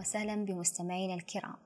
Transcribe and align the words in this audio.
وسهلا 0.00 0.44
بمستمعينا 0.44 1.14
الكرام. 1.14 1.56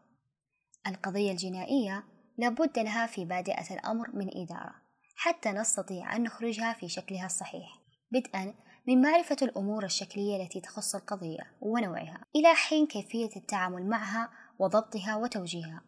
القضية 0.87 1.33
الجنائية 1.33 2.05
لابد 2.39 2.79
لها 2.79 3.07
في 3.07 3.25
بادئة 3.25 3.75
الأمر 3.75 4.11
من 4.17 4.29
إدارة 4.37 4.75
حتى 5.17 5.53
نستطيع 5.53 6.17
أن 6.17 6.23
نخرجها 6.23 6.73
في 6.73 6.89
شكلها 6.89 7.27
الصحيح. 7.27 7.81
بدءا 8.13 8.55
من 8.89 9.03
معرفة 9.03 9.37
الأمور 9.43 9.85
الشكلية 9.85 10.43
التي 10.43 10.61
تخص 10.61 10.95
القضية 10.95 11.41
ونوعها 11.61 12.25
إلى 12.37 12.55
حين 12.55 12.87
كيفية 12.87 13.31
التعامل 13.37 13.89
معها 13.89 14.31
وضبطها 14.59 15.17
وتوجيهها. 15.17 15.83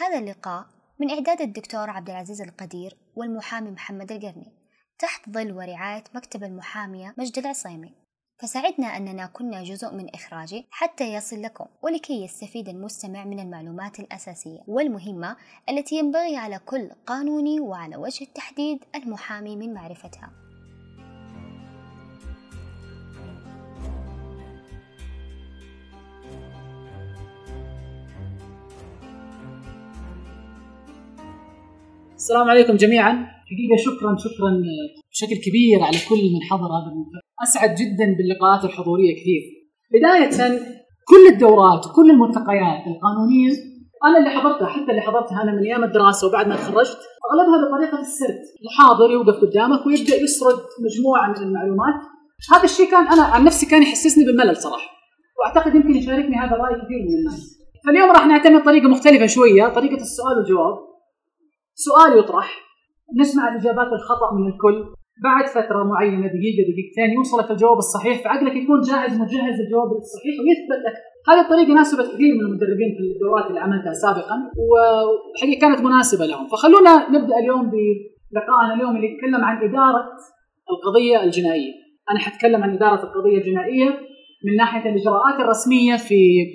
هذا 0.00 0.18
اللقاء 0.18 0.66
من 1.00 1.10
إعداد 1.10 1.40
الدكتور 1.40 1.90
عبد 1.90 2.10
العزيز 2.10 2.40
القدير 2.40 2.98
والمحامي 3.16 3.70
محمد 3.70 4.12
القرني 4.12 4.52
تحت 4.98 5.30
ظل 5.30 5.52
ورعاية 5.52 6.04
مكتب 6.14 6.44
المحامية 6.44 7.14
مجد 7.18 7.38
العصيمي. 7.38 8.03
فسعدنا 8.44 8.86
أننا 8.86 9.26
كنا 9.26 9.62
جزء 9.62 9.94
من 9.94 10.14
إخراجه 10.14 10.64
حتى 10.70 11.14
يصل 11.14 11.42
لكم 11.42 11.66
ولكي 11.82 12.24
يستفيد 12.24 12.68
المستمع 12.68 13.24
من 13.24 13.40
المعلومات 13.40 14.00
الأساسية 14.00 14.58
والمهمة 14.68 15.36
التي 15.68 15.96
ينبغي 15.96 16.36
على 16.36 16.60
كل 16.66 16.90
قانوني 17.06 17.60
وعلى 17.60 17.96
وجه 17.96 18.24
التحديد 18.24 18.84
المحامي 18.94 19.56
من 19.56 19.74
معرفتها. 19.74 20.30
السلام 32.14 32.50
عليكم 32.50 32.76
جميعا. 32.76 33.12
حقيقة 33.46 33.76
شكرا 33.84 34.16
شكرا. 34.18 34.62
بشكل 35.14 35.36
كبير 35.46 35.82
على 35.82 35.98
كل 36.08 36.22
من 36.34 36.42
حضر 36.50 36.66
هذا 36.76 36.88
المنتدى 36.92 37.20
أسعد 37.42 37.74
جدا 37.74 38.06
باللقاءات 38.16 38.64
الحضورية 38.64 39.12
كثير. 39.20 39.42
بداية 39.94 40.58
كل 41.10 41.26
الدورات 41.32 41.86
وكل 41.86 42.10
الملتقيات 42.10 42.82
القانونية 42.86 43.50
أنا 44.06 44.18
اللي 44.18 44.30
حضرتها 44.30 44.66
حتى 44.66 44.90
اللي 44.90 45.00
حضرتها 45.00 45.42
أنا 45.42 45.52
من 45.52 45.58
أيام 45.58 45.84
الدراسة 45.84 46.26
وبعد 46.26 46.48
ما 46.48 46.56
تخرجت 46.56 46.98
أغلبها 47.26 47.68
بطريقة 47.68 48.00
السرد. 48.00 48.42
محاضر 48.66 49.10
يوقف 49.10 49.40
قدامك 49.40 49.86
ويبدأ 49.86 50.16
يسرد 50.16 50.58
مجموعة 50.84 51.28
من 51.28 51.36
المعلومات. 51.36 51.94
هذا 52.52 52.64
الشيء 52.64 52.90
كان 52.90 53.08
أنا 53.08 53.22
عن 53.22 53.44
نفسي 53.44 53.66
كان 53.66 53.82
يحسسني 53.82 54.24
بالملل 54.24 54.56
صراحة. 54.56 54.90
وأعتقد 55.38 55.74
يمكن 55.74 55.94
يشاركني 55.96 56.36
هذا 56.36 56.56
الرأي 56.56 56.74
كثير 56.74 57.00
من 57.08 57.14
الناس. 57.18 57.58
فاليوم 57.86 58.10
راح 58.10 58.26
نعتمد 58.26 58.64
طريقة 58.64 58.88
مختلفة 58.88 59.26
شوية 59.26 59.68
طريقة 59.68 59.96
السؤال 59.96 60.36
والجواب. 60.38 60.78
سؤال 61.74 62.18
يطرح. 62.18 62.60
نسمع 63.20 63.48
الإجابات 63.48 63.88
الخطأ 63.92 64.34
من 64.34 64.46
الكل. 64.52 64.94
بعد 65.22 65.46
فترة 65.46 65.84
معينة 65.84 66.26
دقيقة 66.26 66.62
دقيقتين 66.70 67.14
يوصلك 67.16 67.50
الجواب 67.50 67.78
الصحيح 67.78 68.24
فعقلك 68.24 68.56
يكون 68.56 68.80
جاهز 68.80 69.12
مجهز 69.20 69.60
الجواب 69.60 69.92
الصحيح 69.92 70.34
ويثبت 70.40 70.80
لك. 70.86 70.96
هذه 71.28 71.40
الطريقة 71.40 71.74
ناسبت 71.74 72.06
كثير 72.14 72.34
من 72.34 72.40
المدربين 72.40 72.90
في 72.96 73.02
الدورات 73.14 73.46
اللي 73.46 73.60
عملتها 73.60 73.92
سابقا 73.92 74.36
وحقيقة 74.68 75.60
كانت 75.60 75.80
مناسبة 75.80 76.26
لهم. 76.26 76.46
فخلونا 76.46 77.10
نبدأ 77.10 77.38
اليوم 77.38 77.70
بلقائنا 77.70 78.74
اليوم 78.74 78.96
اللي 78.96 79.06
يتكلم 79.12 79.44
عن 79.44 79.56
إدارة 79.68 80.04
القضية 80.72 81.22
الجنائية. 81.24 81.72
أنا 82.10 82.18
حتكلم 82.18 82.62
عن 82.62 82.70
إدارة 82.74 83.02
القضية 83.04 83.38
الجنائية 83.38 83.88
من 84.44 84.56
ناحية 84.56 84.90
الإجراءات 84.90 85.40
الرسمية 85.40 85.96
في 85.96 86.46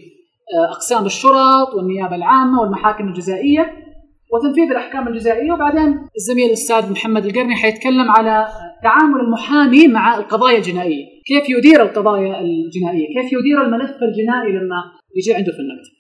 آه، 0.56 0.72
أقسام 0.72 1.06
الشرط 1.06 1.76
والنيابة 1.76 2.16
العامة 2.16 2.62
والمحاكم 2.62 3.08
الجزائية. 3.08 3.89
وتنفيذ 4.34 4.72
الأحكام 4.72 5.08
الجزائية 5.08 5.52
وبعدين 5.52 6.00
الزميل 6.18 6.46
الاستاذ 6.46 6.92
محمد 6.92 7.26
القرني 7.26 7.56
حيتكلم 7.56 8.12
على 8.12 8.48
تعامل 8.84 9.20
المحامي 9.20 9.88
مع 9.88 10.18
القضايا 10.18 10.58
الجنائية، 10.58 11.06
كيف 11.28 11.50
يدير 11.50 11.82
القضايا 11.82 12.42
الجنائية، 12.42 13.08
كيف 13.08 13.34
يدير 13.34 13.62
الملف 13.66 13.92
الجنائي 13.92 14.52
لما 14.52 14.84
يجي 15.16 15.34
عنده 15.34 15.52
في 15.52 15.60
المكتب. 15.60 16.00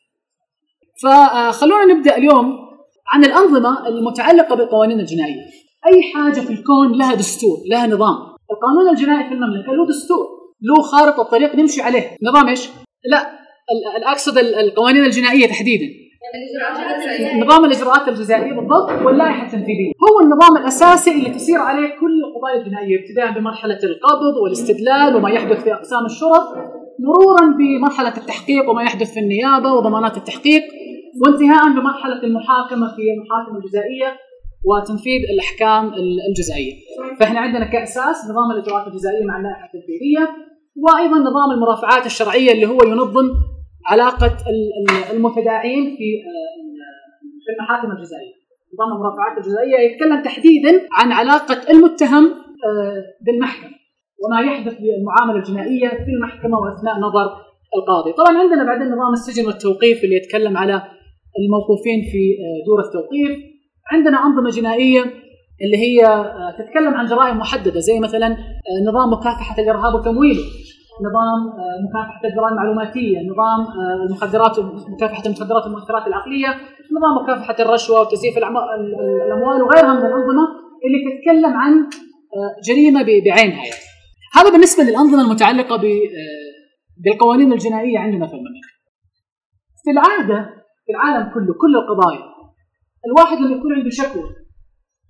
فخلونا 1.03 1.94
نبدأ 1.94 2.17
اليوم 2.17 2.45
عن 3.13 3.25
الأنظمة 3.25 3.88
المتعلقة 3.88 4.56
بالقوانين 4.56 5.00
الجنائية. 5.00 5.41
أي 5.88 6.01
حاجة 6.13 6.40
في 6.40 6.53
الكون 6.53 6.97
لها 6.97 7.16
دستور، 7.16 7.57
لها 7.72 7.88
نظام. 7.88 8.16
القانون 8.51 8.90
الجنائي 8.90 9.28
في 9.28 9.34
المملكة 9.34 9.73
له 9.73 9.88
دستور، 9.88 10.25
له 10.61 10.81
خارطة 10.81 11.23
طريق 11.23 11.56
نمشي 11.56 11.81
عليه، 11.81 12.17
نظام 12.23 12.47
إيش؟ 12.47 12.69
لا 13.06 13.40
اقصد 14.11 14.38
القوانين 14.38 15.03
الجنائية 15.03 15.47
تحديدا 15.47 15.85
نظام 17.44 17.66
الإجراءات 17.66 18.07
الجزائية 18.07 18.53
بالضبط 18.53 19.06
واللائحة 19.06 19.46
التنفيذية 19.46 19.91
هو 19.91 20.19
النظام 20.24 20.57
الأساسي 20.57 21.12
اللي 21.12 21.30
تسير 21.30 21.57
عليه 21.59 21.88
كل 22.00 22.24
القضايا 22.25 22.62
الجنائيه 22.62 23.00
ابتداء 23.00 23.40
بمرحلة 23.40 23.80
القبض 23.84 24.35
والاستدلال 24.44 25.16
وما 25.16 25.29
يحدث 25.29 25.63
في 25.63 25.74
أقسام 25.74 26.06
الشرط 26.06 26.47
مرورا 27.00 27.58
بمرحلة 27.58 28.18
التحقيق 28.18 28.69
وما 28.69 28.84
يحدث 28.84 29.13
في 29.13 29.19
النيابة 29.19 29.74
وضمانات 29.74 30.18
التحقيق 30.18 30.63
وانتهاء 31.22 31.69
بمرحلة 31.69 32.24
المحاكمة 32.24 32.96
في 32.96 33.02
المحاكم 33.13 33.56
الجزائية 33.58 34.18
وتنفيذ 34.66 35.22
الأحكام 35.34 35.94
الجزائية. 36.29 36.74
فإحنا 37.19 37.40
عندنا 37.40 37.66
كأساس 37.66 38.18
نظام 38.29 38.52
الإجراءات 38.52 38.88
الجزائية 38.88 39.25
مع 39.25 39.38
اللائحة 39.38 39.66
التنفيذية 39.66 40.29
وأيضا 40.75 41.18
نظام 41.18 41.52
المرافعات 41.52 42.06
الشرعية 42.06 42.52
اللي 42.52 42.66
هو 42.66 42.79
ينظم 42.84 43.29
علاقة 43.85 44.38
المتداعين 45.13 45.84
في 45.84 46.07
آه، 46.29 46.69
في 47.45 47.51
المحاكم 47.53 47.91
الجزائية. 47.91 48.34
نظام 48.73 48.97
المرافعات 48.97 49.38
الجزائية 49.38 49.79
يتكلم 49.79 50.23
تحديدا 50.23 50.88
عن 50.91 51.12
علاقة 51.12 51.72
المتهم 51.72 52.25
آه، 52.25 53.03
بالمحكمة 53.25 53.69
وما 54.23 54.41
يحدث 54.41 54.78
بالمعاملة 54.78 55.40
الجنائية 55.40 55.90
في 55.90 56.12
المحكمة 56.16 56.57
وأثناء 56.59 57.00
نظر 57.00 57.28
القاضي. 57.75 58.13
طبعا 58.13 58.38
عندنا 58.38 58.63
بعدين 58.63 58.88
نظام 58.88 59.13
السجن 59.13 59.45
والتوقيف 59.45 60.03
اللي 60.03 60.16
يتكلم 60.16 60.57
على 60.57 60.81
الموقوفين 61.40 62.01
في 62.11 62.35
آه، 62.44 62.66
دور 62.67 62.79
التوقيف. 62.79 63.50
عندنا 63.91 64.17
أنظمة 64.25 64.50
جنائية 64.50 65.01
اللي 65.61 65.78
هي 65.78 66.00
تتكلم 66.59 66.94
عن 66.94 67.06
جرائم 67.06 67.38
محددة 67.38 67.79
زي 67.79 68.00
مثلا 68.00 68.38
نظام 68.88 69.13
مكافحة 69.13 69.61
الإرهاب 69.61 69.94
وتمويله 69.94 70.44
نظام 71.07 71.39
آه، 71.59 71.77
مكافحة 71.85 72.21
الجرائم 72.27 72.53
المعلوماتية، 72.53 73.17
نظام 73.31 73.61
آه، 73.61 74.05
المخدرات 74.07 74.59
مكافحة 74.93 75.25
المخدرات 75.25 75.63
والمؤثرات 75.63 76.07
العقلية، 76.07 76.47
نظام 76.97 77.23
مكافحة 77.23 77.55
الرشوة 77.59 78.01
وتزييف 78.01 78.37
الأموال 78.37 79.61
وغيرها 79.63 79.93
من 79.93 80.05
الانظمه 80.05 80.45
اللي 80.85 80.99
تتكلم 81.07 81.53
عن 81.57 81.73
آه، 82.35 82.51
جريمة 82.67 83.03
بعينها 83.03 83.63
يعني. 83.65 83.81
هذا 84.35 84.51
بالنسبة 84.51 84.83
للأنظمة 84.83 85.21
المتعلقة 85.21 85.81
بالقوانين 87.03 87.53
الجنائية 87.53 87.99
عندنا 87.99 88.27
في 88.27 88.33
المملكة. 88.33 88.69
في 89.83 89.91
العادة 89.91 90.49
في 90.85 90.91
العالم 90.91 91.33
كله 91.33 91.53
كل 91.61 91.75
القضايا 91.75 92.29
الواحد 93.07 93.37
لما 93.37 93.55
يكون 93.55 93.73
عنده 93.73 93.89
شكوى 93.89 94.23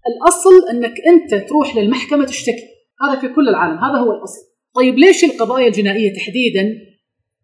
الأصل 0.07 0.49
أنك 0.71 0.93
أنت 1.07 1.49
تروح 1.49 1.75
للمحكمة 1.75 2.25
تشتكي 2.25 2.67
هذا 3.01 3.19
في 3.19 3.27
كل 3.27 3.49
العالم 3.49 3.77
هذا 3.77 3.97
هو 3.99 4.11
الأصل 4.11 4.48
طيب 4.75 4.97
ليش 4.97 5.23
القضايا 5.23 5.67
الجنائية 5.67 6.13
تحديدا؟ 6.15 6.63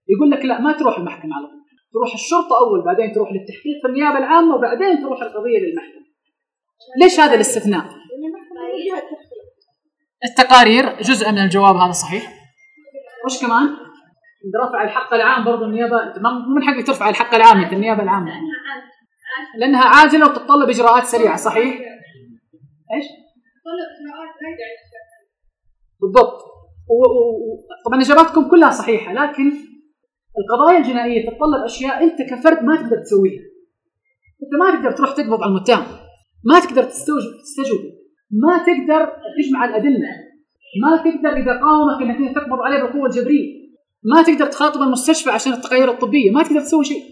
يقول 0.07 0.31
لك 0.31 0.45
لا 0.45 0.61
ما 0.61 0.71
تروح 0.71 0.97
المحكمة 0.97 1.35
على 1.35 1.47
طول. 1.47 1.65
تروح 1.93 2.13
الشرطة 2.13 2.59
أول 2.59 2.85
بعدين 2.85 3.11
تروح 3.11 3.29
للتحقيق 3.31 3.81
في 3.81 3.87
النيابة 3.87 4.17
العامة 4.17 4.55
وبعدين 4.55 5.01
تروح 5.01 5.21
القضية 5.21 5.59
للمحكمة. 5.59 6.05
ليش 7.01 7.19
هذا 7.19 7.35
الاستثناء؟ 7.35 7.85
التقارير 10.25 11.01
جزء 11.01 11.31
من 11.31 11.37
الجواب 11.37 11.75
هذا 11.75 11.91
صحيح. 11.91 12.33
وش 13.25 13.41
كمان؟ 13.41 13.67
رفع 14.63 14.83
الحق 14.83 15.13
العام 15.13 15.45
برضه 15.45 15.65
النيابة 15.65 16.03
أنت 16.03 16.17
مو 16.17 16.55
من 16.55 16.63
حقك 16.63 16.87
ترفع 16.87 17.09
الحق 17.09 17.35
العام 17.35 17.61
أنت 17.63 17.73
النيابة 17.73 18.03
العامة. 18.03 18.31
لأنها 19.57 19.85
عاجلة 19.85 20.25
وتتطلب 20.25 20.69
إجراءات 20.69 21.03
سريعة 21.03 21.37
صحيح؟ 21.37 21.79
إيش؟ 22.95 23.05
بالضبط. 26.01 26.54
طبعا 27.85 28.01
إجاباتكم 28.01 28.49
كلها 28.49 28.71
صحيحة 28.71 29.13
لكن 29.13 29.51
القضايا 30.39 30.77
الجنائية 30.77 31.29
تتطلب 31.29 31.63
أشياء 31.65 32.03
أنت 32.03 32.21
كفرد 32.29 32.63
ما 32.63 32.75
تقدر 32.75 32.97
تسويها. 33.03 33.41
أنت 34.43 34.53
ما 34.59 34.75
تقدر 34.75 34.91
تروح 34.97 35.11
تقبض 35.11 35.43
على 35.43 35.49
المتهم 35.49 35.83
ما 36.43 36.59
تقدر 36.59 36.83
تستجوب 36.83 37.81
ما 38.31 38.57
تقدر 38.57 39.11
تجمع 39.37 39.65
الأدلة 39.65 40.09
ما 40.81 40.97
تقدر 40.97 41.29
إذا 41.29 41.59
قاومك 41.59 42.01
إنك 42.01 42.35
تقبض 42.35 42.59
عليه 42.65 42.83
بالقوه 42.83 43.05
الجبريه 43.05 43.65
ما 44.03 44.21
تقدر 44.21 44.45
تخاطب 44.45 44.81
المستشفى 44.81 45.29
عشان 45.29 45.53
التغير 45.53 45.91
الطبية 45.91 46.31
ما 46.31 46.43
تقدر 46.43 46.59
تسوي 46.59 46.83
شيء. 46.83 47.03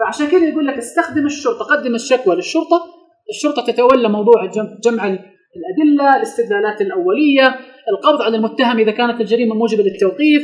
فعشان 0.00 0.26
كذا 0.26 0.48
يقول 0.48 0.66
لك 0.66 0.74
استخدم 0.74 1.26
الشرطة 1.26 1.64
قدم 1.64 1.94
الشكوى 1.94 2.36
للشرطة 2.36 2.82
الشرطة 3.30 3.62
تتولى 3.72 4.08
موضوع 4.08 4.46
جمع 4.84 5.18
الأدلة 5.56 6.16
الاستدلالات 6.16 6.80
الأولية 6.80 7.46
القبض 7.92 8.22
على 8.22 8.36
المتهم 8.36 8.78
إذا 8.78 8.90
كانت 8.90 9.20
الجريمة 9.20 9.54
موجبة 9.54 9.82
للتوقيف 9.82 10.42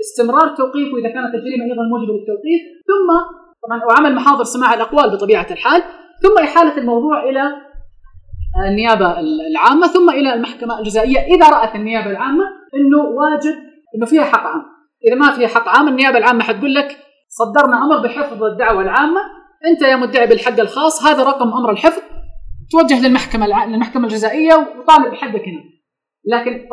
استمرار 0.00 0.48
توقيفه 0.56 0.98
اذا 0.98 1.08
كانت 1.08 1.34
الجريمة 1.34 1.64
أيضا 1.64 1.82
موجبة 1.92 2.12
للتوقيف 2.12 2.60
ثم 2.88 3.08
طبعا 3.64 3.84
وعمل 3.84 4.14
محاضر 4.14 4.44
سماع 4.44 4.74
الأقوال 4.74 5.10
بطبيعة 5.10 5.46
الحال 5.50 5.82
ثم 6.22 6.44
إحالة 6.44 6.78
الموضوع 6.78 7.30
إلى 7.30 7.42
النيابة 8.68 9.20
العامة 9.20 9.86
ثم 9.86 10.10
إلى 10.10 10.34
المحكمة 10.34 10.78
الجزائية. 10.78 11.18
إذا 11.18 11.48
رأت 11.48 11.74
النيابة 11.74 12.10
العامة 12.10 12.44
إنه 12.74 12.98
واجب 12.98 13.58
إنه 13.96 14.06
فيها 14.06 14.24
حق 14.24 14.46
عام. 14.46 14.62
إذا 15.08 15.14
ما 15.14 15.30
فيها 15.30 15.48
حق 15.48 15.68
عام 15.68 15.88
النيابة 15.88 16.18
العامة 16.18 16.42
حتقول 16.42 16.74
لك 16.74 16.98
صدرنا 17.28 17.84
أمر 17.84 18.02
بحفظ 18.02 18.44
الدعوة 18.44 18.82
العامة 18.82 19.20
أنت 19.66 19.82
يا 19.82 19.96
مدعي 19.96 20.26
بالحق 20.26 20.60
الخاص 20.60 21.06
هذا 21.06 21.22
رقم 21.22 21.48
أمر 21.52 21.70
الحفظ. 21.70 22.02
توجه 22.72 23.06
للمحكمة 23.06 23.46
الع... 23.46 23.64
للمحكمة 23.64 24.04
الجزائية 24.04 24.54
وطالب 24.54 25.12
بحقك 25.12 25.48
هنا 25.48 25.62
لكن 26.24 26.68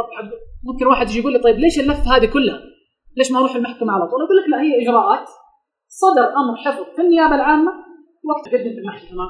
ممكن 0.63 0.85
واحد 0.87 1.09
يجي 1.09 1.19
يقول 1.19 1.33
لي 1.33 1.39
طيب 1.39 1.59
ليش 1.59 1.79
اللفه 1.79 2.15
هذه 2.15 2.25
كلها؟ 2.25 2.59
ليش 3.17 3.31
ما 3.31 3.39
أروح 3.39 3.55
المحكمة 3.55 3.93
على 3.93 4.07
طول؟ 4.07 4.21
أقول 4.23 4.37
لك 4.37 4.49
لا 4.49 4.61
هي 4.61 4.83
إجراءات 4.83 5.27
صدر 5.87 6.23
أمر 6.23 6.57
حفظ 6.65 6.95
في 6.95 7.01
النيابة 7.01 7.35
العامة 7.35 7.71
وقت 8.23 8.47
قدم 8.47 8.69
في 8.69 8.79
المحكمة 8.79 9.23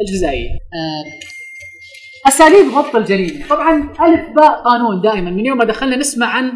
الجزائية. 0.00 0.48
آه، 0.50 2.28
أساليب 2.28 2.72
ضبط 2.72 2.96
الجريمة، 2.96 3.48
طبعا 3.48 3.76
ألف 4.00 4.36
باء 4.36 4.62
قانون 4.62 5.00
دائما 5.00 5.30
من 5.30 5.46
يوم 5.46 5.58
ما 5.58 5.64
دخلنا 5.64 5.96
نسمع 5.96 6.26
عن 6.26 6.52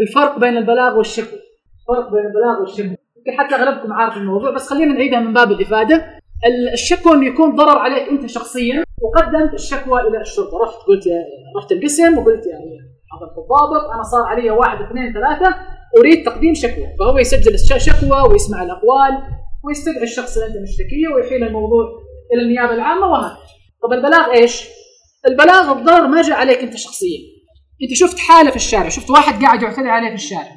الفرق 0.00 0.38
بين 0.38 0.56
البلاغ 0.56 0.98
والشكوى. 0.98 1.38
الفرق 1.80 2.12
بين 2.12 2.26
البلاغ 2.26 2.60
والشكوى، 2.60 2.96
يمكن 3.16 3.38
حتى 3.38 3.54
أغلبكم 3.54 3.92
عارف 3.92 4.16
الموضوع 4.16 4.50
بس 4.50 4.68
خلينا 4.68 4.94
نعيدها 4.94 5.20
من 5.20 5.32
باب 5.32 5.52
الإفادة. 5.52 6.19
الشكوى 6.72 7.12
انه 7.12 7.26
يكون 7.26 7.54
ضرر 7.56 7.78
عليك 7.78 8.08
أنت 8.08 8.26
شخصيا 8.26 8.84
وقدمت 9.02 9.54
الشكوى 9.54 10.00
إلى 10.00 10.20
الشرطة، 10.20 10.58
رحت 10.58 10.78
قلت 10.88 11.06
يا 11.06 11.24
رحت 11.56 11.72
القسم 11.72 12.18
وقلت 12.18 12.46
يعني 12.46 12.78
حضرت 13.10 13.38
الضابط 13.38 13.90
أنا 13.94 14.02
صار 14.02 14.22
علي 14.22 14.50
واحد 14.50 14.82
اثنين 14.82 15.12
ثلاثة 15.12 15.56
أريد 15.98 16.24
تقديم 16.24 16.54
شكوى، 16.54 16.86
فهو 16.98 17.18
يسجل 17.18 17.54
الشكوى 17.54 18.20
ويسمع 18.30 18.62
الأقوال 18.62 19.22
ويستدعي 19.64 20.02
الشخص 20.02 20.36
اللي 20.36 20.48
انت 20.48 20.62
مشتكية 20.62 21.08
ويحيل 21.14 21.44
الموضوع 21.44 21.84
إلى 22.32 22.42
النيابة 22.42 22.74
العامة 22.74 23.06
وهكذا. 23.06 23.38
طب 23.82 23.92
البلاغ 23.92 24.30
إيش؟ 24.34 24.68
البلاغ 25.28 25.72
الضرر 25.78 26.06
ما 26.06 26.22
جاء 26.22 26.36
عليك 26.36 26.58
أنت 26.58 26.76
شخصيا. 26.76 27.18
أنت 27.82 27.94
شفت 27.94 28.18
حالة 28.18 28.50
في 28.50 28.56
الشارع، 28.56 28.88
شفت 28.88 29.10
واحد 29.10 29.42
قاعد 29.42 29.62
يعتدي 29.62 29.88
عليه 29.88 30.08
في 30.08 30.14
الشارع. 30.14 30.56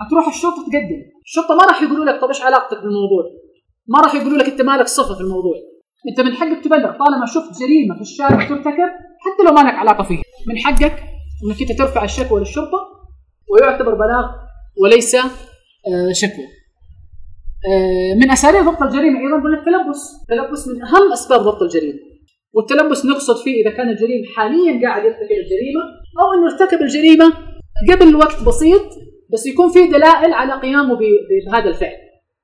هتروح 0.00 0.28
الشرطة 0.28 0.62
تقدم، 0.62 1.02
الشرطة 1.24 1.54
ما 1.54 1.64
راح 1.64 1.82
يقولوا 1.82 2.04
لك 2.04 2.20
طب 2.20 2.28
إيش 2.28 2.42
علاقتك 2.42 2.76
بالموضوع؟ 2.76 3.41
ما 3.88 4.00
راح 4.00 4.14
يقولوا 4.14 4.38
لك 4.38 4.48
أنت 4.48 4.62
مالك 4.62 4.86
صفة 4.86 5.14
في 5.14 5.20
الموضوع. 5.20 5.54
أنت 6.08 6.20
من 6.20 6.34
حقك 6.34 6.64
تبلغ 6.64 6.90
طالما 6.90 7.26
شفت 7.26 7.60
جريمة 7.60 7.94
في 7.94 8.00
الشارع 8.00 8.48
ترتكب 8.48 8.90
حتى 9.24 9.42
لو 9.46 9.52
ما 9.52 9.60
لك 9.60 9.74
علاقة 9.74 10.04
فيها، 10.04 10.22
من 10.48 10.58
حقك 10.58 11.02
إنك 11.44 11.60
أنت 11.60 11.78
ترفع 11.78 12.04
الشكوى 12.04 12.40
للشرطة 12.40 12.78
ويعتبر 13.50 13.94
بلاغ 13.94 14.26
وليس 14.82 15.14
آه، 15.14 16.12
شكوى. 16.12 16.44
آه، 17.72 18.14
من 18.14 18.30
أساليب 18.30 18.64
ضبط 18.64 18.82
الجريمة 18.82 19.20
أيضا 19.20 19.42
قلنا 19.42 19.58
التلبس، 19.58 20.00
التلبس 20.22 20.68
من 20.68 20.82
أهم 20.82 21.12
أسباب 21.12 21.40
ضبط 21.40 21.62
الجريمة. 21.62 21.98
والتلبس 22.54 23.06
نقصد 23.06 23.44
فيه 23.44 23.62
إذا 23.62 23.76
كان 23.76 23.88
الجريم 23.88 24.22
حاليا 24.36 24.88
قاعد 24.88 25.04
يرتكب 25.04 25.36
الجريمة 25.44 25.82
أو 26.20 26.26
إنه 26.34 26.52
ارتكب 26.52 26.82
الجريمة 26.82 27.32
قبل 27.90 28.16
وقت 28.16 28.42
بسيط 28.42 28.82
بس 29.32 29.46
يكون 29.46 29.70
في 29.70 29.86
دلائل 29.86 30.32
على 30.32 30.52
قيامه 30.52 30.98
بهذا 31.46 31.68
الفعل. 31.68 31.96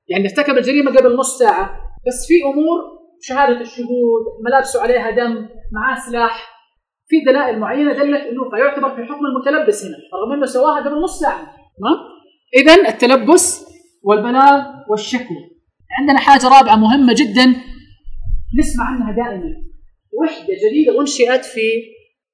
يعني 0.09 0.25
ارتكب 0.25 0.57
الجريمة 0.57 0.91
قبل 0.91 1.15
نص 1.15 1.37
ساعة 1.37 1.65
بس 2.07 2.27
في 2.27 2.33
أمور 2.43 2.99
شهادة 3.21 3.61
الشهود 3.61 4.23
ملابسه 4.45 4.81
عليها 4.81 5.11
دم 5.11 5.49
معاه 5.73 5.99
سلاح 6.09 6.59
في 7.07 7.15
دلائل 7.31 7.59
معينة 7.59 7.93
دلت 7.93 8.21
إنه 8.21 8.49
فيعتبر 8.49 8.95
في 8.95 9.03
حكم 9.05 9.25
المتلبس 9.25 9.85
هنا 9.85 9.97
رغم 10.13 10.33
إنه 10.33 10.45
سواها 10.45 10.79
قبل 10.79 11.01
نص 11.01 11.19
ساعة. 11.19 11.41
تمام؟ 11.79 11.97
اذا 12.55 12.89
التلبس 12.89 13.65
والبلاغ 14.03 14.63
والشكوى 14.89 15.49
عندنا 15.99 16.19
حاجة 16.19 16.47
رابعة 16.47 16.75
مهمة 16.75 17.13
جدا 17.13 17.55
نسمع 18.59 18.85
عنها 18.85 19.11
دائما. 19.11 19.55
وحدة 20.21 20.53
جديدة 20.69 21.01
أنشئت 21.01 21.45
في 21.45 21.61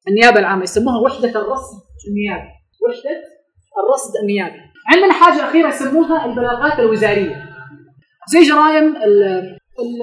النيابة 0.07 0.39
العامة 0.39 0.63
يسموها 0.63 1.00
وحدة 1.00 1.30
الرصد 1.30 1.77
النيابي. 2.07 2.50
وحدة 2.88 3.24
الرصد 3.83 4.13
النيابي. 4.22 4.60
عندنا 4.88 5.13
حاجة 5.13 5.50
أخيرة 5.50 5.68
يسموها 5.68 6.25
البلاغات 6.25 6.80
الوزارية. 6.80 7.55
زي 8.27 8.44
جرائم 8.44 8.95
ال 8.95 9.24
ال 9.80 10.00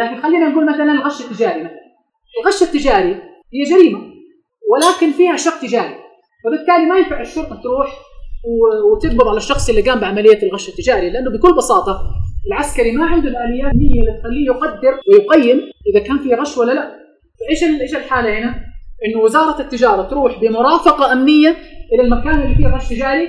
لكن 0.00 0.22
خلينا 0.22 0.48
نقول 0.48 0.66
مثلا 0.66 0.92
الغش 0.92 1.20
التجاري 1.20 1.62
مثلا. 1.62 1.82
الغش 2.40 2.62
التجاري 2.62 3.14
هي 3.54 3.62
جريمة 3.70 4.00
ولكن 4.72 5.12
فيها 5.12 5.36
شق 5.36 5.60
تجاري. 5.60 5.96
فبالتالي 6.44 6.86
ما 6.86 6.98
ينفع 6.98 7.20
الشرطة 7.20 7.60
تروح 7.62 7.96
وتقبض 8.92 9.28
على 9.28 9.36
الشخص 9.36 9.68
اللي 9.68 9.80
قام 9.80 10.00
بعملية 10.00 10.42
الغش 10.42 10.68
التجاري 10.68 11.10
لأنه 11.10 11.30
بكل 11.30 11.56
بساطة 11.56 12.02
العسكري 12.46 12.92
ما 12.92 13.06
عنده 13.06 13.28
الاليات 13.28 13.72
اللي 13.72 14.18
تخليه 14.20 14.46
يقدر 14.46 15.00
ويقيم 15.08 15.60
إذا 15.86 16.06
كان 16.06 16.18
في 16.18 16.34
غش 16.34 16.58
ولا 16.58 16.72
لا. 16.72 17.02
فإيش 17.40 17.62
إيش 17.80 17.94
الحالة 17.94 18.38
هنا؟ 18.38 18.54
إنه 19.06 19.20
وزارة 19.20 19.60
التجارة 19.60 20.02
تروح 20.02 20.40
بمرافقة 20.40 21.12
أمنية 21.12 21.56
إلى 21.92 22.02
المكان 22.02 22.42
اللي 22.42 22.54
فيه 22.54 22.66
غش 22.66 22.88
تجاري 22.88 23.28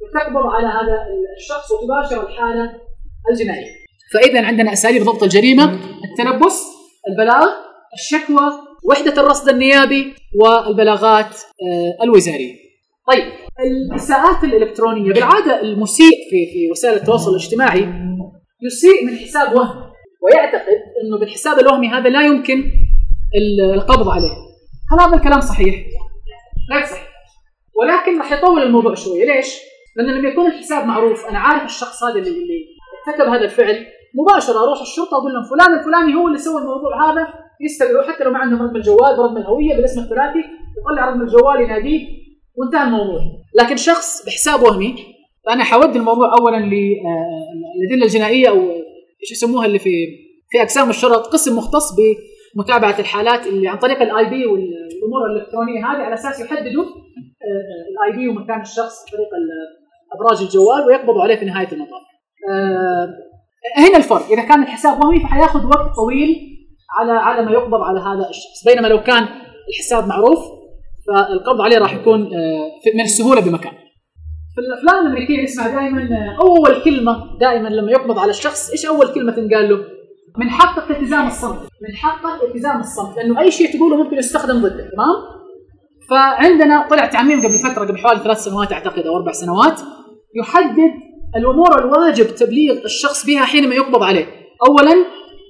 وتقبض 0.00 0.46
على 0.46 0.66
هذا 0.66 1.06
الشخص 1.36 1.70
وتباشر 1.70 2.28
الحالة 2.28 2.85
الجنائيه. 3.32 3.70
فاذا 4.14 4.46
عندنا 4.46 4.72
أساليب 4.72 5.02
ضبط 5.02 5.22
الجريمة 5.22 5.64
التلبس، 6.04 6.62
البلاغ، 7.08 7.46
الشكوى، 7.94 8.52
وحدة 8.84 9.22
الرصد 9.22 9.48
النيابي 9.48 10.14
والبلاغات 10.40 11.36
آه، 11.36 12.04
الوزارية. 12.04 12.54
طيب 13.12 13.32
الإساءات 13.60 14.44
الإلكترونية 14.44 15.12
بالعادة 15.12 15.60
المسيء 15.60 16.16
في 16.30 16.52
في 16.52 16.70
وسائل 16.70 16.94
التواصل 16.94 17.30
الاجتماعي 17.30 17.88
يسيء 18.62 19.04
من 19.06 19.18
حساب 19.18 19.54
وهم 19.54 19.86
ويعتقد 20.22 20.78
إنه 21.04 21.18
بالحساب 21.18 21.58
الوهمي 21.58 21.88
هذا 21.88 22.08
لا 22.08 22.26
يمكن 22.26 22.64
القبض 23.74 24.08
عليه. 24.08 24.36
هل 24.92 25.00
هذا 25.00 25.16
الكلام 25.16 25.40
صحيح؟ 25.40 25.74
غير 26.72 26.86
صحيح. 26.86 27.08
ولكن 27.74 28.18
راح 28.18 28.32
يطول 28.32 28.62
الموضوع 28.62 28.94
شوية، 28.94 29.24
ليش؟ 29.24 29.46
لأنه 29.96 30.12
لما 30.12 30.28
يكون 30.28 30.46
الحساب 30.46 30.86
معروف 30.86 31.26
أنا 31.26 31.38
عارف 31.38 31.64
الشخص 31.64 32.04
هذا 32.04 32.18
اللي 32.18 32.30
اللي 32.30 32.66
ارتكب 33.08 33.28
هذا 33.28 33.44
الفعل 33.44 33.86
مباشرة 34.14 34.64
أروح 34.64 34.80
الشرطة 34.80 35.16
أقول 35.16 35.32
لهم 35.34 35.42
فلان 35.42 35.78
الفلاني 35.78 36.14
هو 36.14 36.26
اللي 36.26 36.38
سوى 36.38 36.60
الموضوع 36.62 37.12
هذا 37.12 37.28
يستدعوا 37.60 38.02
حتى 38.02 38.24
لو 38.24 38.30
ما 38.30 38.38
عندهم 38.38 38.62
رقم 38.62 38.76
الجوال 38.76 39.16
برقم 39.16 39.36
الهوية 39.36 39.76
بالاسم 39.76 40.00
الثلاثي 40.00 40.38
يطلع 40.78 41.08
رقم 41.10 41.22
الجوال 41.22 41.60
يناديه 41.60 42.06
وانتهى 42.56 42.84
الموضوع 42.84 43.20
لكن 43.54 43.76
شخص 43.76 44.26
بحساب 44.26 44.62
وهمي 44.62 44.94
فانا 45.46 45.64
حود 45.64 45.96
الموضوع 45.96 46.32
اولا 46.38 46.56
للأدلة 46.56 48.04
الجنائية 48.04 48.48
أو 48.48 48.60
إيش 49.22 49.32
يسموها 49.32 49.66
اللي 49.66 49.78
في 49.78 50.06
في 50.50 50.62
أقسام 50.62 50.90
الشرط 50.90 51.26
قسم 51.26 51.56
مختص 51.56 51.94
بمتابعة 51.96 52.98
الحالات 52.98 53.46
اللي 53.46 53.68
عن 53.68 53.78
طريق 53.78 54.02
ال 54.02 54.30
IP 54.30 54.46
والأمور 54.46 55.26
الإلكترونية 55.26 55.78
هذه 55.78 56.02
على 56.02 56.14
أساس 56.14 56.40
يحددوا 56.40 56.84
ال 57.92 58.16
IP 58.16 58.28
ومكان 58.28 58.60
الشخص 58.60 59.00
عن 59.00 59.12
طريق 59.12 59.28
أبراج 60.14 60.42
الجوال 60.42 60.86
ويقبضوا 60.86 61.22
عليه 61.22 61.36
في 61.36 61.44
نهاية 61.44 61.68
المطاف. 61.72 62.02
هنا 63.76 63.96
الفرق 63.96 64.26
إذا 64.32 64.42
كان 64.42 64.62
الحساب 64.62 65.04
وهمي 65.04 65.20
فحياخذ 65.20 65.66
وقت 65.66 65.96
طويل 65.96 66.36
على 66.98 67.12
على 67.12 67.46
ما 67.46 67.52
يقبض 67.52 67.80
على 67.80 68.00
هذا 68.00 68.28
الشخص 68.30 68.64
بينما 68.66 68.88
لو 68.88 69.02
كان 69.02 69.28
الحساب 69.68 70.08
معروف 70.08 70.38
فالقبض 71.06 71.60
عليه 71.60 71.78
راح 71.78 71.94
يكون 71.94 72.20
من 72.94 73.00
السهولة 73.00 73.40
بمكان. 73.40 73.72
في 74.54 74.60
الأفلام 74.60 75.06
الأمريكية 75.06 75.42
نسمع 75.42 75.66
دائما 75.66 76.08
أول 76.40 76.82
كلمة 76.84 77.38
دائما 77.40 77.68
لما 77.68 77.90
يقبض 77.90 78.18
على 78.18 78.30
الشخص 78.30 78.70
إيش 78.70 78.86
أول 78.86 79.14
كلمة 79.14 79.32
تنقال 79.32 79.68
له؟ 79.68 79.84
من 80.38 80.50
حقك 80.50 80.90
التزام 80.90 81.26
الصمت، 81.26 81.58
من 81.58 81.96
حقك 81.96 82.42
التزام 82.48 82.80
الصمت، 82.80 83.16
لأنه 83.16 83.40
أي 83.40 83.50
شيء 83.50 83.76
تقوله 83.76 83.96
ممكن 83.96 84.16
يستخدم 84.16 84.58
ضدك، 84.58 84.90
تمام؟ 84.92 85.36
فعندنا 86.10 86.88
طلع 86.90 87.06
تعميم 87.06 87.38
قبل 87.38 87.54
فترة 87.54 87.84
قبل 87.84 87.98
حوالي 87.98 88.20
ثلاث 88.20 88.38
سنوات 88.38 88.72
أعتقد 88.72 89.06
أو 89.06 89.16
أربع 89.16 89.32
سنوات 89.32 89.80
يحدد 90.34 90.92
الأمور 91.36 91.78
الواجب 91.78 92.26
تبليغ 92.26 92.84
الشخص 92.84 93.26
بها 93.26 93.44
حينما 93.44 93.74
يقبض 93.74 94.02
عليه. 94.02 94.26
اولا 94.68 94.94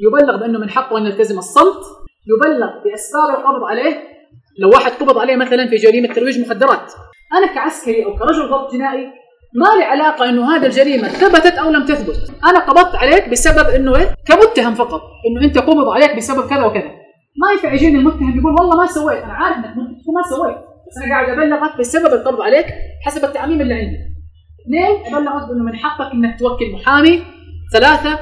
يبلغ 0.06 0.36
بأنه 0.36 0.58
من 0.58 0.70
حقه 0.70 0.98
أن 0.98 1.06
يلتزم 1.06 1.38
الصمت، 1.38 1.82
يبلغ 2.26 2.70
باسباب 2.84 3.38
القبض 3.38 3.64
عليه. 3.64 4.16
لو 4.58 4.70
واحد 4.70 4.92
قبض 4.92 5.18
عليه 5.18 5.36
مثلا 5.36 5.68
في 5.68 5.76
جريمة 5.76 6.14
ترويج 6.14 6.40
مخدرات. 6.40 6.92
أنا 7.38 7.54
كعسكري 7.54 8.04
أو 8.04 8.18
كرجل 8.18 8.50
ضبط 8.50 8.72
جنائي 8.72 9.06
ما 9.54 9.78
لي 9.78 9.84
علاقة 9.84 10.28
إنه 10.28 10.56
هذه 10.56 10.66
الجريمة 10.66 11.08
ثبتت 11.08 11.52
أو 11.52 11.70
لم 11.70 11.84
تثبت. 11.84 12.30
أنا 12.44 12.58
قبضت 12.58 12.94
عليك 12.94 13.28
بسبب 13.28 13.68
إنه 13.68 13.96
إيه؟ 13.96 14.14
كمتهم 14.26 14.74
فقط. 14.74 15.00
إنه 15.26 15.44
أنت 15.44 15.58
قبض 15.58 15.88
عليك 15.88 16.16
بسبب 16.16 16.48
كذا 16.50 16.64
وكذا. 16.64 16.90
ما 17.42 17.52
ينفع 17.52 17.72
يجيني 17.72 17.98
المتهم 17.98 18.38
يقول 18.38 18.52
والله 18.52 18.76
ما 18.76 18.86
سويت. 18.86 19.22
أنا 19.22 19.32
عارف 19.32 19.56
إنك 19.56 19.76
ما 20.16 20.36
سويت. 20.36 20.56
بس 20.56 20.96
أنا 21.04 21.14
قاعد 21.14 21.28
أبلغك 21.28 21.78
بسبب 21.78 22.14
القبض 22.14 22.40
عليك 22.40 22.66
حسب 23.04 23.24
التعميم 23.24 23.60
اللي 23.60 23.74
عندي. 23.74 24.15
اثنين 24.66 25.14
أبلغك 25.14 25.48
بأنه 25.48 25.64
من 25.64 25.76
حقك 25.76 26.12
إنك 26.12 26.38
توكل 26.38 26.72
محامي 26.72 27.22
ثلاثة 27.72 28.18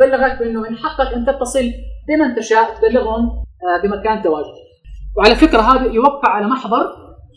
أبلغك 0.00 0.38
بأنه 0.38 0.60
من 0.60 0.76
حقك 0.76 1.14
أن 1.14 1.26
تتصل 1.26 1.72
بمن 2.08 2.34
تشاء 2.34 2.74
تبلغهم 2.74 3.44
بمكان 3.82 4.22
تواجدك 4.22 4.70
وعلى 5.16 5.34
فكرة 5.34 5.60
هذا 5.60 5.92
يوقع 5.92 6.32
على 6.32 6.46
محضر 6.46 6.86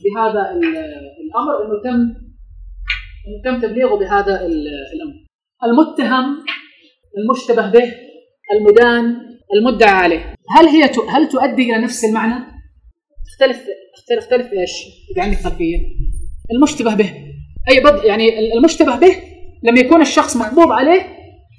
بهذا 0.03 0.51
الأمر 0.51 1.65
انه 1.65 1.81
تم 1.83 2.23
إنه 3.27 3.41
تم 3.45 3.67
تبليغه 3.67 3.95
بهذا 3.95 4.45
الأمر. 4.45 5.13
المتهم 5.63 6.45
المشتبه 7.17 7.69
به 7.69 7.93
المدان 8.53 9.15
المدعى 9.55 9.91
عليه 9.91 10.35
هل 10.57 10.67
هي 10.67 10.83
هل 11.09 11.29
تؤدي 11.29 11.63
إلى 11.63 11.83
نفس 11.83 12.05
المعنى؟ 12.05 12.45
تختلف 13.25 13.65
تختلف 14.19 14.53
إيش؟ 14.53 14.71
اذا 15.11 15.23
عندك 15.23 15.37
خلفيه 15.37 15.77
المشتبه 16.55 16.95
به 16.95 17.32
أي 17.69 17.79
بض 17.79 18.05
يعني 18.05 18.53
المشتبه 18.53 18.95
به 18.95 19.15
لما 19.63 19.79
يكون 19.79 20.01
الشخص 20.01 20.37
مقبوض 20.37 20.71
عليه 20.71 21.01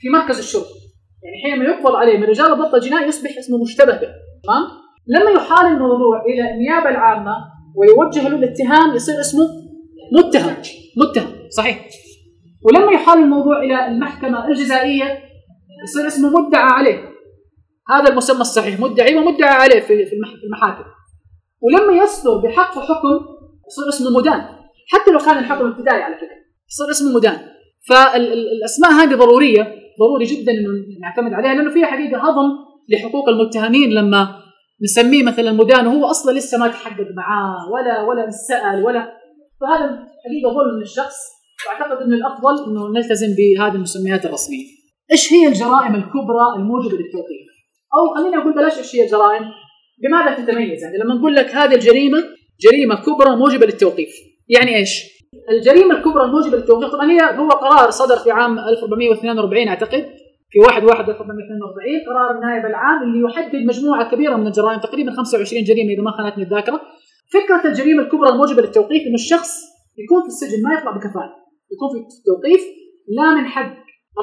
في 0.00 0.08
مركز 0.08 0.38
الشرطه 0.38 0.84
يعني 1.24 1.36
حينما 1.42 1.64
يقبض 1.64 1.94
عليه 1.94 2.18
من 2.18 2.24
رجال 2.24 2.52
الضبط 2.52 2.74
الجنائي 2.74 3.08
يصبح 3.08 3.38
اسمه 3.38 3.62
مشتبه 3.62 3.92
به. 3.92 4.08
تمام؟ 4.44 4.64
لما 5.08 5.30
يحال 5.30 5.66
الموضوع 5.66 6.22
إلى 6.26 6.50
النيابة 6.50 6.90
العامة 6.90 7.36
ويوجه 7.76 8.28
له 8.28 8.36
الاتهام 8.36 8.94
يصير 8.96 9.20
اسمه 9.20 9.44
متهم. 10.12 10.56
متهم. 10.96 11.48
صحيح. 11.50 11.86
ولما 12.62 12.92
يحال 12.92 13.18
الموضوع 13.18 13.62
إلى 13.62 13.86
المحكمة 13.86 14.48
الجزائية 14.48 15.18
يصير 15.84 16.06
اسمه 16.06 16.30
مدعى 16.30 16.62
عليه. 16.62 16.98
هذا 17.90 18.10
المسمى 18.10 18.40
الصحيح 18.40 18.80
مدعي 18.80 19.16
ومدعى 19.16 19.50
عليه 19.50 19.80
في 19.80 20.06
في 20.06 20.14
المحاكم. 20.44 20.84
ولما 21.60 22.02
يصدر 22.02 22.36
بحقه 22.36 22.80
حكم 22.80 23.08
يصير 23.68 23.88
اسمه 23.88 24.18
مدان. 24.18 24.46
حتى 24.92 25.10
لو 25.10 25.18
كان 25.18 25.38
الحكم 25.38 25.66
ابتدائي 25.66 26.02
على 26.02 26.14
فكرة. 26.16 26.36
يصير 26.70 26.90
اسمه 26.90 27.16
مدان. 27.16 27.38
فالأسماء 27.88 28.92
هذه 28.92 29.14
ضرورية 29.14 29.62
ضروري 30.00 30.24
جدا 30.24 30.52
إنه 30.52 30.70
نعتمد 31.00 31.32
عليها 31.32 31.54
لأنه 31.54 31.70
فيها 31.70 31.86
حقيقة 31.86 32.18
هضم 32.18 32.50
لحقوق 32.88 33.28
المتهمين 33.28 33.90
لما 33.90 34.40
نسميه 34.82 35.22
مثلا 35.22 35.52
مدان 35.52 35.86
وهو 35.86 36.04
أصلا 36.04 36.38
لسه 36.38 36.58
ما 36.58 36.68
تحقق 36.68 37.06
معاه 37.16 37.70
ولا 37.72 38.02
ولا 38.02 38.30
سال 38.30 38.84
ولا. 38.84 39.12
فهذا 39.60 39.86
حقيقة 40.24 40.54
ظلم 40.54 40.76
من 40.76 40.82
الشخص 40.82 41.16
وأعتقد 41.66 42.02
انه 42.02 42.16
الأفضل 42.16 42.70
إنه 42.70 42.88
نلتزم 42.88 43.26
بهذه 43.38 43.74
المسميات 43.74 44.26
الرسمية. 44.26 44.66
إيش 45.12 45.32
هي 45.32 45.48
الجرائم 45.48 45.94
الكبرى 45.94 46.46
الموجبه 46.56 46.96
للتوقيف؟ 46.96 47.46
أو 47.94 48.14
خليني 48.14 48.36
أقول 48.36 48.54
بلاش 48.54 48.78
إيش 48.78 48.96
هي 48.96 49.04
الجرائم. 49.04 49.44
بماذا 50.02 50.34
تتميز؟ 50.34 50.82
يعني 50.82 50.98
لما 50.98 51.14
نقول 51.14 51.34
لك 51.34 51.54
هذه 51.54 51.74
الجريمة 51.74 52.24
جريمة 52.60 52.94
كبرى 52.94 53.36
موجبة 53.36 53.66
للتوقيف 53.66 54.33
يعني 54.48 54.76
إيش؟ 54.76 55.14
الجريمة 55.50 55.96
الكبرى 55.96 56.24
الموجبة 56.24 56.56
للتوقيف 56.56 56.90
طبعا 56.90 57.10
هي 57.10 57.38
هو 57.38 57.48
قرار 57.48 57.90
صدر 57.90 58.16
في 58.16 58.30
عام 58.30 58.58
1442 58.58 59.68
أعتقد 59.68 60.06
في 60.50 60.58
1 60.60 60.84
1 60.84 61.08
1442 61.08 62.00
قرار 62.08 62.30
النائب 62.36 62.66
العام 62.66 63.02
اللي 63.02 63.20
يحدد 63.28 63.56
مجموعة 63.66 64.10
كبيرة 64.10 64.36
من 64.36 64.46
الجرائم 64.46 64.80
تقريبا 64.80 65.10
25 65.10 65.64
جريمة 65.64 65.92
إذا 65.92 66.02
ما 66.02 66.10
خانتني 66.10 66.44
الذاكرة. 66.44 66.80
فكرة 67.32 67.70
الجريمة 67.70 68.02
الكبرى 68.02 68.28
الموجبة 68.28 68.62
للتوقيف 68.62 69.02
إنه 69.06 69.14
الشخص 69.14 69.50
يكون 69.98 70.22
في 70.22 70.28
السجن 70.28 70.62
ما 70.62 70.74
يطلع 70.74 70.90
بكفاله 70.90 71.34
يكون 71.72 71.88
في 71.92 72.22
توقيف 72.26 72.62
لا 73.08 73.34
من 73.34 73.46
حق 73.46 73.74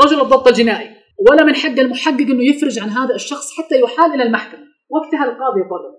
رجل 0.04 0.22
الضبط 0.22 0.48
الجنائي 0.48 0.90
ولا 1.30 1.44
من 1.44 1.56
حق 1.56 1.80
المحقق 1.80 2.28
إنه 2.32 2.44
يفرج 2.50 2.80
عن 2.80 2.90
هذا 2.90 3.16
الشخص 3.16 3.58
حتى 3.58 3.80
يحال 3.80 4.14
إلى 4.14 4.24
المحكمة 4.24 4.64
وقتها 4.90 5.26
القاضي 5.26 5.60
يقرر. 5.60 5.94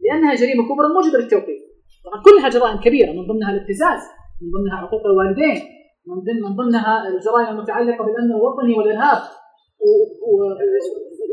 لأنها 0.00 0.34
جريمة 0.34 0.62
كبرى 0.64 0.88
موجبة 0.94 1.18
للتوقيف. 1.18 1.67
طبعا 2.08 2.22
كلها 2.22 2.48
جرائم 2.48 2.80
كبيرة 2.80 3.12
من 3.12 3.26
ضمنها 3.26 3.50
الابتزاز 3.50 4.00
من 4.42 4.48
ضمنها 4.50 4.86
حقوق 4.86 5.06
الوالدين 5.06 5.62
من 6.06 6.14
ضمن 6.14 6.42
من 6.42 6.56
ضمنها 6.56 7.08
الجرائم 7.08 7.56
المتعلقة 7.56 8.04
بالأمن 8.04 8.30
الوطني 8.30 8.74
والإرهاب 8.78 9.22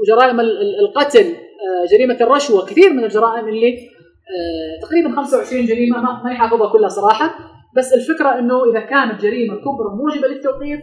وجرائم 0.01 0.39
القتل 0.79 1.25
آه، 1.65 1.85
جريمة 1.91 2.17
الرشوة 2.21 2.65
كثير 2.65 2.93
من 2.93 3.03
الجرائم 3.03 3.47
اللي 3.47 3.77
آه، 3.77 4.85
تقريبا 4.87 5.15
25 5.15 5.65
جريمة 5.65 6.01
ما 6.01 6.33
حافظها 6.33 6.71
كلها 6.71 6.89
صراحة. 6.89 7.35
بس 7.77 7.93
الفكرة 7.93 8.39
إنه 8.39 8.71
إذا 8.71 8.79
كانت 8.79 9.21
جريمة 9.21 9.55
كبرى 9.55 9.89
موجبة 9.97 10.27
للتوقيف 10.27 10.79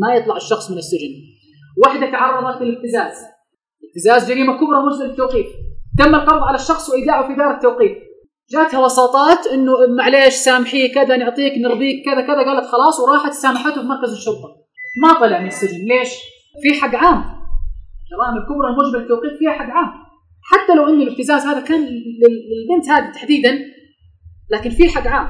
ما 0.00 0.14
يطلع 0.14 0.36
الشخص 0.36 0.70
من 0.70 0.78
السجن. 0.78 1.12
واحدة 1.84 2.10
تعرضت 2.10 2.62
للابتزاز. 2.62 3.14
ابتزاز 3.88 4.30
جريمة 4.32 4.56
كبرى 4.56 4.82
موجبة 4.82 5.04
للتوقيف. 5.04 5.46
تم 5.98 6.14
القبض 6.14 6.42
على 6.42 6.54
الشخص 6.54 6.90
وإيداعه 6.90 7.28
في 7.28 7.34
دار 7.34 7.54
التوقيف. 7.54 7.92
جاتها 8.52 8.80
وساطات 8.80 9.46
إنه 9.46 9.72
معليش 9.96 10.34
سامحيه 10.34 10.94
كذا 10.94 11.16
نعطيك 11.16 11.52
نرضيك 11.58 12.04
كذا 12.04 12.20
كذا 12.20 12.42
قالت 12.44 12.66
خلاص 12.66 13.00
وراحت 13.00 13.32
سامحته 13.32 13.80
في 13.80 13.86
مركز 13.86 14.12
الشرطة. 14.12 14.48
ما 15.02 15.12
طلع 15.20 15.40
من 15.40 15.46
السجن. 15.46 15.78
ليش؟ 15.78 16.08
في 16.62 16.80
حق 16.80 16.94
عام. 16.94 17.18
الجرائم 18.02 18.36
الكبرى 18.36 18.68
الموجبه 18.70 18.98
للتوقيف 18.98 19.38
فيها 19.38 19.52
حق 19.52 19.70
عام. 19.70 19.92
حتى 20.42 20.74
لو 20.74 20.88
إن 20.88 21.02
الابتزاز 21.02 21.42
هذا 21.42 21.60
كان 21.60 21.80
للبنت 21.80 22.88
هذه 22.88 23.12
تحديدا 23.12 23.58
لكن 24.50 24.70
في 24.70 24.88
حق 24.88 25.06
عام. 25.06 25.28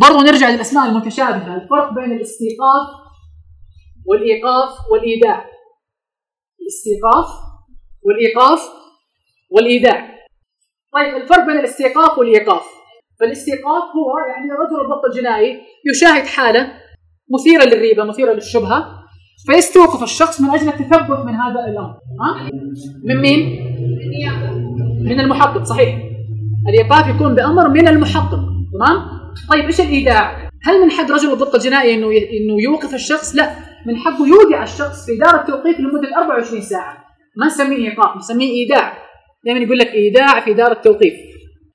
برضو 0.00 0.20
نرجع 0.20 0.50
للأسماء 0.50 0.88
المتشابهة. 0.88 1.54
الفرق 1.54 1.92
بين 1.94 2.12
الاستيقاف 2.12 2.88
والإيقاف 4.06 4.78
والإيداع. 4.92 5.46
الاستيقاف 6.60 7.28
والإيقاف 8.02 8.60
والإيداع. 9.50 10.15
طيب 10.96 11.16
الفرق 11.16 11.46
بين 11.46 11.58
الاستيقاف 11.58 12.18
والإيقاف 12.18 12.62
فالاستيقاف 13.20 13.82
هو 13.82 14.18
يعني 14.28 14.50
رجل 14.50 14.80
الضبط 14.84 15.04
الجنائي 15.04 15.60
يشاهد 15.90 16.26
حالة 16.26 16.72
مثيرة 17.34 17.64
للريبة 17.64 18.04
مثيرة 18.04 18.32
للشبهة 18.32 18.86
فيستوقف 19.46 20.02
الشخص 20.02 20.40
من 20.40 20.50
أجل 20.50 20.68
التثبت 20.68 21.18
من 21.26 21.34
هذا 21.34 21.60
الأمر 21.68 21.94
ها؟ 22.20 22.50
من 23.04 23.20
مين؟ 23.20 23.60
من 25.00 25.20
المحقق 25.20 25.62
صحيح 25.62 25.98
الإيقاف 26.68 27.14
يكون 27.14 27.34
بأمر 27.34 27.68
من 27.68 27.88
المحقق 27.88 28.40
تمام؟ 28.72 29.08
طيب 29.50 29.64
إيش 29.64 29.80
الإيداع؟ 29.80 30.50
هل 30.66 30.80
من 30.82 30.90
حق 30.90 31.10
رجل 31.10 31.32
الضبط 31.32 31.54
الجنائي 31.54 31.94
إنه 31.94 32.06
إنه 32.06 32.62
يوقف 32.62 32.94
الشخص؟ 32.94 33.34
لا 33.34 33.50
من 33.86 33.96
حقه 33.96 34.26
يودع 34.26 34.62
الشخص 34.62 35.06
في 35.06 35.16
دار 35.16 35.40
التوقيف 35.40 35.80
لمدة 35.80 36.16
24 36.16 36.60
ساعة 36.60 37.04
ما 37.36 37.46
نسميه 37.46 37.90
ايقاف 37.90 38.16
نسميه 38.16 38.50
إيداع 38.50 39.05
دائما 39.46 39.60
يقول 39.60 39.78
لك 39.78 39.94
إيداع 39.94 40.40
في 40.40 40.54
دار 40.54 40.72
التوقيف. 40.72 41.14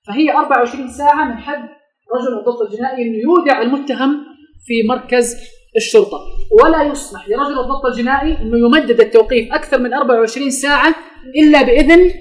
فهي 0.08 0.32
24 0.32 0.88
ساعة 0.88 1.26
من 1.26 1.38
حق 1.38 1.82
رجل 2.16 2.40
الضبط 2.40 2.62
الجنائي 2.62 3.04
إنه 3.04 3.18
يودع 3.18 3.62
المتهم 3.62 4.26
في 4.66 4.88
مركز 4.90 5.36
الشرطة. 5.76 6.20
ولا 6.64 6.84
يسمح 6.84 7.30
لرجل 7.30 7.60
الضبط 7.60 7.86
الجنائي 7.86 8.38
إنه 8.42 8.58
يمدد 8.58 9.00
التوقيف 9.00 9.54
أكثر 9.54 9.80
من 9.80 9.94
24 9.94 10.50
ساعة 10.50 10.96
إلا 11.44 11.62
بإذن 11.62 12.12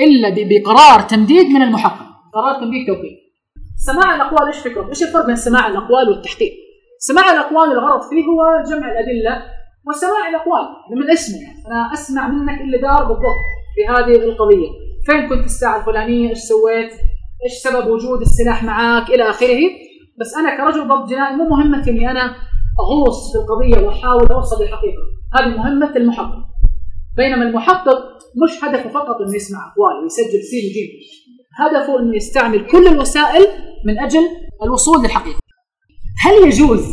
إلا 0.00 0.34
بقرار 0.34 1.00
تمديد 1.00 1.46
من 1.46 1.62
المحقق. 1.62 2.06
قرار 2.34 2.60
تمديد 2.60 2.86
توقيف. 2.86 3.18
سماع 3.86 4.14
الأقوال 4.14 4.46
إيش 4.46 4.56
فكره؟ 4.56 4.88
إيش 4.88 5.02
الفرق 5.02 5.26
بين 5.26 5.36
سماع 5.36 5.68
الأقوال 5.68 6.08
والتحقيق؟ 6.08 6.52
سماع 6.98 7.32
الأقوال 7.32 7.72
الغرض 7.72 8.00
فيه 8.02 8.24
هو 8.24 8.40
جمع 8.70 8.92
الأدلة 8.92 9.42
وسماع 9.88 10.28
الأقوال. 10.28 10.66
من 10.96 11.10
اسمه 11.10 11.38
أنا 11.66 11.92
أسمع 11.92 12.28
منك 12.28 12.60
اللي 12.60 12.78
دار 12.78 13.04
بالضبط 13.04 13.44
في 13.74 13.92
هذه 13.92 14.24
القضية. 14.24 14.87
فين 15.08 15.28
كنت 15.28 15.44
الساعة 15.44 15.80
الفلانية؟ 15.80 16.30
إيش 16.30 16.38
سويت؟ 16.38 16.92
إيش 17.44 17.52
سبب 17.62 17.90
وجود 17.90 18.20
السلاح 18.20 18.64
معك 18.64 19.10
إلى 19.10 19.30
آخره. 19.30 19.60
بس 20.20 20.34
أنا 20.34 20.56
كرجل 20.56 20.88
ضبط 20.88 21.08
جنائي 21.08 21.36
مو 21.36 21.48
مهمتي 21.48 21.90
إني 21.90 22.10
أنا 22.10 22.34
أغوص 22.80 23.32
في 23.32 23.38
القضية 23.38 23.86
وأحاول 23.86 24.26
أوصل 24.26 24.62
للحقيقه 24.62 25.02
هذه 25.34 25.48
مهمة 25.56 25.96
المحقق. 25.96 26.44
بينما 27.16 27.42
المحقق 27.42 27.98
مش 28.44 28.64
هدفه 28.64 28.90
فقط 28.90 29.16
إنه 29.20 29.36
يسمع 29.36 29.58
اقوال 29.58 30.02
ويسجل 30.02 30.42
سين 30.42 30.70
وجيم 30.70 30.88
هدفه 31.58 32.00
إنه 32.00 32.16
يستعمل 32.16 32.66
كل 32.66 32.86
الوسائل 32.86 33.46
من 33.86 33.98
أجل 33.98 34.28
الوصول 34.62 35.02
للحقيقة. 35.02 35.38
هل 36.24 36.46
يجوز 36.46 36.86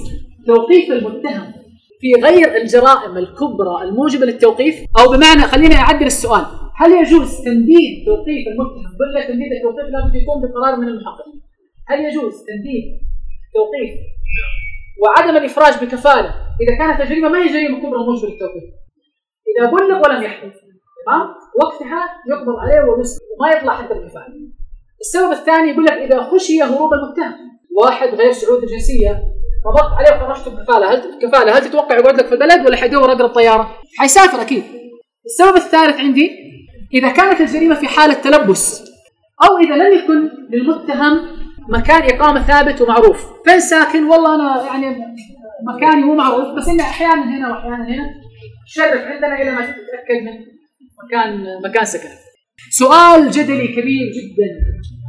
توقيف 0.47 0.91
المتهم 0.91 1.53
في 2.01 2.21
غير 2.23 2.61
الجرائم 2.61 3.17
الكبرى 3.17 3.83
الموجبة 3.83 4.25
للتوقيف؟ 4.25 4.75
أو 4.99 5.11
بمعنى 5.11 5.41
خليني 5.41 5.75
أعدل 5.75 6.05
السؤال. 6.05 6.64
هل 6.77 6.91
يجوز 6.91 7.29
تنديد 7.45 8.05
توقيف 8.05 8.47
المتهم؟ 8.47 8.85
ولا 8.99 9.27
تنديد 9.27 9.51
التوقيف 9.51 9.87
لابد 9.93 10.15
يكون 10.15 10.37
بقرار 10.41 10.75
من 10.79 10.87
المحقق. 10.87 11.25
هل 11.87 11.99
يجوز 11.99 12.33
تنديد 12.47 12.85
توقيف 13.55 13.91
وعدم 15.01 15.37
الإفراج 15.37 15.73
بكفالة؟ 15.83 16.29
إذا 16.61 16.77
كانت 16.77 17.01
الجريمة 17.01 17.29
ما 17.29 17.43
هي 17.43 17.47
جريمة 17.47 17.77
كبرى 17.79 17.99
موجبة 18.07 18.27
للتوقيف 18.29 18.63
إذا 19.49 19.71
بلغ 19.71 19.97
ولم 20.05 20.23
يحدث 20.23 20.53
تمام؟ 21.05 21.27
وقتها 21.61 22.01
يقبض 22.29 22.55
عليه 22.59 22.81
وما 22.81 23.57
يطلع 23.57 23.73
حتى 23.73 23.93
الكفالة. 23.93 24.35
السبب 25.01 25.31
الثاني 25.31 25.71
يقول 25.71 25.85
لك 25.85 25.91
إذا 25.91 26.23
خشي 26.23 26.61
هروب 26.63 26.93
المتهم. 26.93 27.33
واحد 27.81 28.07
غير 28.07 28.31
سعودي 28.31 28.65
الجنسية. 28.65 29.23
فضغط 29.65 29.91
عليه 29.97 30.23
وخرجته 30.23 30.51
بكفالة. 30.51 30.93
هل 30.93 31.19
كفاله 31.21 31.57
هل 31.57 31.61
تتوقع 31.61 31.97
يقعد 31.97 32.17
لك 32.19 32.25
في 32.25 32.33
البلد 32.33 32.65
ولا 32.65 32.77
حيدور 32.77 33.11
اقرب 33.11 33.29
طياره؟ 33.29 33.75
حيسافر 33.97 34.41
أكيد. 34.41 34.63
السبب 35.25 35.55
الثالث 35.55 35.99
عندي 35.99 36.31
إذا 36.93 37.09
كانت 37.09 37.41
الجريمة 37.41 37.75
في 37.75 37.87
حالة 37.87 38.13
تلبس 38.13 38.81
أو 39.43 39.57
إذا 39.57 39.75
لم 39.75 39.97
يكن 39.97 40.29
للمتهم 40.49 41.35
مكان 41.69 42.01
إقامة 42.01 42.47
ثابت 42.47 42.81
ومعروف، 42.81 43.25
فين 43.45 43.59
ساكن؟ 43.59 44.03
والله 44.03 44.35
أنا 44.35 44.65
يعني 44.65 44.97
مكاني 45.67 46.03
مو 46.03 46.15
معروف 46.15 46.57
بس 46.57 46.67
انه 46.67 46.83
أحيانا 46.83 47.37
هنا 47.37 47.49
واحيانا 47.49 47.87
هنا 47.87 48.05
شرف 48.67 49.01
عندنا 49.01 49.41
إلى 49.41 49.51
ما 49.51 49.61
تتاكد 49.61 50.23
من 50.23 50.45
مكان 51.03 51.45
مكان 51.69 51.85
سكنه. 51.85 52.11
سؤال 52.71 53.31
جدلي 53.31 53.67
كبير 53.67 54.07
جدا 54.17 54.49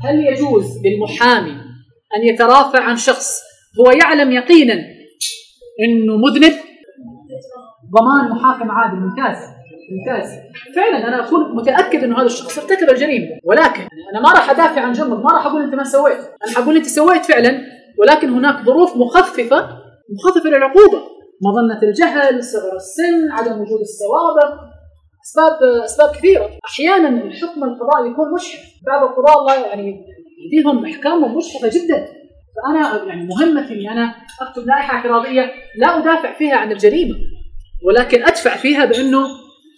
هل 0.05 0.27
يجوز 0.27 0.65
للمحامي 0.85 1.51
أن 2.17 2.23
يترافع 2.23 2.83
عن 2.83 2.97
شخص 2.97 3.41
هو 3.81 3.91
يعلم 3.91 4.33
يقينا 4.33 4.75
أنه 5.85 6.17
مذنب 6.17 6.53
ضمان 7.99 8.31
محاكمة 8.31 8.73
عادل 8.73 8.97
ممتاز 8.97 9.37
ممتاز. 9.91 10.29
فعلا 10.77 11.09
أنا 11.09 11.27
أكون 11.27 11.57
متأكد 11.57 12.05
إنه 12.05 12.19
هذا 12.19 12.27
الشخص 12.27 12.59
ارتكب 12.59 12.91
الجريمة. 12.91 13.27
ولكن 13.45 13.81
أنا 14.13 14.21
ما 14.23 14.31
راح 14.33 14.51
أدافع 14.51 14.81
عن 14.81 14.93
جرمك 14.93 15.25
ما 15.25 15.31
راح 15.33 15.47
أقول 15.47 15.63
أنت 15.63 15.75
ما 15.75 15.85
سويت. 15.85 16.19
أنا 16.19 16.55
حقول 16.57 16.77
أنت 16.77 16.87
سويت 16.87 17.25
فعلا 17.25 17.61
ولكن 17.99 18.31
هناك 18.31 18.65
ظروف 18.65 18.97
مخففة 18.97 19.69
مخففة 20.15 20.51
للعقوبة. 20.51 21.03
مظنة 21.43 21.83
الجهل 21.83 22.45
صغر 22.45 22.77
السن 22.77 23.33
عدم 23.33 23.61
وجود 23.61 23.81
السوابق 23.81 24.61
أسباب 25.27 25.83
أسباب 25.85 26.11
كثيرة. 26.15 26.51
أحيانا 26.71 27.09
الحكم 27.09 27.65
القضائي 27.65 28.11
يكون 28.11 28.35
مشحف 28.35 28.65
بعض 28.87 29.03
القضاة 29.03 29.39
الله 29.41 29.67
يعني 29.67 30.05
يديهم 30.47 30.87
احكامهم 30.87 31.37
مشحفه 31.37 31.69
جدا. 31.69 32.07
فأنا 32.57 33.05
يعني 33.05 33.27
مهمتي 33.27 33.75
إني 33.75 33.91
أنا 33.91 34.15
أكتب 34.41 34.67
لائحة 34.67 34.97
اعتراضية 34.97 35.51
لا 35.77 35.99
أدافع 35.99 36.39
فيها 36.39 36.57
عن 36.57 36.73
الجريمة 36.73 37.15
ولكن 37.87 38.25
أدفع 38.25 38.57
فيها 38.57 38.85
بأنه 38.85 39.27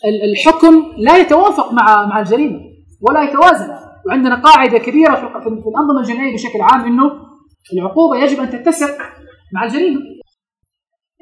الحكم 0.04 0.92
لا 0.98 1.16
يتوافق 1.16 1.72
مع 1.72 2.06
مع 2.06 2.20
الجريمة 2.20 2.60
ولا 3.00 3.22
يتوازن 3.22 3.68
وعندنا 4.06 4.42
قاعدة 4.42 4.78
كبيرة 4.78 5.14
في 5.14 5.48
الأنظمة 5.68 6.00
الجنائية 6.00 6.34
بشكل 6.34 6.60
عام 6.60 6.86
إنه 6.86 7.10
العقوبة 7.72 8.16
يجب 8.24 8.40
أن 8.40 8.50
تتسق 8.50 8.98
مع 9.54 9.64
الجريمة. 9.64 10.00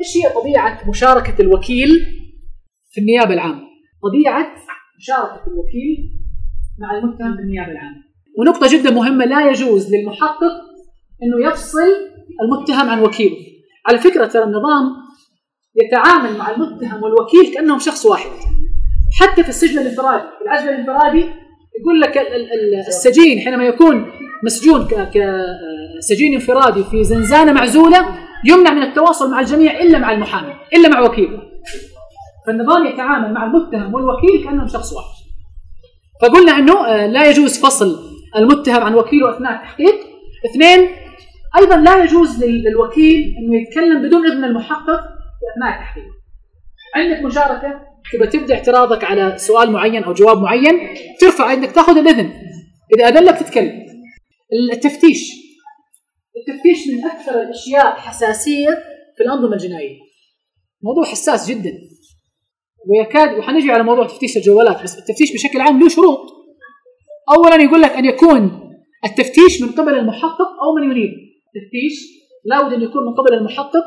إيش 0.00 0.16
هي 0.16 0.40
طبيعة 0.40 0.88
مشاركة 0.88 1.42
الوكيل 1.42 1.88
في 2.90 3.00
النيابة 3.00 3.35
العامة؟ 3.35 3.62
طبيعة 4.02 4.54
مشاركة 4.99 5.47
الوكيل 5.47 5.97
مع 6.78 6.99
المتهم 6.99 7.37
في 7.37 7.42
النيابة 7.42 7.73
العامة. 7.73 8.02
ونقطة 8.38 8.68
جدا 8.73 8.90
مهمة 8.90 9.25
لا 9.25 9.50
يجوز 9.50 9.95
للمحقق 9.95 10.52
إنه 11.23 11.49
يفصل 11.49 11.88
المتهم 12.42 12.90
عن 12.90 13.02
وكيله. 13.02 13.37
على 13.87 13.99
فكرة 13.99 14.26
ترى 14.26 14.45
النظام 14.45 14.97
يتعامل 15.83 16.38
مع 16.38 16.50
المتهم 16.50 17.02
والوكيل 17.02 17.54
كأنهم 17.54 17.78
شخص 17.78 18.06
واحد. 18.06 18.30
حتى 19.20 19.42
في 19.42 19.49
السجن 19.49 19.78
الانفرادي، 19.78 20.25
في 20.38 20.44
العزل 20.44 20.68
الانفرادي 20.68 21.25
يقول 21.80 22.00
لك 22.00 22.18
السجين 22.88 23.40
حينما 23.40 23.64
يكون 23.64 24.11
مسجون 24.44 24.88
كسجين 24.88 26.35
انفرادي 26.35 26.85
في 26.85 27.04
زنزانة 27.04 27.52
معزولة 27.52 28.18
يمنع 28.44 28.73
من 28.73 28.82
التواصل 28.82 29.30
مع 29.30 29.40
الجميع 29.40 29.80
إلا 29.80 29.99
مع 29.99 30.12
المحامي، 30.12 30.54
إلا 30.76 30.88
مع 30.88 31.00
وكيل. 31.00 31.38
فالنظام 32.46 32.87
يتعامل 32.87 33.35
مع 33.35 33.46
المتهم 33.46 33.94
والوكيل 33.94 34.44
كأنهم 34.44 34.68
شخص 34.68 34.92
واحد. 34.92 35.16
فقلنا 36.23 36.58
إنه 36.58 36.87
آه، 36.87 37.06
لا 37.06 37.30
يجوز 37.30 37.58
فصل 37.58 37.99
المتهم 38.37 38.82
عن 38.82 38.94
وكيله 38.94 39.37
اثناء 39.37 39.52
التحقيق. 39.52 39.94
اثنين 40.50 40.88
أيضا 41.58 41.76
لا 41.76 42.04
يجوز 42.04 42.44
للوكيل 42.44 43.35
إنه 43.38 43.62
يتكلم 43.62 44.02
بدون 44.02 44.26
إذن 44.26 44.44
المحقق 44.44 45.00
أثناء 45.54 45.75
التحقيق. 45.75 46.15
عندك 46.96 47.24
مشاركة؟ 47.24 47.80
تبغى 48.12 48.26
تبدأ 48.26 48.54
اعتراضك 48.54 49.04
على 49.04 49.38
سؤال 49.38 49.70
معين 49.70 50.04
أو 50.04 50.12
جواب 50.12 50.38
معين 50.38 50.94
ترفع 51.20 51.52
انك 51.52 51.72
تأخذ 51.72 51.98
الإذن. 51.98 52.32
إذا 52.96 53.08
اذن 53.08 53.24
لك 53.24 53.38
تتكلم. 53.38 53.86
التفتيش. 54.72 55.32
التفتيش 56.36 56.88
من 56.88 57.04
أكثر 57.04 57.42
الأشياء 57.42 57.96
حساسية 57.96 58.68
في 59.16 59.22
الأنظمة 59.22 59.52
الجنائية. 59.52 59.98
موضوع 60.82 61.04
حساس 61.04 61.50
جدا. 61.50 61.72
ويكاد 62.88 63.38
وحنجي 63.38 63.72
على 63.72 63.82
موضوع 63.82 64.06
تفتيش 64.06 64.36
الجوالات 64.36 64.82
بس 64.82 64.98
التفتيش 64.98 65.32
بشكل 65.32 65.60
عام 65.60 65.80
له 65.80 65.88
شروط. 65.88 66.20
اولا 67.36 67.62
يقول 67.62 67.82
لك 67.82 67.90
أن 67.90 68.04
يكون 68.04 68.72
التفتيش 69.04 69.62
من 69.62 69.68
قبل 69.68 69.94
المحقق 69.94 70.48
أو 70.62 70.74
من 70.74 70.82
ينيبه. 70.82 71.16
التفتيش 71.56 72.00
لابد 72.44 72.72
أن 72.72 72.82
يكون 72.82 73.04
من 73.04 73.14
قبل 73.14 73.35
المحقق 73.35 73.85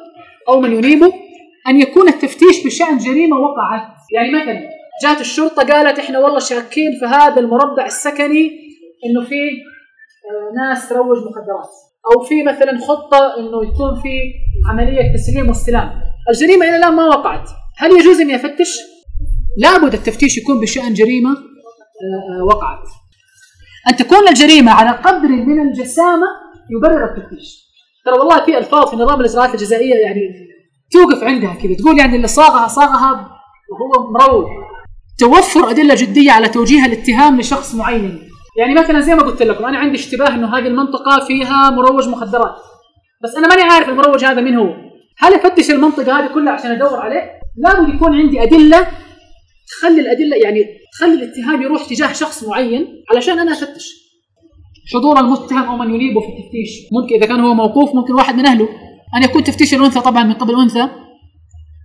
أو 0.47 0.61
من 0.61 0.73
ينيبه. 0.73 1.28
أن 1.67 1.79
يكون 1.79 2.07
التفتيش 2.07 2.65
بشأن 2.65 2.97
جريمة 2.97 3.37
وقعت. 3.37 3.87
يعني 4.13 4.31
مثلا 4.31 4.69
جات 5.03 5.21
الشرطة 5.21 5.63
قالت 5.73 5.99
إحنا 5.99 6.19
والله 6.19 6.39
شاكين 6.39 6.91
في 6.99 7.05
هذا 7.05 7.39
المربع 7.39 7.85
السكني 7.85 8.51
إنه 9.05 9.25
في 9.25 9.35
آه، 9.35 10.69
ناس 10.69 10.89
تروج 10.89 11.17
مخدرات. 11.17 11.69
أو 12.15 12.23
في 12.23 12.43
مثلا 12.43 12.77
خطة 12.87 13.35
إنه 13.37 13.63
يكون 13.63 14.01
في 14.01 14.19
عملية 14.69 15.13
تسليم 15.13 15.47
واستلام. 15.47 15.91
الجريمة 16.29 16.65
إلى 16.65 16.77
الآن 16.77 16.93
ما 16.93 17.05
وقعت. 17.05 17.49
هل 17.77 17.91
يجوز 17.91 18.21
اني 18.21 18.35
افتش 18.35 18.77
لابد 19.57 19.93
التفتيش 19.93 20.37
يكون 20.37 20.61
بشأن 20.61 20.93
جريمة 20.93 21.29
آه، 21.29 22.41
آه، 22.41 22.43
وقعت. 22.43 22.87
أن 23.89 23.95
تكون 23.95 24.27
الجريمة 24.27 24.71
على 24.71 24.89
قدر 24.89 25.27
من 25.27 25.61
الجسامة 25.61 26.27
يبرر 26.69 27.05
التفتيش. 27.05 27.69
ترى 28.05 28.19
والله 28.19 28.45
في 28.45 28.57
ألفاظ 28.57 28.89
في 28.89 28.95
نظام 28.95 29.21
الإجراءات 29.21 29.53
الجزائية 29.53 29.95
يعني 29.95 30.48
توقف 30.91 31.23
عندها 31.23 31.53
كذا 31.53 31.73
تقول 31.73 31.99
يعني 31.99 32.15
اللي 32.15 32.27
صاغها 32.27 32.67
صاغها 32.67 33.11
وهو 33.71 34.11
مروج 34.11 34.45
توفر 35.19 35.69
أدلة 35.69 35.95
جدية 35.95 36.31
على 36.31 36.49
توجيه 36.49 36.85
الاتهام 36.85 37.39
لشخص 37.39 37.75
معين. 37.75 38.19
يعني 38.57 38.73
مثلا 38.73 38.99
زي 38.99 39.15
ما 39.15 39.21
قلت 39.21 39.43
لكم 39.43 39.65
أنا 39.65 39.77
عندي 39.77 39.95
اشتباه 39.95 40.27
إنه 40.27 40.57
هذه 40.57 40.67
المنطقة 40.67 41.25
فيها 41.27 41.69
مروج 41.69 42.07
مخدرات. 42.07 42.55
بس 43.23 43.35
أنا 43.35 43.47
ماني 43.47 43.61
عارف 43.61 43.89
المروج 43.89 44.25
هذا 44.25 44.41
من 44.41 44.55
هو. 44.55 44.73
هل 45.19 45.33
أفتش 45.33 45.71
المنطقة 45.71 46.19
هذه 46.19 46.33
كلها 46.33 46.53
عشان 46.53 46.71
أدور 46.71 46.99
عليه؟ 46.99 47.31
لابد 47.57 47.93
يكون 47.95 48.15
عندي 48.15 48.43
أدلة 48.43 48.87
تخلي 49.67 50.01
الأدلة 50.01 50.37
يعني 50.43 50.65
تخلي 50.93 51.13
الاتهام 51.13 51.61
يروح 51.61 51.83
تجاه 51.85 52.13
شخص 52.13 52.43
معين 52.43 52.87
علشان 53.13 53.39
أنا 53.39 53.51
أفتش. 53.51 53.99
حضور 54.93 55.19
المتهم 55.19 55.63
أو 55.63 55.77
من 55.77 55.93
ينيبه 55.95 56.21
في 56.21 56.27
التفتيش. 56.27 56.69
ممكن 56.91 57.15
إذا 57.15 57.25
كان 57.25 57.39
هو 57.39 57.53
موقوف 57.53 57.95
ممكن 57.95 58.13
واحد 58.13 58.35
من 58.35 58.45
أهله 58.45 58.69
أن 59.15 59.23
يكون 59.23 59.43
تفتيش 59.43 59.73
الأنثى 59.73 60.01
طبعا 60.01 60.23
من 60.23 60.33
قبل 60.33 60.61
انثى 60.61 60.81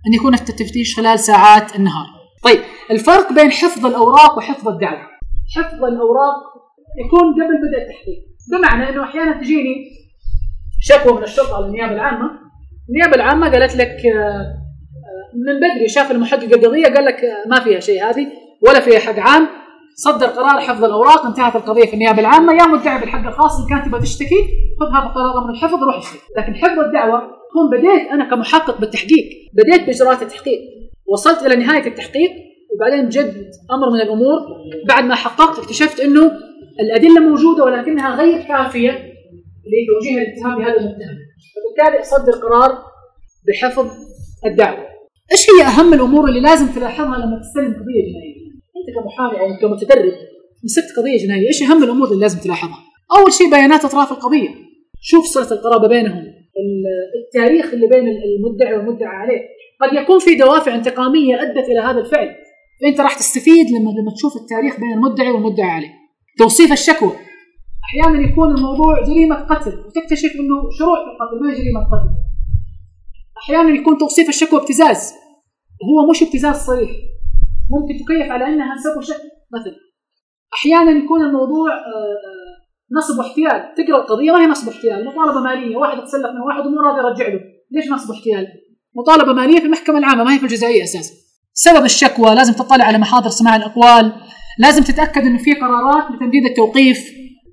أن 0.07 0.13
يكون 0.13 0.33
التفتيش 0.33 0.95
خلال 0.95 1.19
ساعات 1.19 1.75
النهار. 1.75 2.05
طيب 2.43 2.59
الفرق 2.91 3.33
بين 3.33 3.51
حفظ 3.51 3.85
الأوراق 3.85 4.37
وحفظ 4.37 4.67
الدعوة. 4.67 5.07
حفظ 5.55 5.83
الأوراق 5.83 6.37
يكون 7.05 7.33
قبل 7.33 7.57
بدء 7.67 7.81
التحقيق. 7.81 8.19
بمعنى 8.51 8.89
إنه 8.89 9.03
أحيانا 9.03 9.41
تجيني 9.41 9.75
شكوى 10.79 11.13
من 11.13 11.23
الشرطة 11.23 11.55
على 11.55 11.65
النيابه 11.65 11.93
العامة. 11.93 12.31
النيابة 12.89 13.15
العامة 13.15 13.49
قالت 13.49 13.75
لك 13.75 14.05
آه، 14.15 14.65
من 15.45 15.55
بدري 15.57 15.87
شاف 15.87 16.11
المحقق 16.11 16.43
القضية 16.43 16.85
قال 16.85 17.05
لك 17.05 17.21
ما 17.47 17.59
فيها 17.59 17.79
شيء 17.79 18.09
هذه 18.09 18.27
ولا 18.67 18.79
فيها 18.79 18.99
حق 18.99 19.19
عام. 19.19 19.47
صدر 19.95 20.25
قرار 20.25 20.61
حفظ 20.61 20.83
الأوراق 20.83 21.25
انتهت 21.25 21.55
القضية 21.55 21.85
في 21.85 21.93
النيابة 21.93 22.19
العامة. 22.19 22.53
يا 22.53 22.67
مدعي 22.67 22.99
بالحق 22.99 23.27
الخاص 23.27 23.59
إن 23.59 23.69
كانت 23.69 23.85
تبغى 23.85 24.01
تشتكي 24.01 24.41
خذ 24.79 24.97
هذا 24.97 25.05
القرار 25.09 25.47
من 25.47 25.53
الحفظ 25.53 25.83
روح 25.83 25.97
اشتكي. 25.97 26.19
لكن 26.37 26.55
حفظ 26.55 26.79
الدعوة 26.79 27.19
تكون 27.19 27.69
بديت 27.71 28.07
أنا 28.11 28.29
كمحقق 28.29 28.79
بالتحقيق 28.79 29.25
بديت 29.53 29.85
بإجراءات 29.85 30.21
التحقيق 30.21 30.59
وصلت 31.07 31.45
إلى 31.45 31.55
نهاية 31.55 31.87
التحقيق 31.87 32.31
وبعدين 32.75 33.09
جد 33.09 33.51
أمر 33.71 33.89
من 33.93 34.01
الأمور. 34.01 34.39
بعد 34.87 35.03
ما 35.03 35.15
حققت 35.15 35.59
اكتشفت 35.59 35.99
إنه 35.99 36.31
الأدلة 36.79 37.19
موجودة 37.19 37.63
ولكنها 37.63 38.15
غير 38.15 38.41
كافية 38.41 38.91
لتوجيه 39.71 40.21
الاتهام 40.21 40.57
بهذا 40.57 40.79
المتهم 40.79 41.17
فبالتالي 41.55 42.01
أصدر 42.01 42.31
قرار 42.31 42.77
بحفظ 43.47 43.87
الدعوة. 44.45 44.85
إيش 45.31 45.45
هي 45.49 45.67
أهم 45.67 45.93
الأمور 45.93 46.27
اللي 46.29 46.39
لازم 46.39 46.67
تلاحظها 46.67 47.17
لما 47.17 47.39
تستلم 47.39 47.73
قضية 47.73 48.11
جنائية؟ 48.11 48.34
انت 48.85 48.95
كمحامي 48.97 49.39
أو 49.39 49.57
كمتدرب 49.61 50.13
مسكت 50.63 50.97
قضية 50.97 51.17
جنائية، 51.17 51.47
إيش 51.47 51.63
أهم 51.63 51.83
الأمور 51.83 52.07
اللي 52.07 52.21
لازم 52.21 52.39
تلاحظها؟ 52.39 52.79
أول 53.17 53.33
شيء 53.33 53.49
بيانات 53.49 53.85
أطراف 53.85 54.11
القضية. 54.11 54.49
شوف 55.01 55.25
صلة 55.25 55.51
القرابة 55.51 55.87
بينهم، 55.87 56.23
التاريخ 57.25 57.73
اللي 57.73 57.87
بين 57.87 58.07
المدعي 58.07 58.77
والمدعى 58.77 59.15
عليه، 59.15 59.41
قد 59.81 60.03
يكون 60.03 60.19
في 60.19 60.35
دوافع 60.35 60.75
انتقامية 60.75 61.41
أدت 61.41 61.69
إلى 61.69 61.79
هذا 61.79 61.99
الفعل، 61.99 62.35
فأنت 62.81 63.01
راح 63.01 63.13
تستفيد 63.13 63.69
لما 63.69 63.89
لما 63.89 64.11
تشوف 64.15 64.33
التاريخ 64.41 64.79
بين 64.79 64.93
المدعي 64.93 65.31
والمدعى 65.31 65.69
عليه. 65.69 65.91
توصيف 66.37 66.71
الشكوى. 66.71 67.11
أحيانا 67.85 68.29
يكون 68.29 68.55
الموضوع 68.57 69.03
جريمة 69.03 69.35
قتل 69.35 69.71
وتكتشف 69.71 70.31
إنه 70.35 70.69
شروع 70.79 70.95
في 70.95 71.09
القتل 71.11 71.43
ما 71.43 71.53
جريمة 71.53 71.79
قتل. 71.79 72.09
أحيانا 73.37 73.79
يكون 73.79 73.97
توصيف 73.97 74.29
الشكوى 74.29 74.59
ابتزاز 74.59 75.13
وهو 75.81 76.09
مش 76.11 76.23
ابتزاز 76.23 76.55
صريح 76.55 76.91
ممكن 77.71 77.93
تكيف 78.03 78.31
على 78.31 78.45
أنها 78.47 78.75
سبب 78.77 79.01
شك 79.01 79.21
مثلا 79.53 79.75
أحيانا 80.53 80.91
يكون 80.91 81.21
الموضوع 81.21 81.73
آه، 81.73 82.17
آه، 82.27 82.55
نصب 82.97 83.19
واحتيال. 83.19 83.73
تقرأ 83.77 84.01
القضية 84.01 84.31
ما 84.31 84.41
هي 84.41 84.47
نصب 84.47 84.67
واحتيال. 84.67 85.05
مطالبة 85.05 85.39
مالية 85.39 85.75
واحد 85.77 86.03
تسلف 86.03 86.31
من 86.35 86.41
واحد 86.41 86.65
ومو 86.65 86.81
راضي 86.81 86.99
يرجع 86.99 87.33
له. 87.33 87.39
ليش 87.71 87.91
نصب 87.91 88.09
واحتيال؟ 88.09 88.47
مطالبة 88.95 89.33
مالية 89.33 89.59
في 89.59 89.65
المحكمة 89.65 89.97
العامة 89.97 90.23
ما 90.23 90.33
هي 90.33 90.37
في 90.37 90.43
الجزائية 90.43 90.83
أساسا. 90.83 91.13
سبب 91.53 91.85
الشكوى 91.85 92.35
لازم 92.35 92.53
تطلع 92.53 92.85
على 92.85 92.97
محاضر 92.97 93.29
سماع 93.29 93.55
الأقوال. 93.55 94.11
لازم 94.59 94.83
تتأكد 94.83 95.21
إنه 95.21 95.37
في 95.37 95.53
قرارات 95.53 96.11
لتمديد 96.11 96.45
التوقيف. 96.45 96.99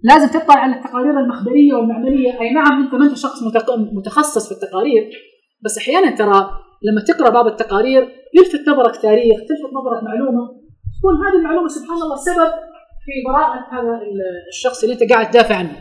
لازم 0.03 0.29
تطلع 0.29 0.55
على 0.55 0.77
التقارير 0.77 1.20
المخبرية 1.20 1.75
والمعمليه 1.75 2.40
أي 2.40 2.51
نعم 2.51 2.83
أنت 2.83 2.94
ما 2.94 3.05
أنت 3.05 3.16
شخص 3.16 3.42
متخصص 3.92 4.48
في 4.48 4.53
التقارير 4.53 5.11
بس 5.64 5.79
أحيانا 5.79 6.16
ترى 6.16 6.51
لما 6.85 7.01
تقرأ 7.01 7.31
بعض 7.31 7.47
التقارير 7.47 8.03
يلفت 8.35 8.68
نظرك 8.68 8.97
تاريخ 9.03 9.37
تلفت 9.49 9.73
نظرك 9.79 10.03
معلومة. 10.03 10.42
تكون 10.99 11.14
هذه 11.27 11.38
المعلومة 11.38 11.68
سبحان 11.68 12.03
الله 12.03 12.16
سبب 12.16 12.53
في 13.05 13.12
براءة 13.27 13.61
هذا 13.73 14.01
الشخص 14.53 14.83
اللي 14.83 14.95
انت 14.95 15.12
قاعد 15.12 15.31
تدافع 15.31 15.57
عنه. 15.57 15.77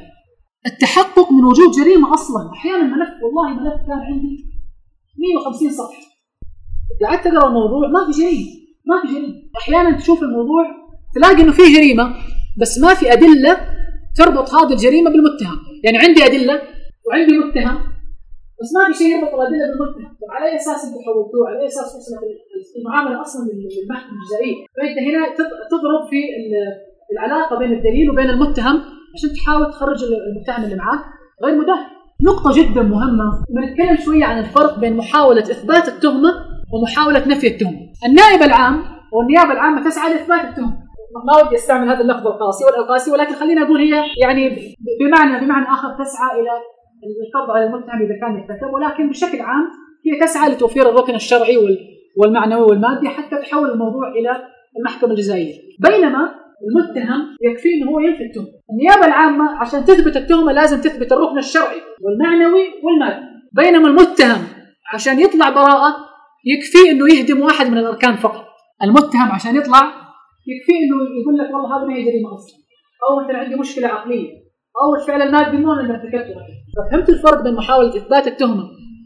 التحقق 0.66 1.32
من 1.32 1.44
وجود 1.44 1.72
جريمة 1.80 2.14
أصلا. 2.14 2.52
أحيانا 2.54 2.84
ملف 2.84 3.10
والله 3.24 3.50
ملف 3.50 3.82
كان 3.88 4.00
عندي 4.00 4.46
150 5.20 5.70
صفحة. 5.70 6.02
قعدت 7.06 7.28
أقرأ 7.28 7.48
الموضوع 7.48 7.88
ما 7.88 8.12
في 8.12 8.22
جريمة 8.22 8.52
ما 8.86 9.02
في 9.02 9.08
جريمة. 9.14 9.34
أحيانا 9.58 9.98
تشوف 9.98 10.24
الموضوع 10.24 10.64
تلاقي 11.16 11.42
إنه 11.42 11.52
في 11.52 11.74
جريمة 11.74 12.16
بس 12.62 12.80
ما 12.80 12.94
في 12.94 13.14
أدلة 13.14 13.58
تربط 14.16 14.54
هذه 14.54 14.74
الجريمة 14.74 15.12
بالمتهم. 15.12 15.58
يعني 15.84 15.98
عندي 15.98 16.26
أدلة 16.26 16.62
وعندي 17.08 17.38
متهم 17.38 17.90
بس 18.62 18.69
ما 18.76 18.82
في 18.88 18.93
شيء 19.00 19.08
يربط 19.15 19.34
الأدلة 19.34 19.65
بالمتهم 19.69 20.12
طب 20.21 20.30
على 20.36 20.45
أي 20.50 20.56
أساس 20.56 20.86
انت 20.86 20.95
حولتوه؟ 21.06 21.43
على 21.50 21.60
أي 21.62 21.67
أساس 21.67 21.89
وصلت 21.95 22.21
المعاملة 22.80 23.21
أصلا 23.21 23.41
للمحكمه 23.45 24.17
الجزائيه 24.19 24.56
فأنت 24.78 24.97
هنا 25.08 25.21
تضرب 25.71 26.04
في 26.10 26.19
العلاقة 27.13 27.60
بين 27.60 27.71
الدليل 27.71 28.10
وبين 28.10 28.30
المتهم 28.30 28.76
عشان 29.15 29.30
تحاول 29.36 29.71
تخرج 29.71 30.00
المتهم 30.04 30.63
اللي 30.63 30.76
معاك. 30.76 31.00
غير 31.43 31.56
مداهن 31.62 31.86
نقطة 32.24 32.50
جدا 32.60 32.82
مهمة. 32.82 33.43
بنتكلم 33.50 33.97
شوية 34.06 34.26
عن 34.26 34.39
الفرق 34.39 34.80
بين 34.80 34.97
محاولة 34.97 35.41
إثبات 35.41 35.88
التهمة 35.88 36.32
ومحاولة 36.74 37.28
نفي 37.28 37.47
التهمة. 37.47 37.80
النائب 38.06 38.41
العام 38.41 38.84
والنيابة 39.13 39.52
العامة 39.52 39.89
تسعى 39.89 40.13
لإثبات 40.13 40.43
التهمة. 40.45 40.78
ما 41.26 41.45
ودي 41.45 41.56
أستعمل 41.56 41.89
هذا 41.89 42.02
اللفظ 42.02 42.28
القاسي 42.28 42.65
والقاسي 42.65 43.12
ولكن 43.12 43.34
خلينا 43.34 43.62
نقول 43.62 43.80
هي 43.80 44.04
يعني 44.21 44.76
بمعنى 45.00 45.45
بمعنى 45.45 45.65
آخر 45.67 45.89
تسعى 46.04 46.39
إلى 46.39 46.50
القبض 47.26 47.52
على 47.52 47.66
المتهم 47.66 48.02
إذا 48.02 48.20
كان 48.22 48.36
يرتكب 48.36 48.74
ولكن 48.74 49.10
بشكل 49.10 49.42
عام 49.42 49.68
هي 50.06 50.20
تسعى 50.20 50.50
لتوفير 50.50 50.90
الركن 50.90 51.16
الشرعي 51.16 51.58
والمعنوي 52.18 52.62
والمادي 52.62 53.10
حتى 53.10 53.36
تحول 53.36 53.72
الموضوع 53.72 54.12
إلى 54.12 54.48
المحكمة 54.78 55.12
الجزائية. 55.12 55.54
بينما 55.80 56.36
المتهم 56.68 57.38
يكفي 57.42 57.70
إنه 57.74 57.92
هو 57.92 58.00
ينفي 58.00 58.24
التهمة، 58.24 58.48
النيابة 58.72 59.08
العامة 59.08 59.58
عشان 59.58 59.86
تثبت 59.86 60.18
التهمة 60.18 60.52
لازم 60.52 60.82
تثبت 60.82 61.12
الركن 61.12 61.38
الشرعي 61.38 61.82
والمعنوي 62.02 62.68
والمادي، 62.84 63.26
بينما 63.54 63.88
المتهم 63.88 64.42
عشان 64.94 65.20
يطلع 65.20 65.50
براءة 65.50 65.96
يكفي 66.46 66.92
إنه 66.92 67.14
يهدم 67.14 67.42
واحد 67.42 67.72
من 67.72 67.78
الأركان 67.78 68.16
فقط، 68.16 68.46
المتهم 68.84 69.32
عشان 69.32 69.56
يطلع 69.56 69.82
يكفي 70.48 70.72
إنه 70.72 71.22
يقول 71.22 71.38
لك 71.38 71.54
والله 71.54 71.78
هذا 71.78 71.88
ما 71.88 71.94
هي 71.96 72.04
جريمه 72.04 72.34
أصلا، 72.34 72.62
أو 73.10 73.24
مثلا 73.24 73.38
عندي 73.38 73.56
مشكلة 73.56 73.88
عقلية، 73.88 74.40
أو 74.81 74.95
الفعل 74.95 75.21
المادي 75.21 75.57
اللي 75.81 75.93
ارتكبته 75.93 76.36
ففهمت 76.77 77.10
الفرق 77.10 77.43
بين 77.43 77.55
محاولة 77.55 77.97
إثبات 77.97 78.27
التهمة 78.27 78.63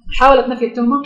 محاولة 0.08 0.48
نفي 0.48 0.66
التهمة؟ 0.66 1.04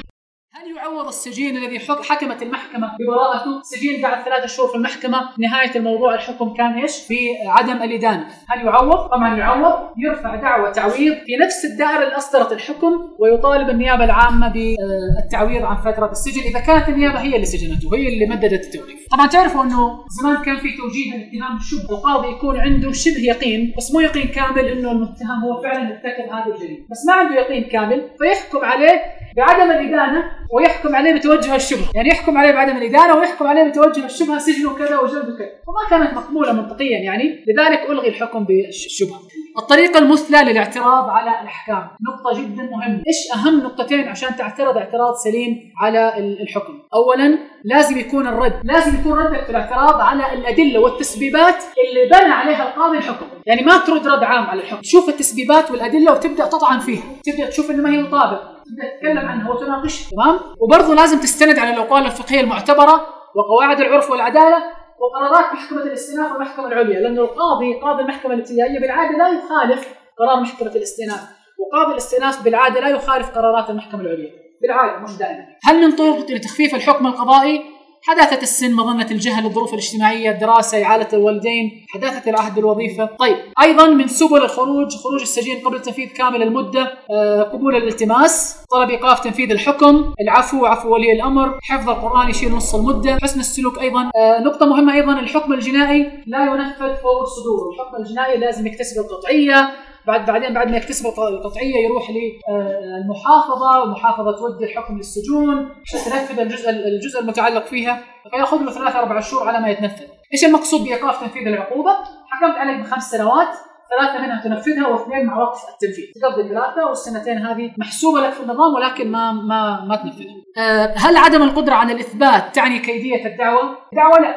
هل 0.54 0.69
يعوض 0.78 1.08
السجين 1.08 1.58
الذي 1.58 1.80
حكمت 1.80 2.42
المحكمة 2.42 2.92
ببراءته. 3.00 3.62
سجين 3.64 4.06
قعد 4.06 4.24
ثلاثة 4.26 4.48
شهور 4.48 4.70
في 4.70 4.76
المحكمة. 4.76 5.30
نهاية 5.40 5.76
الموضوع 5.76 6.14
الحكم 6.14 6.54
كان 6.54 6.74
إيش؟ 6.74 7.04
بعدم 7.46 7.84
الإدانة. 7.84 8.28
هل 8.50 8.66
يعوض؟ 8.66 9.08
طبعا 9.08 9.38
يعوض. 9.38 9.74
يرفع 9.98 10.36
دعوة 10.36 10.72
تعويض 10.72 11.14
في 11.26 11.38
نفس 11.46 11.66
الدائرة 11.66 12.04
اللي 12.04 12.18
أصدرت 12.18 12.52
الحكم 12.52 12.92
ويطالب 13.20 13.70
النيابة 13.70 14.04
العامة 14.04 14.54
بالتعويض 14.54 15.64
عن 15.64 15.78
فترة 15.78 16.12
السجن. 16.12 16.42
إذا 16.42 16.60
كانت 16.60 16.90
النيابة 16.90 17.20
هي 17.20 17.36
اللي 17.36 17.46
سجنته 17.46 17.96
هي 17.96 18.08
اللي 18.08 18.26
مددت 18.26 18.66
التوقيف. 18.66 19.08
طبعا 19.12 19.28
تعرفوا 19.28 19.64
أنه 19.64 20.06
زمان 20.22 20.44
كان 20.44 20.58
في 20.58 20.78
توجيه 20.78 21.16
الاتهام 21.16 21.58
بالشبهة 21.58 21.98
القاضي 21.98 22.28
يكون 22.28 22.60
عنده 22.60 22.92
شبه 22.92 23.20
يقين 23.20 23.74
بس 23.78 23.94
مو 23.94 24.00
يقين 24.00 24.28
كامل 24.28 24.66
أنه 24.66 24.92
المتهم 24.92 25.44
هو 25.44 25.62
فعلا 25.62 25.82
ارتكب 25.82 26.34
هذه 26.34 26.56
الجريمة. 26.56 26.86
بس 26.92 27.06
ما 27.08 27.14
عنده 27.14 27.36
يقين 27.36 27.64
كامل 27.64 28.10
فيحكم 28.20 28.66
عليه 28.66 29.02
بعدم 29.38 29.72
الإدانة 29.72 30.24
ويحكم 30.60 30.96
عليه 30.96 31.14
بتوجه 31.14 31.56
الشبهة. 31.56 31.90
يعني 31.96 32.10
يحكم 32.10 32.38
عليه 32.38 32.52
بعدم 32.52 32.78
الإدانة 32.78 33.16
ويحكم 33.16 33.48
عليه 33.48 33.64
بتوجه 33.64 34.06
الشبهة 34.06 34.40
سجنه 34.40 34.76
كذا 34.76 35.00
وجلده 35.00 35.38
كذا. 35.38 35.50
وما 35.68 35.90
كانت 35.90 36.14
مقبولة 36.14 36.54
منطقيا 36.54 36.98
يعني. 36.98 37.46
لذلك 37.48 37.90
ألغي 37.90 38.08
الحكم 38.08 38.44
بالشبهة. 38.46 39.20
الطريقة 39.60 40.00
المثلى 40.00 40.44
للاعتراض 40.44 41.10
على 41.10 41.42
الأحكام. 41.42 41.88
نقطة 42.10 42.42
جدا 42.42 42.64
مهمة. 42.64 43.04
إيش 43.08 43.34
أهم 43.36 43.60
نقطتين 43.60 44.08
عشان 44.08 44.36
تعترض 44.36 44.78
اعتراض 44.78 45.16
سليم 45.16 45.74
على 45.82 46.18
الحكم؟ 46.18 46.74
أولا 46.94 47.40
لازم 47.64 47.98
يكون 47.98 48.28
الرد. 48.28 48.62
لازم 48.64 49.00
يكون 49.00 49.14
ردك 49.14 49.44
في 49.44 49.50
الاعتراض 49.50 50.02
على 50.02 50.34
الأدلة 50.34 50.80
والتسبيبات 50.80 51.64
اللي 51.90 52.10
بنى 52.10 52.34
عليها 52.34 52.70
القاضي 52.70 52.98
الحكم. 52.98 53.26
يعني 53.46 53.62
ما 53.62 53.78
ترد 53.78 54.08
رد 54.08 54.24
عام 54.24 54.44
على 54.44 54.62
الحكم. 54.62 54.82
تشوف 54.82 55.10
التسبيبات 55.10 55.72
والأدلة 55.72 56.12
وتبدأ 56.12 56.46
تطعن 56.46 56.80
فيها. 56.80 57.04
تبدأ 57.26 57.50
تشوف 57.50 57.72
إنه 57.72 57.84
ما 57.84 57.90
هي 57.90 58.02
مطابق. 58.02 58.42
تبدأ 58.42 58.96
تتكلم 58.96 59.30
عنها 59.30 59.52
وتناقشها. 59.52 60.10
تمام؟ 60.12 60.40
وبرضه 60.60 60.96
لازم 60.96 61.20
تستند 61.20 61.60
على 61.60 61.74
الأقوال 61.74 62.06
الفقهية 62.06 62.42
المعتبرة 62.42 63.08
وقواعد 63.36 63.80
العرف 63.80 64.12
والعدالة 64.12 64.79
وقرارات 65.00 65.54
محكمة 65.54 65.82
الاستئناف 65.82 66.32
والمحكمة 66.32 66.68
العليا 66.68 67.00
لأنه 67.00 67.22
القاضي 67.22 67.74
قاضي 67.74 68.02
المحكمة 68.02 68.34
الابتدائية 68.34 68.80
بالعادة 68.80 69.18
لا 69.18 69.28
يخالف 69.30 69.88
قرار 70.20 70.42
محكمة 70.42 70.72
الاستئناف 70.76 71.20
وقاضي 71.60 71.92
الاستئناف 71.92 72.44
بالعادة 72.44 72.80
لا 72.80 72.90
يخالف 72.90 73.30
قرارات 73.30 73.70
المحكمة 73.70 74.02
العليا 74.02 74.32
بالعادة 74.62 75.00
مش 75.00 75.18
دائما. 75.18 75.46
هل 75.64 75.82
من 75.82 75.96
طرق 75.96 76.32
لتخفيف 76.32 76.76
الحكم 76.76 77.08
القضائي؟ 77.08 77.79
حداثة 78.02 78.42
السن 78.42 78.74
مظنة 78.74 79.08
الجهل 79.12 79.46
الظروف 79.46 79.74
الاجتماعية 79.74 80.32
الدراسة 80.32 80.84
إعالة 80.84 81.08
الوالدين 81.14 81.86
حداثة 81.90 82.30
العهد 82.30 82.56
بالوظيفة 82.56 83.06
طيب 83.06 83.38
أيضا 83.62 83.88
من 83.88 84.08
سبل 84.08 84.38
الخروج 84.44 84.96
خروج 84.96 85.22
السجين 85.22 85.60
قبل 85.66 85.82
تنفيذ 85.82 86.08
كامل 86.08 86.44
المدة 86.44 86.94
آه، 87.12 87.44
قبول 87.44 87.76
الالتماس 87.76 88.58
طلب 88.72 88.90
إيقاف 88.90 89.20
تنفيذ 89.20 89.52
الحكم 89.52 90.14
العفو 90.22 90.66
عفو 90.66 90.94
ولي 90.94 91.12
الأمر 91.12 91.60
حفظ 91.62 91.90
القرآن 91.90 92.30
يشيل 92.30 92.52
نص 92.52 92.76
المدة 92.76 93.18
حسن 93.22 93.40
السلوك 93.40 93.80
أيضا. 93.80 94.12
آه، 94.16 94.40
نقطة 94.40 94.66
مهمة 94.66 94.94
أيضا 94.94 95.20
الحكم 95.20 95.54
الجنائي 95.54 96.12
لا 96.28 96.46
ينفذ 96.46 96.96
فور 97.02 97.26
صدوره 97.26 97.70
الحكم 97.74 98.04
الجنائي 98.04 98.38
لازم 98.38 98.68
يكتسب 98.68 99.02
القطعية. 99.02 99.72
بعد 100.10 100.26
بعدين 100.26 100.54
بعد 100.54 100.72
ما 100.72 100.78
يكتسب 100.78 101.06
القطعيه 101.06 101.86
يروح 101.86 102.10
للمحافظه 102.10 103.80
والمحافظة 103.80 104.38
تودي 104.38 104.66
الحكم 104.66 104.98
للسجون 104.98 105.70
تنفذ 106.06 106.40
الجزء 106.40 106.70
الجزء 106.70 107.20
المتعلق 107.20 107.66
فيها 107.66 108.02
فيأخذ 108.32 108.64
له 108.64 108.72
ثلاث 108.72 108.96
أربع 108.96 109.20
شهور 109.20 109.48
على 109.48 109.60
ما 109.60 109.70
يتنفذ. 109.70 110.06
إيش 110.34 110.46
المقصود 110.46 110.82
بإيقاف 110.84 111.20
تنفيذ 111.20 111.48
العقوبة؟ 111.48 111.92
حكمت 112.30 112.58
عليك 112.58 112.80
بخمس 112.80 113.04
سنوات 113.04 113.48
ثلاثة 113.90 114.22
منها 114.22 114.44
تنفذها 114.44 114.88
واثنين 114.88 115.26
مع 115.26 115.38
وقف 115.38 115.60
التنفيذ، 115.70 116.06
تقضي 116.22 116.50
ثلاثة 116.50 116.90
والسنتين 116.90 117.38
هذه 117.38 117.72
محسوبة 117.78 118.22
لك 118.22 118.34
في 118.34 118.44
النظام 118.44 118.74
ولكن 118.74 119.12
ما 119.12 119.32
ما 119.32 119.86
ما 119.86 119.96
تنفذها. 119.96 120.36
أه 120.58 120.94
هل 120.98 121.18
عدم 121.18 121.44
القدرة 121.44 121.74
على 121.74 121.94
الإثبات 121.94 122.56
تعني 122.56 122.80
كيدية 122.80 123.26
الدعوة؟ 123.26 123.78
الدعوة 123.92 124.20
لا. 124.20 124.36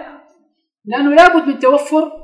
لأنه 0.85 1.15
لابد 1.15 1.49
من 1.49 1.59
توفر 1.59 2.03
آه، 2.03 2.22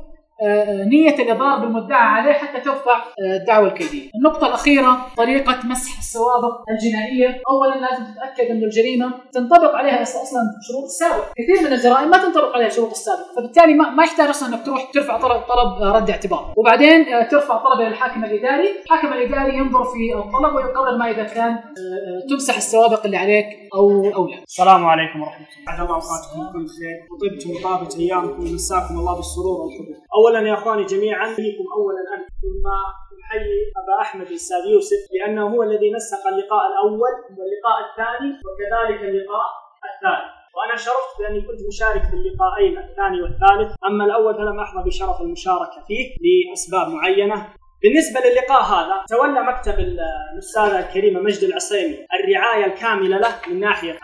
نية 0.91 1.15
الإضرار 1.15 1.59
بالمدعى 1.59 2.07
عليه 2.07 2.33
حتى 2.33 2.61
ترفع 2.61 2.97
آه، 2.97 3.37
الدعوة 3.37 3.69
الكيدية. 3.69 4.11
النقطة 4.15 4.47
الأخيرة 4.47 5.07
طريقة 5.17 5.59
مسح 5.65 5.99
السوابق 5.99 6.55
الجنائية، 6.71 7.43
أولا 7.51 7.81
لازم 7.81 8.05
تتأكد 8.05 8.51
أن 8.51 8.63
الجريمة 8.65 9.13
تنطبق 9.33 9.75
عليها 9.75 10.03
أصلا 10.03 10.41
شروط 10.69 10.85
السابق، 10.85 11.25
كثير 11.37 11.69
من 11.69 11.73
الجرائم 11.73 12.11
ما 12.11 12.19
تنطبق 12.19 12.55
عليها 12.55 12.69
شروط 12.69 12.91
السابق، 12.91 13.27
فبالتالي 13.37 13.75
ما, 13.75 13.91
ما 13.91 14.05
يحتاج 14.05 14.29
أصلا 14.29 14.49
أنك 14.49 14.67
تروح 14.67 14.91
ترفع 14.95 15.19
طلب 15.19 15.41
طلب 15.41 15.83
آه، 15.83 15.97
رد 15.97 16.11
اعتبار، 16.11 16.55
وبعدين 16.57 17.07
ترفع 17.31 17.57
طلب 17.57 17.81
إلى 17.81 17.89
الحاكم 17.89 18.25
الإداري، 18.25 18.69
الحاكم 18.85 19.13
الإداري 19.13 19.57
ينظر 19.57 19.85
في 19.85 20.15
الطلب 20.15 20.55
ويقرر 20.55 20.97
ما 20.99 21.11
إذا 21.11 21.25
كان 21.25 21.59
تمسح 22.31 22.57
السوابق 22.57 23.05
اللي 23.05 23.17
عليك 23.17 23.47
أو 23.75 24.15
أو 24.15 24.27
لا. 24.27 24.39
السلام 24.47 24.87
عليكم 24.87 25.23
ورحمة 25.23 25.47
الله، 25.59 25.69
أعد 25.69 25.81
الله 25.81 25.95
أوقاتكم 25.95 26.41
بكل 26.41 26.67
خير، 26.69 26.97
وطبتم 27.11 27.51
وطابت 27.51 27.97
أيامكم. 27.97 28.41
ومساكم 28.41 28.99
الله 28.99 29.17
بالسرور 29.17 29.61
والحب. 29.61 29.87
اولا 30.29 30.49
يا 30.49 30.55
أخواني 30.55 30.85
جميعا 30.85 31.27
فيكم 31.27 31.65
اولا 31.77 32.01
انت 32.17 32.29
ثم 32.43 32.65
أحيي 33.25 33.73
أبا 33.81 34.01
أحمد 34.01 34.27
الاستاذ 34.27 34.67
يوسف 34.67 35.03
لأنه 35.15 35.49
هو 35.55 35.63
الذي 35.63 35.93
نسق 35.93 36.27
اللقاء 36.33 36.63
الأول 36.71 37.15
واللقاء 37.39 37.79
الثاني 37.91 38.31
وكذلك 38.45 39.01
اللقاء 39.03 39.49
الثالث. 39.89 40.39
وأنا 40.57 40.77
شرفت 40.77 41.15
بأني 41.19 41.41
كنت 41.41 41.61
مشارك 41.69 42.03
في 42.11 42.15
اللقاءين 42.21 42.79
الثاني 42.79 43.23
والثالث. 43.23 43.71
أما 43.87 44.05
الأول 44.05 44.35
فلم 44.35 44.61
أحظى 44.61 44.83
بشرف 44.87 45.21
المشاركة 45.21 45.85
فيه 45.87 46.17
لأسباب 46.25 46.89
معينة. 46.89 47.37
بالنسبة 47.83 48.21
للقاء 48.21 48.63
هذا 48.63 49.05
تولى 49.09 49.43
مكتب 49.43 49.75
الأستاذة 50.35 50.79
الكريمة 50.79 51.21
مجد 51.21 51.45
العصيمي 51.45 52.07
الرعاية 52.21 52.65
الكاملة 52.65 53.19
له 53.19 53.35
من 53.49 53.61
ناحية 53.61 53.99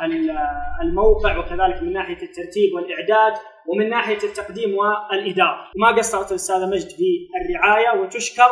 الموقع 0.82 1.38
وكذلك 1.38 1.82
من 1.82 1.92
ناحية 1.92 2.22
الترتيب 2.22 2.74
والإعداد 2.74 3.32
ومن 3.66 3.88
ناحية 3.88 4.18
التقديم 4.24 4.74
والإدارة. 4.76 5.70
ما 5.76 5.88
قصرت 5.88 6.30
الاستاذه 6.30 6.66
مجد 6.66 6.88
في 6.88 7.28
الرعاية 7.44 8.00
وتشكر 8.00 8.48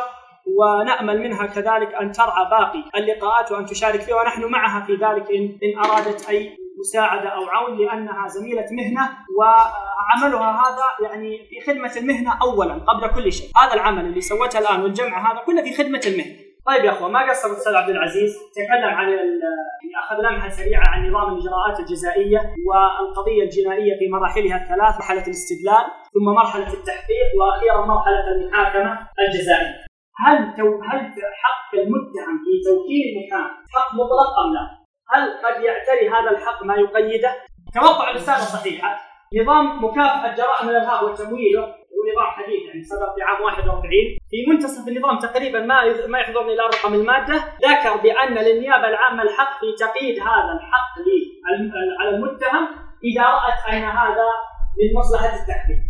ونأمل 0.47 1.21
منها 1.21 1.47
كذلك 1.47 1.95
أن 1.95 2.13
ترعى 2.13 2.45
باقي 2.51 2.85
اللقاءات 2.97 3.53
وأن 3.53 3.67
تشارك 3.67 4.01
فيها 4.01 4.17
ونحن 4.17 4.45
معها 4.45 4.87
في 4.87 4.93
ذلك 4.93 5.31
ان 5.31 5.59
إن 5.63 5.85
أرادت 5.85 6.29
أي 6.29 6.57
مساعدة 6.83 7.29
أو 7.29 7.45
عون 7.55 7.79
لأنها 7.79 8.29
زميلة 8.29 8.67
مهنة 8.79 9.05
وعملها 9.39 10.51
هذا 10.63 10.87
يعني 11.05 11.31
في 11.49 11.57
خدمة 11.67 11.93
المهنة 11.97 12.39
اولا 12.43 12.75
قبل 12.75 13.15
كل 13.15 13.33
شيء، 13.33 13.49
هذا 13.63 13.75
العمل 13.75 14.05
اللي 14.05 14.21
سوته 14.21 14.59
الآن 14.59 14.81
والجمع 14.83 15.33
هذا 15.33 15.41
كله 15.47 15.63
في 15.63 15.73
خدمة 15.79 16.03
المهنة. 16.07 16.37
طيب 16.67 16.85
يا 16.85 16.91
أخوان 16.91 17.13
ما 17.13 17.31
قصر 17.31 17.49
الاستاذ 17.49 17.75
عبد 17.75 17.91
العزيز 17.91 18.33
تكلم 18.59 18.91
عن 18.99 19.09
يعني 19.09 19.95
اخذ 20.03 20.17
لمحه 20.25 20.49
سريعة 20.49 20.83
عن 20.89 21.09
نظام 21.09 21.33
الإجراءات 21.33 21.81
الجزائية 21.81 22.41
والقضية 22.69 23.43
الجنائية 23.43 23.99
في 23.99 24.09
مراحلها 24.13 24.57
الثلاث 24.63 24.95
مرحلة 25.01 25.27
الاستدلال 25.27 25.85
ثم 26.15 26.25
مرحلة 26.25 26.73
التحقيق 26.79 27.29
وأخيرا 27.39 27.87
مرحلة 27.87 28.25
المحاكمة 28.35 29.09
الجزائية. 29.23 29.85
هل 30.25 30.55
تو 30.57 30.69
هل 30.89 31.01
حق 31.43 31.71
المتهم 31.75 32.35
في 32.45 32.53
توكيل 32.69 33.05
المحامي 33.13 33.55
حق 33.75 33.95
مطلق 33.95 34.31
أم 34.45 34.55
لا؟ 34.55 34.82
هل 35.13 35.23
قد 35.45 35.63
يعتري 35.63 36.09
هذا 36.09 36.31
الحق 36.31 36.63
ما 36.65 36.75
يقيده؟ 36.75 37.35
توقع 37.75 38.11
الاستاذه 38.11 38.45
صحيحه 38.57 39.01
نظام 39.41 39.85
مكافحه 39.85 40.35
جرائم 40.35 40.69
الارهاب 40.69 41.03
وتمويله 41.03 41.83
نظام 42.13 42.27
حديث 42.27 42.63
يعني 42.69 42.83
صدر 42.83 43.15
في 43.15 43.23
عام 43.23 43.43
41 43.43 43.91
في 44.31 44.51
منتصف 44.51 44.89
النظام 44.89 45.19
تقريبا 45.19 45.61
ما 45.61 46.07
ما 46.07 46.19
يحضرني 46.19 46.53
الا 46.53 46.67
رقم 46.67 46.95
المادة. 46.95 47.35
ذكر 47.65 47.97
بأن 47.97 48.35
للنيابة 48.35 48.89
العامة 48.89 49.23
الحق 49.23 49.61
في 49.61 49.67
تقييد 49.79 50.21
هذا 50.21 50.53
الحق 50.59 50.95
على 52.01 52.11
المتهم 52.17 52.69
إذا 53.05 53.23
رأت 53.23 53.75
أن 53.75 53.83
هذا 53.83 54.29
من 54.79 54.99
مصلحة 54.99 55.35
التحقيق. 55.41 55.83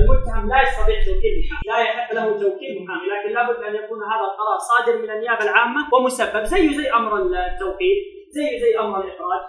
المتهم 0.00 0.48
لا 0.48 0.62
يستطيع 0.62 0.98
توكيل 1.04 1.34
محامي، 1.40 1.62
لا 1.66 1.78
يحق 1.78 2.14
له 2.14 2.24
توكيل 2.24 2.72
محامي، 2.82 3.06
لكن 3.12 3.34
لابد 3.34 3.62
أن 3.68 3.74
يكون 3.74 3.98
هذا 4.12 4.24
القرار 4.30 4.58
صادر 4.70 4.98
من 5.02 5.10
النيابة 5.10 5.42
العامة 5.44 5.88
ومسبب. 5.94 6.44
زيه 6.44 6.76
زي 6.76 6.90
أمر 6.90 7.16
التوكيل، 7.16 7.98
زيه 8.34 8.60
زي 8.62 8.78
أمر 8.78 8.98
الاخراج، 9.04 9.42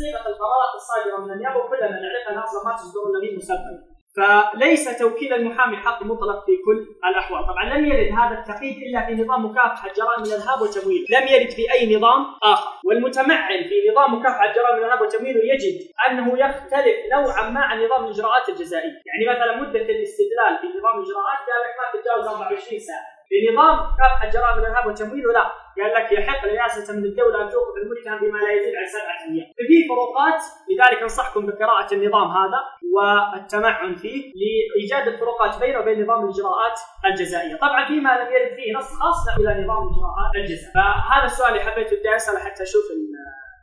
صيغة 0.00 0.26
القرارات 0.30 0.72
الصادرة 0.74 1.16
من 1.24 1.32
النيابة 1.32 1.56
وكلنا 1.56 1.88
نعرفها 1.88 2.44
أصلا 2.44 2.60
ما 2.64 2.76
تصدر 2.76 3.00
إلا 3.10 3.20
به 3.24 3.36
مسبب. 3.36 3.94
فليس 4.16 4.98
توكيل 4.98 5.32
المحامي 5.32 5.76
حق 5.76 6.02
مطلق 6.02 6.38
في 6.46 6.52
كل 6.66 6.78
الأحوال، 7.10 7.42
طبعا 7.50 7.64
لم 7.74 7.84
يرد 7.84 8.12
هذا 8.20 8.34
التقييد 8.40 8.76
إلا 8.86 9.06
في 9.06 9.12
نظام 9.22 9.44
مكافحة 9.46 9.88
جرائم 9.98 10.22
الإرهاب 10.22 10.62
وتمويله، 10.62 11.06
لم 11.16 11.28
يرد 11.28 11.50
في 11.50 11.72
أي 11.72 11.96
نظام 11.96 12.20
آخر، 12.42 12.70
والمتمعن 12.86 13.60
في 13.70 13.76
نظام 13.90 14.14
مكافحة 14.14 14.52
جرائم 14.56 14.76
الإرهاب 14.78 15.00
وتمويله 15.00 15.40
يجد 15.52 15.76
أنه 16.08 16.26
يختلف 16.44 16.96
نوعا 17.14 17.50
ما 17.50 17.60
عن 17.60 17.84
نظام 17.84 18.04
الإجراءات 18.04 18.48
الجزائيه، 18.48 18.94
يعني 19.08 19.24
مثلا 19.32 19.52
مدة 19.62 19.86
الاستدلال 19.94 20.52
في 20.60 20.66
نظام 20.78 20.94
الإجراءات 20.98 21.40
قال 21.48 21.60
لك 21.64 21.74
ما 21.80 21.84
تتجاوز 21.92 22.26
24 22.26 22.80
ساعة، 22.88 23.13
في 23.28 23.36
نظام 23.52 23.74
مكافحه 23.92 24.30
جرائم 24.34 24.58
الارهاب 24.58 24.86
وتمويله 24.86 25.32
لا، 25.32 25.44
قال 25.78 25.92
لك 25.96 26.12
يحق 26.12 26.44
رئاسه 26.44 26.92
من 26.96 27.04
الدولة 27.04 27.42
أن 27.42 27.48
توقف 27.48 27.76
المتهم 27.82 28.18
بما 28.22 28.38
لا 28.38 28.52
يزيد 28.52 28.74
عن 28.80 28.86
سبعة 28.96 29.20
أيام، 29.28 29.46
ففي 29.58 29.76
فروقات 29.88 30.40
لذلك 30.70 31.02
أنصحكم 31.02 31.46
بقراءة 31.46 31.94
النظام 31.94 32.28
هذا 32.38 32.60
والتمعن 32.94 33.94
فيه 33.94 34.32
لإيجاد 34.40 35.08
الفروقات 35.12 35.60
بينه 35.60 35.78
وبين 35.80 36.02
نظام 36.02 36.24
الإجراءات 36.24 36.78
الجزائية، 37.06 37.56
طبعا 37.56 37.84
فيما 37.86 38.10
لم 38.20 38.28
يرد 38.34 38.54
فيه 38.56 38.76
نص 38.76 38.90
خاص 39.00 39.20
إلى 39.38 39.50
نظام 39.64 39.82
الإجراءات 39.86 40.30
الجزائية، 40.36 40.72
فهذا 40.74 41.24
السؤال 41.24 41.50
اللي 41.52 41.62
حبيت 41.70 41.94
بدي 41.94 42.16
أسأله 42.16 42.38
حتى 42.38 42.62
أشوف 42.62 42.84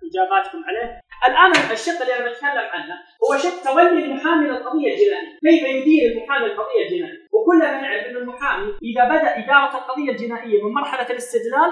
إجاباتكم 0.10 0.62
عليه. 0.68 1.02
الآن 1.28 1.72
الشق 1.72 2.02
اللي 2.02 2.14
أنا 2.18 2.30
بتكلم 2.30 2.68
عنه 2.74 2.96
هو 3.24 3.38
شق 3.38 3.64
تولي 3.64 4.06
المحامي 4.06 4.48
للقضية 4.48 4.90
الجنائية، 4.94 5.38
كيف 5.46 5.64
يدير 5.64 6.12
المحامي 6.12 6.46
القضية 6.46 6.82
الجنائية، 6.86 7.21
وكلنا 7.34 7.82
نعرف 7.82 8.06
إن 8.06 8.18
المحامي 8.18 8.74
إذا 8.84 9.04
بدأ 9.06 9.38
إدارة 9.38 9.78
القضية 9.78 10.12
الجنائية 10.12 10.64
من 10.64 10.72
مرحلة 10.72 11.10
الاستدلال 11.10 11.72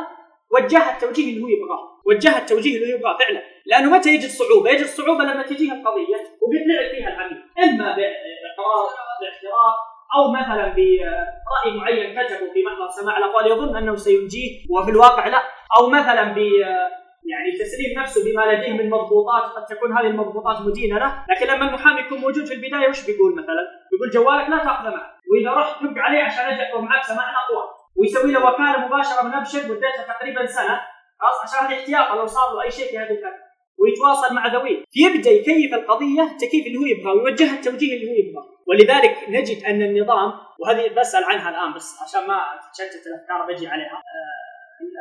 وجهها 0.52 0.94
التوجيه 0.94 1.34
اللي 1.34 1.44
هو 1.44 1.48
يبغاه، 1.48 2.02
وجهها 2.06 2.38
التوجيه 2.38 2.76
اللي 2.76 2.94
هو 2.94 2.98
يبغاه 2.98 3.18
فعلا، 3.18 3.42
لأنه 3.66 3.98
متى 3.98 4.10
يجد 4.10 4.30
صعوبة؟ 4.30 4.70
يجد 4.70 4.86
صعوبة 4.86 5.24
لما 5.24 5.44
تجيه 5.44 5.72
القضية 5.74 6.18
وبيطلع 6.42 6.90
فيها 6.92 7.10
العميل، 7.10 7.44
إما 7.64 7.86
باقرار 7.96 8.90
باعتراف 9.22 9.76
أو 10.16 10.32
مثلا 10.32 10.74
برأي 10.74 11.78
معين 11.78 12.12
كتبه 12.12 12.54
في 12.54 12.64
محضر 12.64 12.90
سماع 13.02 13.18
الأقوال 13.18 13.52
يظن 13.52 13.78
أنه 13.78 13.96
سينجيه 13.96 14.52
وفي 14.70 14.92
الواقع 14.92 15.28
لا، 15.28 15.42
أو 15.80 15.90
مثلا 15.90 16.24
ب 16.34 16.38
يعني 17.32 17.52
تسليم 17.52 18.00
نفسه 18.00 18.32
بما 18.32 18.42
لديه 18.52 18.74
من 18.74 18.90
مضبوطات 18.90 19.44
قد 19.44 19.66
تكون 19.66 19.98
هذه 19.98 20.08
المضبوطات 20.08 20.62
مدينة 20.62 21.00
له، 21.00 21.26
لكن 21.30 21.54
لما 21.54 21.68
المحامي 21.68 22.02
يكون 22.02 22.18
موجود 22.18 22.46
في 22.46 22.54
البداية 22.54 22.90
وش 22.90 23.06
بيقول 23.06 23.32
مثلا؟ 23.32 23.64
يقول 23.94 24.10
جوالك 24.14 24.50
لا 24.50 24.58
تاخذه 24.58 24.90
معك، 24.90 25.19
وإذا 25.30 25.52
رحت 25.60 25.84
دق 25.84 25.98
عليه 25.98 26.24
عشان 26.24 26.46
أجي 26.46 26.62
معك 26.88 27.04
سماع 27.04 27.30
الاقوال، 27.30 27.68
ويسوي 27.98 28.32
له 28.32 28.46
وكالة 28.46 28.88
مباشرة 28.88 29.24
من 29.24 29.34
أبشر 29.34 29.60
مدتها 29.60 30.14
تقريبا 30.14 30.46
سنة. 30.46 30.82
خلاص 31.22 31.38
عشان 31.44 31.78
احتياطا 31.78 32.16
لو 32.16 32.26
صار 32.26 32.54
له 32.54 32.64
أي 32.64 32.72
شيء 32.72 32.88
في 32.92 32.98
هذه 32.98 33.12
الفترة 33.12 33.50
ويتواصل 33.80 34.36
مع 34.36 34.48
ذويه 34.48 34.84
فيبدا 34.92 35.32
يكيف 35.32 35.74
القضية 35.74 36.38
تكييف 36.40 36.68
اللي 36.68 36.78
هو 36.78 36.86
يبغاه 36.86 37.14
ويوجهها 37.14 37.54
التوجيه 37.54 37.94
اللي 37.96 38.08
هو 38.12 38.16
يبغاه. 38.22 38.46
ولذلك 38.68 39.16
نجد 39.30 39.64
أن 39.66 39.82
النظام 39.82 40.34
وهذه 40.60 40.94
بسأل 41.00 41.24
عنها 41.24 41.50
الآن 41.50 41.74
بس 41.74 42.02
عشان 42.04 42.28
ما 42.28 42.40
تشتت 42.74 43.08
الأفكار 43.08 43.46
بجي 43.48 43.68
عليها. 43.68 43.96
آه 43.96 44.50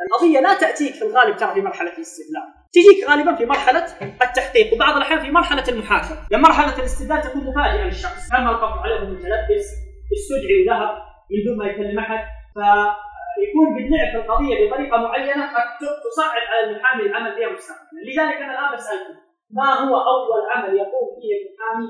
القضية 0.07 0.39
لا 0.39 0.53
تأتيك 0.53 0.93
في 0.93 1.01
الغالب 1.01 1.37
ترى 1.37 1.53
في 1.53 1.61
مرحلة 1.61 1.93
الاستدلال. 1.93 2.43
تجيك 2.73 3.09
غالبا 3.09 3.35
في 3.35 3.45
مرحلة 3.45 3.85
التحقيق 4.01 4.73
وبعض 4.73 4.95
الأحيان 4.95 5.19
في 5.19 5.31
مرحلة 5.31 5.63
المحاكمة. 5.69 6.17
لما 6.31 6.49
مرحلة 6.49 6.79
الاستدلال 6.79 7.21
تكون 7.21 7.43
مفاجئة 7.43 7.83
للشخص 7.83 8.29
تم 8.29 8.47
القبض 8.47 8.77
عليه 8.77 8.95
المتلبس 8.95 9.88
استدعي 10.17 10.55
وذهب 10.61 10.93
من 11.31 11.39
دون 11.45 11.57
ما 11.57 11.65
يكلم 11.65 11.99
أحد. 11.99 12.21
فيكون 12.53 13.67
باللعب 13.75 14.09
في 14.11 14.17
القضية 14.17 14.67
بطريقة 14.67 14.97
معينة 14.97 15.45
قد 15.55 15.67
تصعب 16.05 16.31
على 16.51 16.69
المحامي 16.69 17.03
العمل 17.03 17.35
فيها 17.35 17.49
مستقبلا. 17.49 18.01
لذلك 18.07 18.37
أنا 18.41 18.51
الآن 18.59 18.75
بسألكم 18.75 19.28
ما 19.51 19.73
هو 19.73 19.95
أول 19.95 20.41
عمل 20.55 20.77
يقوم 20.77 21.07
فيه 21.15 21.31
المحامي 21.39 21.85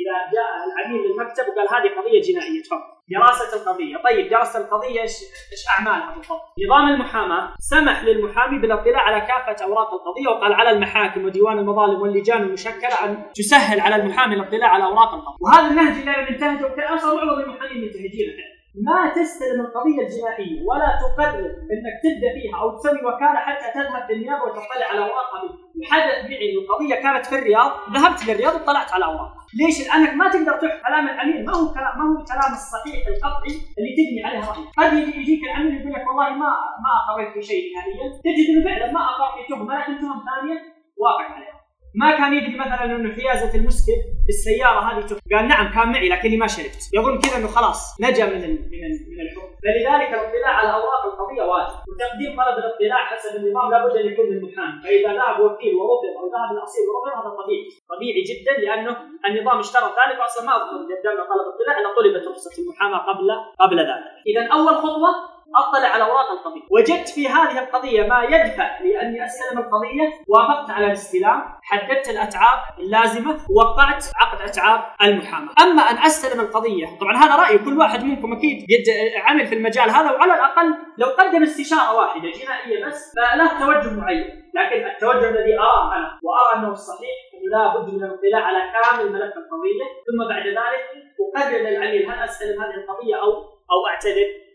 إذا 0.00 0.18
جاء 0.34 0.50
العميل 0.66 1.00
للمكتب 1.06 1.44
وقال 1.48 1.66
هذه 1.74 1.94
قضية 1.98 2.20
جنائية 2.20 2.62
تفضل. 2.62 2.96
دراسة 3.10 3.56
القضية، 3.56 3.96
طيب 3.96 4.30
دراسة 4.30 4.60
القضية 4.60 5.00
إيش 5.02 5.16
إيش 5.52 5.62
أعمالها 5.78 6.14
بالضبط؟ 6.14 6.40
نظام 6.66 6.88
المحاماة 6.88 7.54
سمح 7.58 8.04
للمحامي 8.04 8.58
بالاطلاع 8.58 9.00
على 9.00 9.20
كافة 9.20 9.64
أوراق 9.64 9.94
القضية 9.94 10.28
وقال 10.28 10.52
على 10.52 10.70
المحاكم 10.70 11.24
وديوان 11.24 11.58
المظالم 11.58 12.00
واللجان 12.00 12.42
المشكلة 12.42 13.04
أن 13.04 13.32
تسهل 13.34 13.80
على 13.80 13.96
المحامي 13.96 14.34
الاطلاع 14.34 14.68
على 14.68 14.84
أوراق 14.84 15.14
القضية، 15.14 15.36
وهذا 15.40 15.70
النهج 15.70 15.98
اللي 16.00 16.10
أنا 16.10 16.30
منتهجه 16.30 16.94
أصلا 16.94 17.14
معظم 17.14 17.40
المحامين 17.40 17.84
منتهجينه 17.84 18.55
ما 18.84 19.12
تستلم 19.16 19.60
القضية 19.60 20.00
الجنائية 20.06 20.62
ولا 20.68 20.98
تقرر 21.02 21.50
إنك 21.72 21.96
تبدأ 22.04 22.30
فيها 22.34 22.56
أو 22.60 22.76
تسوي 22.76 23.00
وكالة 23.08 23.40
حتى 23.46 23.66
تذهب 23.74 24.10
للنيابه 24.10 24.42
وتطلع 24.44 24.86
على 24.90 24.98
اوراقها 24.98 25.58
حدث 25.90 26.30
معي 26.30 26.50
انه 26.50 26.60
القضية 26.62 26.94
كانت 26.94 27.26
في 27.26 27.34
الرياض 27.38 27.70
ذهبت 27.94 28.26
للرياض 28.28 28.54
وطلعت 28.54 28.92
على 28.92 29.04
أوراق. 29.04 29.32
ليش؟ 29.60 29.88
لأنك 29.88 30.14
ما 30.14 30.28
تقدر 30.30 30.52
تحكم. 30.60 30.86
كلام 30.86 31.08
العميل 31.08 31.44
ما 31.46 31.52
هو 31.56 31.72
كلام 31.74 31.98
ما 31.98 32.04
هو 32.08 32.20
الكلام 32.20 32.52
الصحيح 32.52 33.06
القطعي 33.12 33.54
اللي 33.78 33.92
تبني 33.98 34.20
عليه 34.26 34.40
رايك 34.48 34.68
قد 34.78 34.92
يجيك 35.18 35.40
العميل 35.44 35.80
يقول 35.80 35.92
لك 35.92 36.06
والله 36.08 36.30
ما 36.30 36.50
ما 36.84 36.92
أقريت 37.10 37.32
في 37.32 37.42
شيء 37.42 37.62
نهائيا. 37.74 38.06
تجد 38.24 38.46
إنه 38.50 38.64
فعلا 38.64 38.92
ما 38.92 39.00
اقر 39.10 39.28
في 39.36 39.48
تهمة 39.48 39.78
لكن 39.78 39.98
تهم 40.00 40.22
ثانية 40.28 40.58
واقع 40.96 41.24
عليها. 41.34 41.65
ما 42.02 42.16
كان 42.18 42.34
يدري 42.34 42.56
مثلا 42.56 42.84
إنه 42.84 43.14
حيازة 43.14 43.54
المسكر 43.58 43.98
في 44.26 44.30
السيارة 44.36 44.80
هذه 44.80 45.02
قال 45.32 45.48
نعم 45.48 45.66
كان 45.74 45.92
معي 45.92 46.08
لكني 46.08 46.36
ما 46.36 46.46
شربت. 46.46 46.82
يظن 46.96 47.18
كذا 47.20 47.36
إنه 47.38 47.48
خلاص 47.56 47.80
نجا 48.00 48.26
من 48.26 48.40
من 48.72 48.90
من 49.10 49.18
الحكم. 49.24 49.50
فلذلك 49.64 50.08
الاطلاع 50.16 50.52
على 50.60 50.70
أوراق 50.78 51.02
القضية 51.10 51.42
واجب. 51.42 51.76
وتقديم 51.88 52.30
طلب 52.40 52.56
الاطلاع 52.58 53.04
حسب 53.10 53.36
النظام 53.36 53.70
لابد 53.70 53.96
ان 53.96 54.06
يكون 54.12 54.26
من 54.30 54.38
محامي 54.46 54.82
فإذا 54.82 55.10
ذهب 55.18 55.36
وكيل 55.44 55.74
ورفض 55.74 56.12
أو 56.18 56.24
ذهب 56.34 56.50
الأصيل 56.56 56.84
ورفض 56.88 57.12
هذا 57.18 57.30
طبيعي. 57.40 57.68
طبيعي 57.92 58.22
جدا 58.30 58.52
لأنه 58.64 58.96
النظام 59.28 59.58
اشترط 59.58 59.92
ذلك. 60.00 60.16
واصلا 60.20 60.46
ما 60.46 60.52
أذكر 60.56 60.76
قدمنا 60.90 61.24
طلب 61.32 61.46
اطلاع 61.52 61.74
إلا 61.80 61.90
طلبت 61.98 62.28
رخصة 62.28 62.54
المحاماة 62.62 63.00
قبل 63.08 63.28
قبل 63.62 63.78
ذلك. 63.90 64.12
اذا 64.30 64.42
أول 64.56 64.74
خطوة 64.84 65.35
أطلع 65.54 65.88
على 65.88 66.02
اوراق 66.02 66.30
القضية، 66.30 66.62
وجدت 66.70 67.08
في 67.08 67.28
هذه 67.28 67.58
القضية 67.58 68.02
ما 68.06 68.22
يدفع 68.24 68.80
لأني 68.80 69.24
أستلم 69.24 69.58
القضية، 69.58 70.10
وافقت 70.28 70.70
على 70.70 70.86
الاستلام، 70.86 71.42
حددت 71.62 72.08
الأتعاب 72.08 72.58
اللازمة، 72.78 73.38
ووقعت 73.50 74.04
عقد 74.16 74.40
أتعاب 74.48 74.80
المحاماة، 75.02 75.52
أما 75.62 75.82
أن 75.82 75.96
أستلم 75.96 76.40
القضية، 76.40 76.86
طبعا 77.00 77.16
هذا 77.16 77.36
رايي 77.36 77.58
كل 77.58 77.78
واحد 77.78 78.04
منكم 78.04 78.32
أكيد 78.32 78.58
قد 78.58 78.84
عمل 79.24 79.46
في 79.46 79.54
المجال 79.54 79.90
هذا 79.90 80.10
وعلى 80.10 80.34
الأقل 80.34 80.74
لو 80.98 81.08
قدم 81.08 81.42
استشارة 81.42 81.96
واحدة 81.96 82.30
جنائية 82.30 82.86
بس 82.86 83.14
فله 83.16 83.58
توجه 83.58 84.00
معين، 84.00 84.26
لكن 84.54 84.86
التوجه 84.86 85.28
الذي 85.28 85.58
أراه 85.58 85.96
أنا 85.96 86.20
وأرى 86.22 86.56
أنه 86.56 86.72
الصحيح 86.72 87.16
انه 87.34 87.58
لا 87.58 87.76
بد 87.76 87.94
من 87.94 88.04
الاطلاع 88.04 88.42
على 88.46 88.58
كامل 88.72 89.12
ملف 89.12 89.34
القضية، 89.36 89.84
ثم 90.06 90.28
بعد 90.28 90.46
ذلك 90.46 90.84
اقرر 91.20 91.58
للعميل 91.58 92.10
هل 92.10 92.24
أستلم 92.24 92.62
هذه 92.62 92.74
القضية 92.74 93.16
أو 93.16 93.30
أو 93.72 93.86
أعتذر؟ 93.90 94.45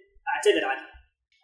اعتذر 0.41 0.65
عنها. 0.65 0.91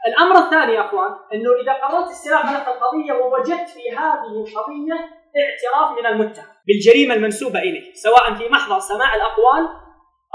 الأمر 0.07 0.45
الثاني 0.45 0.73
يا 0.73 0.85
أخوان 0.85 1.11
إنه 1.33 1.49
إذا 1.63 1.73
قررت 1.73 2.09
استلام 2.09 2.45
ملف 2.45 2.67
القضية 2.67 3.13
ووجدت 3.13 3.69
في 3.69 3.91
هذه 3.91 4.33
القضية 4.43 4.97
اعتراف 5.41 5.99
من 5.99 6.05
المتهم. 6.05 6.45
بالجريمة 6.67 7.13
المنسوبة 7.15 7.59
اليه 7.59 7.93
سواء 7.93 8.33
في 8.33 8.49
محضر 8.49 8.79
سماع 8.79 9.15
الأقوال 9.15 9.63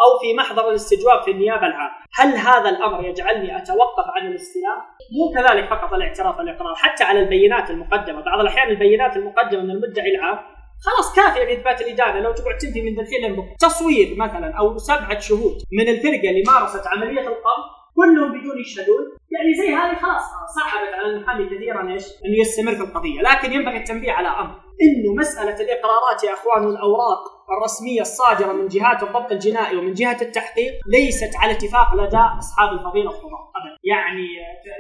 أو 0.04 0.18
في 0.20 0.34
محضر 0.38 0.68
الاستجواب 0.68 1.22
في 1.22 1.30
النيابة 1.30 1.66
العامة، 1.66 1.94
هل 2.14 2.28
هذا 2.28 2.68
الأمر 2.68 3.04
يجعلني 3.04 3.56
أتوقف 3.56 4.06
عن 4.16 4.26
الاستلام؟ 4.26 4.78
مو 5.16 5.32
كذلك 5.34 5.70
فقط 5.70 5.92
الاعتراف 5.92 6.38
والإقرار، 6.38 6.74
حتى 6.74 7.04
على 7.04 7.20
البينات 7.20 7.70
المقدمة، 7.70 8.24
بعض 8.24 8.40
الأحيان 8.40 8.68
البينات 8.68 9.16
المقدمة 9.16 9.62
من 9.62 9.70
المدعي 9.70 10.14
العام 10.14 10.38
خلاص 10.86 11.16
كافية 11.16 11.44
لاثبات 11.44 11.80
الادانه 11.80 12.20
لو 12.20 12.32
تقعد 12.32 12.58
تنفي 12.58 12.82
من 12.82 13.00
الحين 13.00 13.56
تصوير 13.60 14.16
مثلا 14.16 14.58
أو 14.58 14.78
سبعة 14.78 15.18
شهود 15.18 15.54
من 15.72 15.88
الفرقة 15.88 16.30
اللي 16.30 16.42
مارست 16.46 16.86
عملية 16.86 17.20
القبض 17.20 17.64
كلهم 17.96 18.28
بدون 18.28 18.60
يشهدون 18.60 19.04
يعني 19.34 19.54
زي 19.54 19.74
هذه 19.74 19.94
خلاص 19.94 20.22
صعبت 20.56 20.94
على 20.94 21.06
المحامي 21.12 21.44
كثيرا 21.46 21.92
إيش؟ 21.92 22.04
انه 22.24 22.38
يستمر 22.40 22.74
في 22.74 22.82
القضية، 22.82 23.20
لكن 23.20 23.52
ينبغي 23.52 23.76
التنبيه 23.76 24.12
على 24.12 24.28
أمر. 24.28 24.54
إنه 24.82 25.14
مسألة 25.18 25.54
الإقرارات 25.64 26.24
يا 26.24 26.32
أخوان 26.32 26.66
والأوراق 26.66 27.22
الرسمية 27.50 28.00
الصادرة 28.00 28.52
من 28.52 28.68
جهات 28.68 29.02
الضبط 29.02 29.32
الجنائي 29.32 29.76
ومن 29.76 29.92
جهة 29.92 30.22
التحقيق 30.22 30.72
ليست 30.86 31.36
على 31.36 31.52
اتفاق 31.52 31.94
لدى 31.94 32.22
أصحاب 32.38 32.72
الفضيلة 32.72 33.10
القضاء 33.10 33.42
ابدا، 33.56 33.76
يعني 33.84 34.26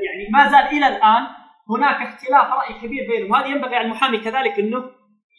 يعني 0.06 0.28
ما 0.32 0.50
زال 0.50 0.76
إلى 0.76 0.96
الآن 0.96 1.22
هناك 1.70 2.08
اختلاف 2.08 2.46
رأي 2.46 2.80
كبير 2.82 3.06
بينهم، 3.08 3.30
وهذا 3.30 3.46
ينبغي 3.46 3.76
على 3.76 3.84
المحامي 3.84 4.18
كذلك 4.18 4.58
إنه 4.58 4.84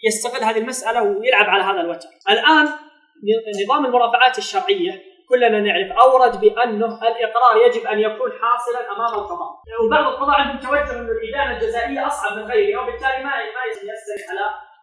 يستغل 0.07 0.43
هذه 0.43 0.57
المسألة 0.57 1.03
ويلعب 1.03 1.45
على 1.45 1.63
هذا 1.63 1.81
الوتر. 1.81 2.07
الآن 2.29 2.67
نظام 3.63 3.85
المرافعات 3.85 4.37
الشرعية 4.37 5.12
كلنا 5.33 5.59
نعرف 5.59 5.91
اورد 5.91 6.39
بأنه 6.39 6.99
الإقرار 7.09 7.53
يجب 7.65 7.87
أن 7.87 7.99
يكون 7.99 8.31
حاصلا 8.41 8.91
أمام 8.91 9.13
القضاء. 9.19 9.51
وبعض 9.85 10.13
القضاء 10.13 10.35
عندهم 10.35 10.59
توجه 10.59 10.99
إنه 10.99 11.11
الإدانة 11.11 11.51
الجزائية 11.57 12.07
أصعب 12.07 12.37
من 12.37 12.43
غيرها 12.43 12.81
وبالتالي 12.81 13.23
ما 13.23 13.31
ما 13.55 13.63
يستند 13.69 14.29
على 14.29 14.73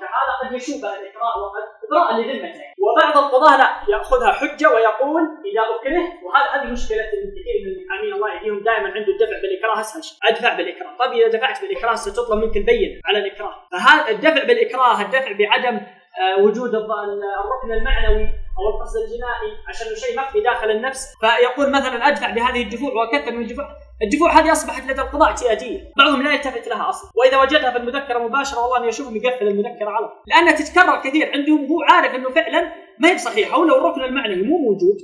كهذا 0.00 0.32
قد 0.42 0.52
يشوب 0.52 0.84
الإقرار 0.84 1.34
وقد 1.42 1.64
إقراء 1.84 2.20
لذمته 2.20 2.60
وبعض 2.84 3.24
القضاة 3.24 3.56
لا 3.56 3.68
يأخذها 3.88 4.32
حجة 4.32 4.68
ويقول 4.68 5.22
إذا 5.22 5.62
أكره 5.76 6.24
وهذا 6.24 6.62
هذه 6.62 6.72
مشكلة 6.72 7.02
كثير 7.06 7.56
من 7.64 7.72
المحامين 7.72 8.14
الله 8.14 8.34
يهديهم 8.34 8.62
دائما 8.62 8.86
عنده 8.86 9.12
الدفع 9.12 9.36
بالاكراه 9.42 9.80
اسهل 9.80 10.04
شيء 10.04 10.18
أدفع 10.24 10.54
بالاكراه 10.56 10.96
طيب 10.98 11.12
إذا 11.12 11.38
دفعت 11.38 11.62
بالاكراه 11.62 11.94
ستطلب 11.94 12.44
منك 12.44 12.56
البينه 12.56 13.00
على 13.04 13.18
الاكراه 13.18 13.54
فهذا 13.72 14.10
الدفع 14.10 14.44
بالاكراه 14.44 15.02
الدفع 15.02 15.32
بعدم 15.32 15.80
آه، 16.20 16.42
وجود 16.42 16.74
الركن 16.74 17.72
المعنوي 17.72 18.28
أو 18.58 18.68
القصد 18.68 18.96
الجنائي 18.96 19.50
عشان 19.68 19.86
شيء 19.96 20.18
مخفي 20.18 20.40
داخل 20.40 20.70
النفس. 20.70 21.14
فيقول 21.20 21.70
مثلا 21.70 22.08
أدفع 22.08 22.30
بهذه 22.30 22.62
الدفوع 22.62 22.92
وأكثر 22.92 23.32
من 23.32 23.42
الدفوع. 23.42 23.68
الدفوع 24.02 24.40
هذه 24.40 24.52
أصبحت 24.52 24.90
لدى 24.90 25.00
القضاء 25.00 25.28
اعتياديه، 25.28 25.92
بعضهم 25.98 26.22
لا 26.22 26.32
يلتفت 26.32 26.68
لها 26.68 26.88
أصلا، 26.88 27.10
وإذا 27.16 27.42
وجدها 27.42 27.70
في 27.70 27.76
المذكرة 27.76 28.18
مباشرة 28.18 28.58
والله 28.58 28.78
اني 28.78 28.88
اشوفهم 28.88 29.16
يقفل 29.16 29.48
المذكرة 29.48 29.90
على 29.90 30.08
لأنها 30.26 30.52
تتكرر 30.52 31.00
كثير 31.02 31.32
عندهم 31.32 31.64
وهو 31.64 31.82
عارف 31.82 32.14
إنه 32.14 32.30
فعلا 32.30 32.72
ما 32.98 33.08
هي 33.08 33.14
بصحيحة. 33.14 33.58
ولو 33.58 33.78
الركن 33.78 34.00
المعنوي 34.04 34.42
مو 34.42 34.58
موجود 34.58 34.96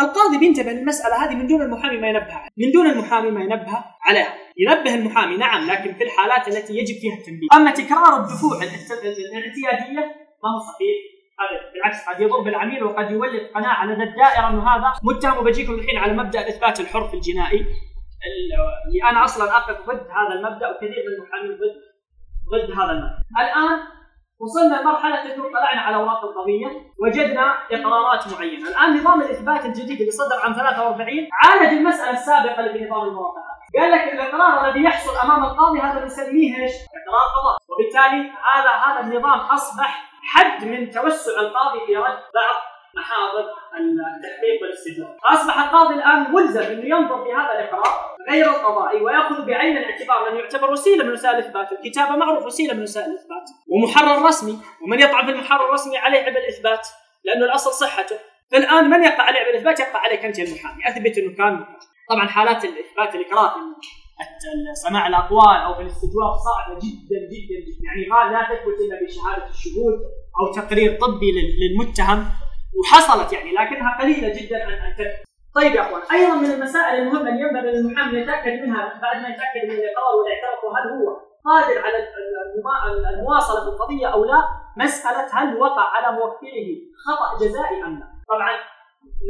القاضي 0.00 0.38
بينتبه 0.38 0.72
للمسألة 0.72 1.24
هذه 1.24 1.34
من 1.34 1.46
دون 1.46 1.62
المحامي 1.62 1.96
ما 1.96 2.08
ينبه 2.08 2.32
عليها، 2.32 2.50
من 2.56 2.72
دون 2.72 2.86
المحامي 2.86 3.30
ما 3.30 3.40
ينبه 3.40 3.84
عليها، 4.02 4.34
ينبه 4.56 4.94
المحامي 4.94 5.36
نعم 5.36 5.70
لكن 5.70 5.94
في 5.94 6.04
الحالات 6.04 6.48
التي 6.48 6.78
يجب 6.78 7.00
فيها 7.00 7.14
التنبيه، 7.14 7.48
أما 7.54 7.70
تكرار 7.70 8.16
الدفوع 8.16 8.56
الاعتيادية 9.32 10.00
ما 10.42 10.50
هو 10.54 10.58
صحيح. 10.72 11.19
بالعكس 11.74 12.08
قد 12.08 12.20
يضر 12.20 12.40
بالعميل 12.40 12.84
وقد 12.84 13.10
يولد 13.10 13.50
قناعة 13.54 13.86
لدى 13.86 14.02
الدائرة 14.02 14.48
إنه 14.48 14.68
هذا 14.68 14.92
متهم 15.02 15.38
وبجيكم 15.38 15.74
الحين 15.74 15.98
على 15.98 16.12
مبدأ 16.12 16.40
الاثبات 16.40 16.80
الحر 16.80 17.08
في 17.08 17.14
الجنائي 17.14 17.66
اللي 18.86 19.10
أنا 19.10 19.24
أصلا 19.24 19.56
أقف 19.56 19.86
ضد 19.86 20.06
هذا 20.18 20.34
المبدأ 20.34 20.70
وكثير 20.70 20.88
من 20.88 21.14
المحامين 21.14 21.52
ضد 21.52 21.76
ضد 22.52 22.70
هذا 22.78 22.92
المبدأ. 22.92 23.22
الآن 23.40 23.78
وصلنا 24.40 24.80
لمرحلة 24.80 25.34
انه 25.34 25.44
طلعنا 25.48 25.80
على 25.80 25.96
أوراق 25.96 26.24
القضية 26.24 26.66
وجدنا 27.02 27.54
إقرارات 27.72 28.32
معينة، 28.32 28.68
الآن 28.68 28.96
نظام 29.00 29.20
الإثبات 29.20 29.64
الجديد 29.64 30.00
اللي 30.00 30.10
صدر 30.10 30.36
عام 30.44 30.52
43 30.52 31.28
عالج 31.44 31.72
المسألة 31.72 32.10
السابقة 32.10 32.60
اللي 32.60 32.78
في 32.78 32.84
نظام 32.84 33.08
المرافعات. 33.08 33.60
قال 33.78 33.90
لك 33.90 34.12
الإقرار 34.12 34.68
الذي 34.68 34.84
يحصل 34.84 35.16
أمام 35.24 35.44
القاضي 35.44 35.80
هذا 35.80 36.04
نسميه 36.04 36.62
إيش؟ 36.62 36.72
إقرار 36.72 37.26
قضاء، 37.36 37.56
وبالتالي 37.70 38.30
هذا 38.54 38.70
هذا 38.86 39.00
النظام 39.00 39.38
أصبح 39.38 40.09
حد 40.34 40.64
من 40.64 40.90
توسع 40.90 41.40
القاضي 41.40 41.86
في 41.86 41.96
رد 41.96 42.22
بعض 42.34 42.56
محاضر 42.94 43.44
التحقيق 43.78 44.62
والاستدلال. 44.62 45.16
اصبح 45.24 45.60
القاضي 45.60 45.94
الآن 45.94 46.32
ملزم 46.32 46.60
أنه 46.60 46.84
ينظر 46.84 47.24
في 47.24 47.32
هذا 47.32 47.52
الإقرار 47.52 48.16
غير 48.30 48.46
القضائي 48.46 49.00
ويأخذ 49.00 49.46
بعين 49.46 49.76
الاعتبار 49.76 50.24
لأنه 50.24 50.38
يعتبر 50.38 50.70
وسيلة 50.70 51.04
من 51.04 51.12
وسائل 51.12 51.34
الاثبات، 51.34 51.72
الكتابه 51.72 52.16
معروف 52.16 52.46
وسيلة 52.46 52.74
من 52.74 52.82
وسائل 52.82 53.10
الاثبات، 53.10 53.50
ومحرر 53.68 54.26
رسمي، 54.26 54.58
ومن 54.82 55.00
يطعن 55.00 55.26
في 55.26 55.32
المحرر 55.32 55.68
الرسمي 55.68 55.98
عليه 55.98 56.18
عبء 56.18 56.38
الإثبات، 56.38 56.88
لأنه 57.24 57.44
الأصل 57.44 57.70
صحته. 57.70 58.16
فالآن 58.52 58.90
من 58.90 59.04
يقع 59.04 59.22
عليه 59.22 59.40
عبء 59.40 59.50
الإثبات؟ 59.50 59.80
يقع 59.80 59.98
عليك 59.98 60.24
أنت 60.24 60.38
المحامي، 60.38 60.88
أثبت 60.88 61.18
إنه 61.18 61.36
كان 61.36 61.64
طبعا 62.10 62.26
حالات 62.26 62.64
الإثبات 62.64 63.14
الاقرار 63.14 63.54
سماع 64.88 65.06
الأقوال 65.06 65.56
أو 65.66 65.74
في 65.74 65.82
الاستجواب 65.82 66.34
صعبة 66.46 66.78
جدا 66.78 67.18
جدا 67.32 67.56
جدا. 67.66 67.80
يعني 67.86 68.08
ما 68.10 68.32
لا 68.32 68.42
تثبت 68.44 68.78
إلا 68.80 69.06
بشهادة 69.06 69.48
الشهود. 69.48 69.98
أو 70.40 70.52
تقرير 70.52 70.98
طبي 71.00 71.32
للمتهم 71.60 72.24
وحصلت 72.80 73.32
يعني 73.32 73.52
لكنها 73.52 73.98
قليلة 74.00 74.28
جدا 74.28 74.64
ان 74.64 74.72
ان 74.72 75.06
طيب 75.54 75.74
يا 75.74 75.80
أخوان 75.80 76.02
أيضا 76.12 76.34
من 76.34 76.50
المسائل 76.50 77.02
المهمة 77.02 77.28
اللي 77.28 77.40
ينبغي 77.40 77.72
للمحامي 77.72 78.18
يتأكد 78.18 78.52
منها 78.62 79.00
بعد 79.02 79.16
ما 79.22 79.28
يتأكد 79.28 79.64
من 79.64 79.70
الاقرار 79.70 80.12
والاعتراف 80.18 80.64
وهل 80.64 80.84
هو 80.92 81.16
قادر 81.44 81.78
على 81.84 81.96
المواصلة 83.14 83.60
في 83.64 83.68
القضية 83.68 84.06
أو 84.06 84.24
لا 84.24 84.42
مسألة 84.76 85.26
هل 85.32 85.56
وقع 85.56 85.82
على 85.82 86.16
موكله 86.16 86.68
خطأ 87.06 87.44
جزائي 87.44 87.84
أم 87.86 87.98
لا. 87.98 88.06
طبعا 88.28 88.50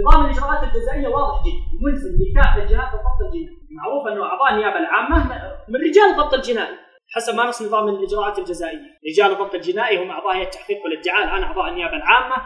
نظام 0.00 0.24
الإجراءات 0.24 0.62
الجزائية 0.68 1.08
واضح 1.08 1.42
جدا 1.44 1.70
ملزم 1.84 2.10
بكافه 2.20 2.64
جهات 2.64 2.94
الضبط 2.94 3.20
الجنائي 3.26 3.58
معروف 3.70 4.06
أنه 4.08 4.24
أعضاء 4.24 4.52
النيابة 4.52 4.78
العامة 4.78 5.24
من 5.68 5.76
رجال 5.76 6.04
الضبط 6.10 6.34
الجنائي 6.34 6.76
حسب 7.14 7.34
ما 7.34 7.44
نص 7.44 7.62
نظام 7.62 7.88
الإجراءات 7.88 8.38
الجزائية. 8.38 8.78
رجال 9.10 9.32
الضبط 9.32 9.54
الجنائي 9.54 10.04
هم 10.04 10.10
أعضاء 10.10 10.36
هيئة 10.36 10.44
التحقيق 10.44 10.84
والادعاء. 10.84 11.24
الآن 11.24 11.42
أعضاء 11.42 11.68
النيابة 11.68 11.96
العامة 11.96 12.36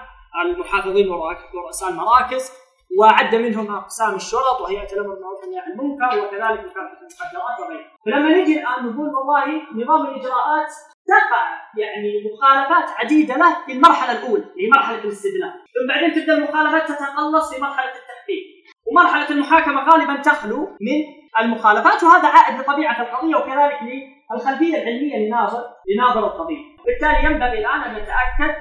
المحافظين 0.44 1.08
ورؤساء 1.10 1.90
المراكز 1.90 2.52
وعد 2.98 3.34
منهم 3.34 3.74
أقسام 3.74 4.14
الشرط 4.14 4.60
وهيئه 4.60 4.92
الأمر 4.92 5.14
بالمعروف 5.14 5.40
والنهي 5.42 5.60
عن 5.60 5.72
المنكر 5.72 6.18
وكذلك 6.18 6.60
مكافحه 6.60 6.98
المخدرات 7.00 7.60
وغيرها. 7.60 7.90
فلما 8.06 8.28
نجي 8.28 8.60
الآن 8.60 8.86
نقول 8.86 9.08
والله 9.14 9.62
نظام 9.74 10.06
الإجراءات 10.06 10.72
تقع 11.06 11.44
يعني 11.76 12.12
مخالفات 12.32 12.90
عديدة 12.98 13.36
له 13.36 13.56
في 13.66 13.72
المرحلة 13.72 14.18
الأولى 14.18 14.42
اللي 14.42 14.64
هي 14.64 14.68
مرحلة 14.68 14.98
الاستدلال، 14.98 15.52
ثم 15.52 15.88
بعدين 15.88 16.12
تبدأ 16.12 16.34
المخالفات 16.34 16.88
تتقلص 16.88 17.54
في 17.54 17.60
مرحلة 17.60 17.90
التحقيق، 17.90 18.44
ومرحلة 18.86 19.30
المحاكمة 19.30 19.90
غالبا 19.90 20.22
تخلو 20.22 20.58
من 20.80 21.24
المخالفات 21.40 22.02
وهذا 22.02 22.28
عائد 22.28 22.60
لطبيعة 22.60 23.02
القضية 23.02 23.36
وكذلك 23.36 23.82
للخلفيه 24.32 24.82
العلمية 24.82 25.26
لناظر 25.26 25.64
لناظر 25.94 26.26
القضية، 26.26 26.62
بالتالي 26.86 27.24
ينبغي 27.24 27.58
الآن 27.58 27.80
أن 27.80 27.92
نتأكد 27.92 28.54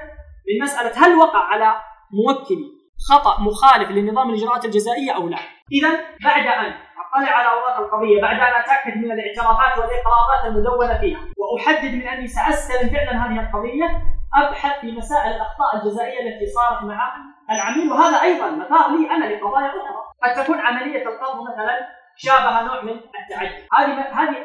من 0.48 0.62
مسألة 0.62 1.06
هل 1.06 1.14
وقع 1.14 1.38
على 1.38 1.74
موكلي 2.12 2.68
خطأ 3.10 3.40
مخالف 3.40 3.90
لنظام 3.90 4.30
الإجراءات 4.30 4.64
الجزائية 4.64 5.12
أو 5.16 5.28
لا. 5.28 5.38
إذا 5.72 5.90
بعد 6.24 6.46
أن 6.46 6.72
أطلع 7.04 7.30
على 7.30 7.48
أوراق 7.48 7.80
القضية، 7.80 8.22
بعد 8.22 8.36
أن 8.36 8.60
أتأكد 8.60 8.96
من 8.96 9.12
الاعترافات 9.12 9.78
والإقرارات 9.78 10.44
المدونة 10.46 11.00
فيها، 11.00 11.20
وأحدد 11.36 11.94
من 11.94 12.08
أني 12.08 12.26
سأستلم 12.26 12.90
فعلا 12.90 13.26
هذه 13.26 13.46
القضية، 13.46 14.02
أبحث 14.42 14.80
في 14.80 14.92
مسائل 14.92 15.32
الأخطاء 15.32 15.76
الجزائية 15.76 16.20
التي 16.20 16.46
صارت 16.46 16.82
مع 16.82 17.14
العميل. 17.50 17.92
وهذا 17.92 18.22
أيضا 18.22 18.50
مثار 18.50 18.90
لي 18.96 19.10
أنا 19.10 19.24
لقضايا 19.24 19.68
أخرى، 19.68 20.02
قد 20.24 20.44
تكون 20.44 20.58
عملية 20.60 21.02
القبض 21.08 21.42
مثلا 21.50 22.03
شابه 22.16 22.62
نوع 22.62 22.82
من 22.82 22.92
التعدي، 22.92 23.54
هذه 23.72 24.00
هذه 24.00 24.36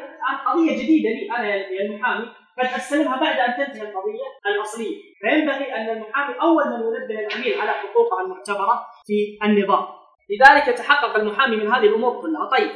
قضية 0.46 0.72
جديدة 0.82 1.10
لي 1.10 1.36
أنا 1.36 1.48
يا 1.54 1.86
المحامي 1.86 2.26
قد 2.58 2.66
استلمها 2.66 3.16
بعد 3.16 3.38
أن 3.38 3.56
تنتهي 3.56 3.82
القضية 3.82 4.26
الأصلية، 4.46 4.96
فينبغي 5.20 5.74
أن 5.74 5.88
المحامي 5.88 6.34
أول 6.42 6.64
من 6.64 6.80
ينبه 6.80 7.20
العميل 7.20 7.60
على 7.60 7.70
حقوقه 7.70 8.20
المعتبرة 8.24 8.86
في 9.06 9.38
النظام. 9.44 9.84
لذلك 10.30 10.68
يتحقق 10.68 11.16
المحامي 11.16 11.56
من 11.56 11.72
هذه 11.72 11.86
الأمور 11.86 12.20
كلها، 12.22 12.44
طيب 12.44 12.70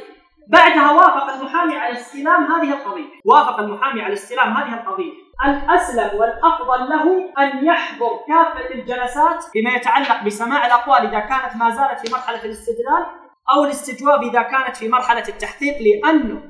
بعدها 0.47 0.91
وافق 0.91 1.33
المحامي 1.33 1.75
على 1.75 1.93
استلام 1.93 2.43
هذه 2.43 2.73
القضية، 2.73 3.05
وافق 3.25 3.59
المحامي 3.59 4.01
على 4.01 4.13
استلام 4.13 4.53
هذه 4.53 4.73
القضية، 4.73 5.13
الأسلم 5.45 6.19
والأفضل 6.19 6.89
له 6.89 7.33
أن 7.39 7.65
يحضر 7.65 8.19
كافة 8.27 8.73
الجلسات 8.73 9.45
بما 9.55 9.75
يتعلق 9.75 10.23
بسماع 10.23 10.65
الأقوال 10.65 11.07
إذا 11.07 11.19
كانت 11.19 11.55
ما 11.55 11.69
زالت 11.69 12.07
في 12.07 12.13
مرحلة 12.13 12.45
الاستدلال 12.45 13.05
أو 13.53 13.63
الاستجواب 13.65 14.23
إذا 14.23 14.41
كانت 14.41 14.77
في 14.77 14.87
مرحلة 14.87 15.27
التحقيق 15.27 15.75
لأنه 15.81 16.41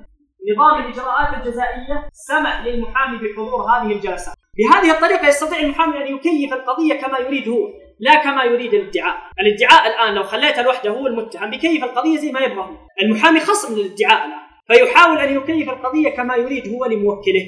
نظام 0.54 0.86
الإجراءات 0.86 1.34
الجزائية 1.34 2.10
سمح 2.12 2.66
للمحامي 2.66 3.18
بحضور 3.18 3.62
هذه 3.62 3.92
الجلسات. 3.92 4.36
بهذه 4.58 4.92
الطريقة 4.92 5.28
يستطيع 5.28 5.60
المحامي 5.60 5.98
أن 5.98 6.16
يكيف 6.16 6.54
القضية 6.54 6.94
كما 7.02 7.18
يريد 7.18 7.50
هو، 7.50 7.68
لا 8.00 8.16
كما 8.24 8.44
يريد 8.44 8.74
الادعاء. 8.74 9.18
الادعاء 9.40 9.88
الآن 9.88 10.16
لو 10.16 10.24
خليته 10.24 10.62
لوحده 10.62 10.90
هو 10.90 11.08
المتهم 11.08 11.50
بيكيف 11.50 11.84
القضية 11.84 12.18
زي 12.18 12.32
ما 12.32 12.40
يبغى 12.40 12.62
هو. 12.62 12.78
المحامي 13.02 13.40
خصم 13.40 13.76
للادعاء 13.76 14.26
الآن، 14.26 14.40
فيحاول 14.68 15.18
أن 15.18 15.36
يكيف 15.36 15.70
القضية 15.70 16.10
كما 16.10 16.36
يريد 16.36 16.68
هو 16.68 16.86
لموكله. 16.86 17.46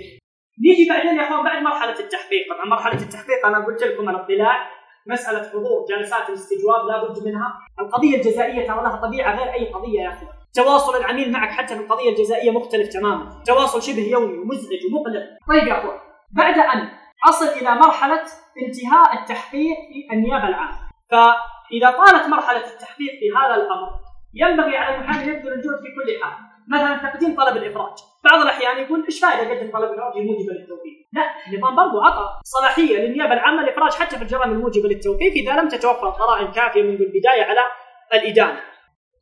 نيجي 0.67 0.89
بعدين 0.89 1.17
يا 1.17 1.23
أخوان 1.23 1.43
بعد 1.43 1.63
مرحلة 1.63 1.99
التحقيق، 1.99 2.53
طبعا 2.53 2.65
مرحلة 2.65 3.01
التحقيق 3.01 3.45
أنا 3.45 3.65
قلت 3.65 3.83
لكم 3.83 4.09
الإطلاع 4.09 4.76
مسألة 5.09 5.49
حضور 5.49 5.85
جلسات 5.89 6.29
الاستجواب 6.29 6.85
لابد 6.85 7.27
منها، 7.27 7.59
القضية 7.79 8.17
الجزائية 8.17 8.67
ترى 8.67 8.83
لها 8.83 8.95
طبيعة 9.07 9.35
غير 9.35 9.53
أي 9.53 9.71
قضية 9.71 10.01
يا 10.01 10.09
اخوان. 10.09 10.31
تواصل 10.53 10.97
العميل 10.97 11.31
معك 11.31 11.49
حتى 11.49 11.75
في 11.75 11.81
القضية 11.81 12.09
الجزائية 12.09 12.51
مختلف 12.51 12.87
تماما، 12.87 13.43
تواصل 13.45 13.81
شبه 13.81 14.07
يومي 14.11 14.37
ومزعج 14.37 14.79
ومقلق. 14.91 15.23
طيب 15.49 15.67
يا 15.67 15.77
أخوان، 15.77 15.99
بعد 16.31 16.57
أن 16.57 16.89
أصل 17.29 17.45
إلى 17.45 17.75
مرحلة 17.75 18.23
انتهاء 18.67 19.19
التحقيق 19.21 19.77
في 20.09 20.15
النيابة 20.15 20.47
العامة، 20.47 20.77
فإذا 21.11 21.91
طالت 21.91 22.27
مرحلة 22.27 22.65
التحقيق 22.73 23.11
في 23.19 23.31
هذا 23.37 23.55
الأمر 23.55 23.89
ينبغي 24.33 24.77
على 24.77 24.95
المحامي 24.95 25.23
يبذل 25.23 25.53
الجهد 25.53 25.79
في 25.83 25.89
كل 25.95 26.23
حال، 26.23 26.33
مثلا 26.67 27.09
تقديم 27.09 27.35
طلب 27.35 27.57
الإفراج، 27.57 27.97
بعض 28.23 28.41
الأحيان 28.41 28.77
يقول 28.77 29.05
إيش 29.05 29.19
فائدة 29.19 29.53
اقدم 29.53 29.71
طلب 29.71 29.91
الإفراج 29.91 30.17
الموجبه 30.17 30.53
للتوقيف؟ 30.53 30.86
لا، 31.17 31.25
النظام 31.47 31.75
برضو 31.75 32.01
عطى 32.01 32.25
صلاحية 32.43 32.97
للنيابة 32.97 33.33
العامة 33.33 33.63
الافراج 33.63 33.93
حتى 33.93 34.15
في 34.17 34.21
الجرائم 34.21 34.51
الموجبة 34.51 34.87
للتوقيف 34.89 35.33
إذا 35.33 35.53
لم 35.61 35.67
تتوفر 35.67 36.09
قرائن 36.09 36.51
كافية 36.51 36.83
منذ 36.83 37.01
البداية 37.01 37.43
على 37.43 37.63
الإدانة. 38.13 38.61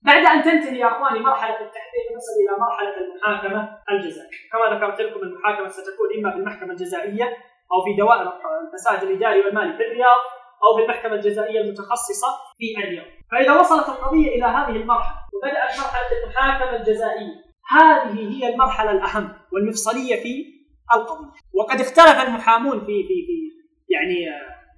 بعد 0.01 0.25
أن 0.25 0.43
تنتهي 0.43 0.79
يا 0.79 0.87
أخواني 0.87 1.19
مرحلة 1.19 1.59
التحقيق 1.65 2.05
نصل 2.15 2.35
إلى 2.43 2.53
مرحلة 2.59 2.95
المحاكمة 2.97 3.77
الجزائية، 3.91 4.29
كما 4.51 4.75
ذكرت 4.75 5.01
لكم 5.01 5.19
المحاكمة 5.19 5.67
ستكون 5.67 6.07
إما 6.17 6.31
في 6.31 6.37
المحكمة 6.37 6.71
الجزائية 6.71 7.25
أو 7.73 7.85
في 7.85 8.01
دوائر 8.01 8.33
الفساد 8.65 9.03
الإداري 9.03 9.39
والمالي 9.39 9.73
في 9.77 9.83
الرياض 9.83 10.21
أو 10.63 10.77
في 10.77 10.83
المحكمة 10.83 11.13
الجزائية 11.13 11.61
المتخصصة 11.61 12.27
في 12.57 12.83
الرياض، 12.83 13.05
فإذا 13.31 13.59
وصلت 13.59 13.89
القضية 13.89 14.27
إلى 14.35 14.45
هذه 14.45 14.75
المرحلة 14.75 15.17
وبدأت 15.33 15.79
مرحلة 15.79 16.23
المحاكمة 16.23 16.75
الجزائية 16.75 17.45
هذه 17.71 18.19
هي 18.37 18.53
المرحلة 18.53 18.91
الأهم 18.91 19.33
والمفصلية 19.53 20.15
في 20.23 20.55
القضية 20.93 21.31
وقد 21.53 21.81
اختلف 21.81 22.27
المحامون 22.27 22.79
في 22.79 22.86
في 22.86 23.25
في 23.27 23.55
يعني 23.89 24.25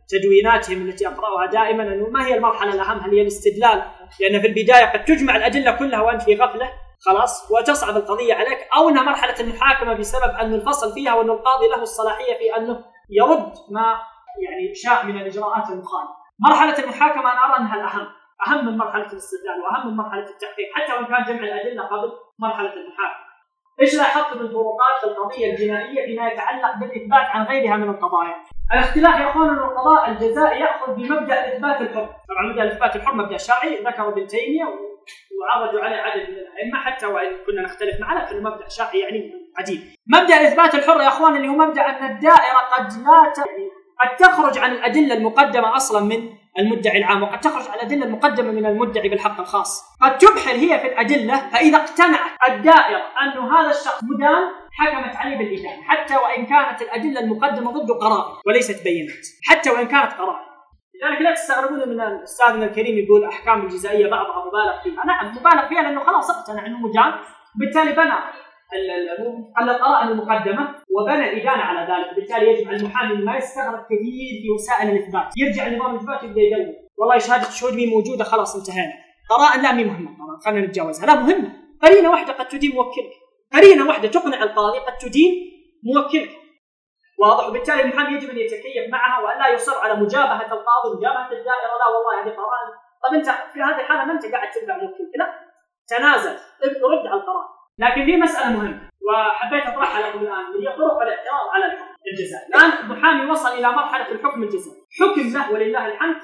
تدويناتهم 0.10 0.89
التي 0.89 1.08
أقرأها 1.08 1.45
دائما 1.45 1.84
أنه 1.84 2.10
ما 2.10 2.28
هي 2.28 2.36
المرحلة 2.36 2.74
الأهم؟ 2.74 2.99
هل 2.99 3.12
هي 3.12 3.22
الاستدلال؟ 3.22 3.84
لأن 4.20 4.41
في 4.41 4.47
البداية 4.47 4.86
قد 4.86 5.05
تجمع 5.05 5.36
الأدلة 5.36 5.72
كلها 5.72 6.01
وأنت 6.01 6.22
في 6.22 6.36
غفلة 6.36 6.72
خلاص 6.99 7.51
وتصعب 7.51 7.97
القضية 7.97 8.34
عليك. 8.34 8.68
أو 8.76 8.89
انها 8.89 9.03
مرحلة 9.03 9.39
المحاكمة 9.39 9.93
بسبب 9.93 10.36
أن 10.41 10.53
الفصل 10.53 10.93
فيها 10.93 11.14
وأن 11.14 11.30
القاضي 11.30 11.68
له 11.68 11.82
الصلاحية 11.82 12.38
في 12.38 12.58
أنه 12.58 12.86
يرد 13.10 13.53
ما 13.72 14.01
يعني 14.43 14.76
شاء 14.76 15.05
من 15.05 15.22
الإجراءات 15.22 15.70
المخالفة. 15.70 16.14
مرحلة 16.39 16.84
المحاكمة 16.84 17.32
أنا 17.34 17.45
أرى 17.45 17.58
أنها 17.60 17.76
الأهم، 17.76 18.08
أهم 18.47 18.66
من 18.66 18.78
مرحلة 18.78 19.12
الاستدلال 19.12 19.62
وأهم 19.62 19.88
من 19.88 19.97
مرحلة 19.97 20.30
التحقيق. 20.30 20.68
حتى 20.76 20.93
وإن 20.93 21.05
كان 21.05 21.24
جمع 21.26 21.47
الأدلة 21.47 21.84
قبل 21.84 22.12
مرحلة 22.39 22.74
المحاكمة. 22.74 23.27
إيش 23.82 23.96
لاحظت 23.96 24.38
من 24.38 24.50
فروقات 24.50 25.04
القضية 25.04 25.52
الجنائية 25.52 26.06
فيما 26.06 26.28
يتعلق 26.28 26.76
بالإثبات 26.80 27.26
عن 27.26 27.46
غيرها 27.46 27.78
من 27.78 27.90
القضايا؟ 27.90 28.36
الاختلاف 28.74 29.20
يا 29.20 29.30
أخوان 29.30 29.50
أن 29.50 29.58
القضاء 29.58 30.10
الجزائي 30.10 30.60
يأخذ 30.60 30.96
بمبدأ 30.96 31.56
إثبات 31.56 31.82
الحر، 31.82 32.10
طبعا 32.30 32.48
مبدأ 32.50 32.68
إثبات 32.68 32.96
الحر 32.96 33.16
مبدأ 33.16 33.38
شرعي 33.38 33.76
ذكره 33.76 34.10
ابن 34.10 34.28
تيمية 34.28 34.66
وعرجوا 35.42 35.82
عليه 35.82 35.96
عدد 35.96 36.30
من 36.30 36.38
الأئمة 36.38 36.80
حتى 36.80 37.06
وإن 37.06 37.32
كنا 37.46 37.62
نختلف 37.62 38.00
معه 38.02 38.26
لكن 38.26 38.44
مبدأ 38.44 38.70
شرعي 38.70 39.00
يعني 39.00 39.34
عديد. 39.58 39.82
مبدأ 40.08 40.36
إثبات 40.48 40.76
الحر 40.76 41.02
يا 41.02 41.08
أخوان 41.08 41.36
اللي 41.36 41.48
هو 41.48 41.56
مبدأ 41.56 41.82
أن 41.82 42.12
الدائرة 42.12 42.60
قد 42.78 42.84
لا 42.84 43.34
ت... 43.36 43.38
يعني 43.38 43.72
قد 44.02 44.16
تخرج 44.16 44.58
عن 44.58 44.72
الأدلة 44.72 45.14
المقدمة 45.14 45.76
أصلا 45.76 46.06
من 46.06 46.30
المدعي 46.60 46.97
العام 46.97 47.24
وقد 47.24 47.39
تخرج 47.39 47.68
عن 47.68 47.76
الأدلة 47.76 48.05
المقدمة 48.05 48.51
من 48.51 48.66
المدعي 48.66 49.10
بالحق 49.10 49.39
الخاص. 49.39 49.84
قد 50.01 50.18
تبحر 50.18 50.51
هي 50.51 50.80
في 50.80 50.88
الأدلة 50.88 51.49
فإذا 51.49 51.78
اقتنعت 51.78 52.32
الدائرة 52.49 53.03
أن 53.22 53.51
هذا 53.51 53.70
الشخص 53.70 54.03
مدان 54.03 54.43
حكمت 54.72 55.16
عليه 55.16 55.38
بالإدانة 55.38 55.84
حتى 55.84 56.16
وإن 56.16 56.45
كانت 56.45 56.82
الأدلة 56.82 57.20
المقدمة 57.20 57.72
ضده 57.72 57.93
قرائن 57.93 58.36
وليست 58.47 58.84
بينات 58.84 59.26
حتى 59.47 59.70
وإن 59.70 59.88
كانت 59.88 60.14
قرائن. 60.14 60.47
لذلك 61.03 61.22
لا 61.22 61.34
تستغربون 61.34 61.89
من 61.89 62.01
استاذنا 62.01 62.66
الكريم 62.66 62.97
يقول 62.97 63.26
أحكام 63.26 63.62
الجزائية 63.62 64.10
بعضها 64.10 64.45
مبالغ 64.45 64.84
فيها، 64.84 65.05
نعم 65.05 65.36
مبالغ 65.36 65.68
فيها 65.68 65.82
لأنه 65.82 66.03
خلاص 66.03 66.30
اقتنع 66.30 66.66
إنه 66.66 66.78
مجان 66.78 67.14
بالتالي 67.55 67.91
بنى. 67.91 68.47
القرائن 69.61 70.07
المقدمة 70.07 70.76
وبنى 70.89 71.30
الادانه 71.30 71.63
على 71.63 71.93
ذلك، 71.93 72.15
بالتالي 72.15 72.51
يجب 72.51 72.68
على 72.68 72.78
المحامي 72.78 73.15
ما 73.15 73.38
يستغرب 73.38 73.86
كثير 73.86 74.41
في 74.41 74.49
وسائل 74.55 74.89
الإثبات، 74.89 75.34
يرجع 75.38 75.68
لنظام 75.68 75.95
الإثبات 75.95 76.24
يبدأ 76.24 76.41
يدور، 76.41 76.76
والله 76.97 77.18
شهادة 77.18 77.47
الشهود 77.47 77.74
مين 77.74 77.89
موجودة 77.89 78.24
خلاص 78.24 78.55
انتهينا، 78.55 78.93
قرائن 79.30 79.61
لا 79.63 79.72
مي 79.72 79.84
مهمة 79.84 80.09
طبعا. 80.18 80.38
خلينا 80.45 80.68
نتجاوزها، 80.68 81.05
لا 81.05 81.15
مهمة، 81.15 81.49
قرينة 81.84 82.11
واحدة 82.11 82.34
قد 82.34 82.47
تدين 82.47 82.76
موكلك، 82.76 83.13
قرينة 83.53 83.88
واحدة 83.88 84.07
تقنع 84.07 84.43
القاضي 84.43 84.80
قد 84.80 84.97
تدين 84.97 85.32
موكلك، 85.95 86.32
واضح. 87.20 87.47
وبالتالي 87.47 87.82
المحامي 87.82 88.18
يجب 88.18 88.30
أن 88.30 88.38
يتكيف 88.38 88.91
معها 88.91 89.24
وأن 89.24 89.39
لا 89.39 89.47
يصر 89.47 89.78
على 89.84 89.93
مجابهة 89.93 90.53
القاضي 90.53 90.97
مجابهة 90.97 91.32
الدائرة. 91.32 91.76
لا 91.82 91.88
والله 91.93 92.24
هذه 92.24 92.30
قرائن 92.30 92.70
طب 93.03 93.13
أنت 93.13 93.26
في 93.53 93.59
هذه 93.61 93.82
الحالة 93.82 94.05
ما 94.05 94.13
أنت 94.13 94.26
قاعد 94.26 94.51
تتبع 94.51 94.78
موكل 94.78 95.11
لا. 95.20 95.34
تنازل. 95.88 96.36
رد 96.63 97.07
على 97.07 97.22
القرار 97.22 97.57
لكن 97.80 98.06
في 98.06 98.18
مسألة 98.18 98.58
مهمة؟ 98.58 98.90
وحبيت 99.08 99.64
أطرحها 99.66 100.10
لكم 100.10 100.20
الآن 100.20 100.46
اللي 100.56 100.70
هي 100.70 100.76
طرق 100.76 101.02
الاعتراض 101.02 101.48
على 101.54 101.66
الحكم 101.66 101.96
الجزائي. 102.12 102.48
الآن 102.48 102.86
المحامي 102.86 103.32
وصل 103.32 103.50
إلى 103.50 103.72
مرحلة 103.72 104.12
الحكم 104.12 104.44
الجزائي. 104.44 104.78
حكم 105.00 105.22
له 105.34 105.52
ولله 105.52 105.86
الحمد 105.86 106.16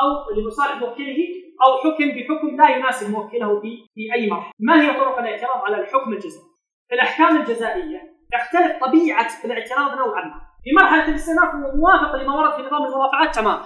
أو 0.00 0.40
لمصالح 0.40 0.76
موكله 0.76 1.18
أو 1.66 1.78
حكم 1.78 2.08
بحكم 2.08 2.56
لا 2.56 2.76
يناسب 2.76 3.10
موكله 3.10 3.60
في 3.60 3.70
في 3.94 4.14
أي 4.14 4.30
مرحلة. 4.30 4.52
ما 4.60 4.82
هي 4.82 4.92
طرق 5.00 5.18
الاعتراض 5.18 5.64
على 5.64 5.80
الحكم 5.80 6.12
الجزائي؟ 6.12 6.46
في 6.88 6.94
الأحكام 6.94 7.36
الجزائية 7.36 8.00
تختلف 8.32 8.84
طبيعة 8.84 9.28
الاعتراض 9.44 9.98
نوعا 9.98 10.24
ما. 10.24 10.40
في 10.64 10.70
مرحلة 10.80 11.08
الاستئناف 11.08 11.54
هو 11.54 11.76
موافق 11.76 12.16
لما 12.16 12.34
ورد 12.36 12.52
في 12.52 12.62
نظام 12.62 12.84
المرافعات 12.84 13.34
تماما. 13.34 13.64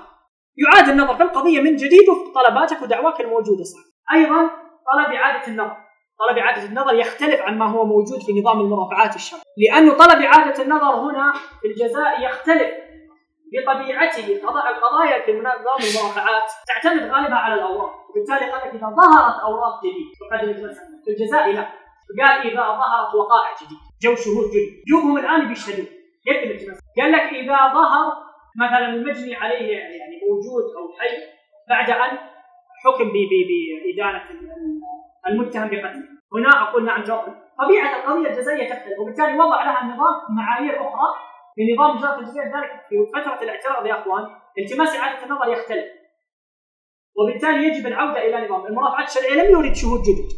يعاد 0.57 0.89
النظر 0.89 1.15
في 1.15 1.23
القضية 1.23 1.61
من 1.61 1.77
جديد 1.77 2.09
وفق 2.09 2.41
طلباتك 2.41 2.83
ودعواك 2.83 3.21
الموجودة 3.21 3.65
صح. 3.65 3.81
أيضا 4.15 4.51
طلب 4.93 5.15
إعادة 5.15 5.47
النظر. 5.49 5.86
طلب 6.19 6.39
إعادة 6.39 6.64
النظر 6.64 6.95
يختلف 6.95 7.41
عن 7.41 7.59
ما 7.59 7.71
هو 7.71 7.85
موجود 7.85 8.23
في 8.27 8.41
نظام 8.41 8.61
المرافعات 8.61 9.17
الشرعي. 9.17 9.43
لأنه 9.59 9.95
طلب 9.95 10.23
إعادة 10.23 10.62
النظر 10.62 10.95
هنا 10.95 11.33
في 11.61 11.69
الجزاء 11.69 12.25
يختلف 12.25 12.71
بطبيعته. 13.53 14.27
القضايا 14.71 15.27
في 15.27 15.33
نظام 15.33 15.81
المرافعات 15.91 16.53
تعتمد 16.67 17.03
غالبا 17.03 17.35
على 17.35 17.55
الأوراق. 17.55 17.93
وبالتالي 18.11 18.47
لك 18.47 18.75
إذا 18.75 18.95
ظهرت 19.01 19.41
أوراق 19.41 19.81
جديد 19.85 20.07
وقد 20.23 20.57
في 21.05 21.11
الجزاء 21.11 21.53
لا. 21.53 21.87
قال 22.21 22.53
إذا 22.53 22.62
ظهرت 22.62 23.14
وقائع 23.14 23.55
جديد 23.62 23.79
جو 24.03 24.14
شهود 24.14 24.51
جدد 24.51 24.83
جوهم 24.91 25.19
الآن 25.19 25.49
بيشهدون 25.49 25.87
قال 26.99 27.12
لك 27.12 27.21
إذا 27.21 27.57
ظهر 27.75 28.12
مثلا 28.57 28.89
المجني 28.89 29.35
عليه 29.35 29.73
يعني 29.73 30.21
موجود 30.31 30.64
أو 30.77 30.99
حي 30.99 31.17
بعد 31.69 31.91
أن 31.91 32.19
حكم 32.85 33.12
بإدانة 33.12 34.25
المتهم 35.29 35.68
بقتله 35.68 36.16
هنا 36.35 36.62
أقول 36.62 36.85
نعم 36.85 37.03
جواب. 37.03 37.35
طبيعة 37.59 37.97
القضية 37.97 38.31
الجزائية 38.31 38.68
تختلف 38.68 38.99
وبالتالي 38.99 39.39
وضع 39.39 39.64
لها 39.64 39.83
النظام 39.83 40.14
معايير 40.37 40.81
أخرى 40.81 41.09
في 41.55 41.74
نظام 41.74 41.97
اجراءات 41.97 42.18
الجزائيه 42.18 42.49
ذلك 42.49 42.70
في 42.89 42.97
فترة 43.14 43.43
الاعتراض 43.43 43.87
يا 43.87 44.01
أخوان. 44.01 44.27
التماس 44.59 44.97
إعادة 44.97 45.24
النظر 45.27 45.49
يختلف. 45.49 45.85
وبالتالي 47.16 47.66
يجب 47.68 47.87
العودة 47.87 48.18
إلى 48.27 48.47
نظام. 48.47 48.66
المرافعات 48.66 49.09
الشرعية 49.09 49.43
لم 49.43 49.51
يورد 49.53 49.72
شهود 49.72 50.01
جدد 50.03 50.33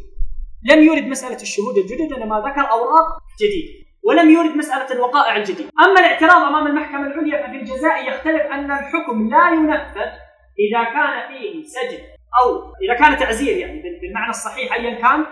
لم 0.71 0.83
يورد 0.83 1.05
مسألة 1.05 1.43
الشهود 1.43 1.77
الجدد 1.77 2.13
انما 2.13 2.41
ذكر 2.41 2.71
أوراق 2.71 3.07
جديدة. 3.41 3.89
ولم 4.05 4.31
يورد 4.31 4.57
مسألة 4.57 4.93
الوقائع 4.95 5.37
الجديدة. 5.37 5.71
أما 5.85 6.01
الاعتراض 6.01 6.43
أمام 6.43 6.67
المحكمة 6.67 7.07
العليا 7.07 7.47
ففي 7.47 7.57
الجزاء 7.57 8.09
يختلف 8.09 8.43
أن 8.43 8.71
الحكم 8.71 9.29
لا 9.29 9.51
ينفذ 9.51 10.11
إذا 10.59 10.85
كان 10.85 11.29
فيه 11.29 11.63
سجن. 11.63 12.18
أو 12.43 12.73
إذا 12.83 12.95
كان 12.95 13.17
تعزير 13.17 13.57
يعني 13.57 13.83
بالمعنى 14.03 14.31
الصحيح 14.31 14.73
أيا 14.73 14.95
كان 14.95 15.27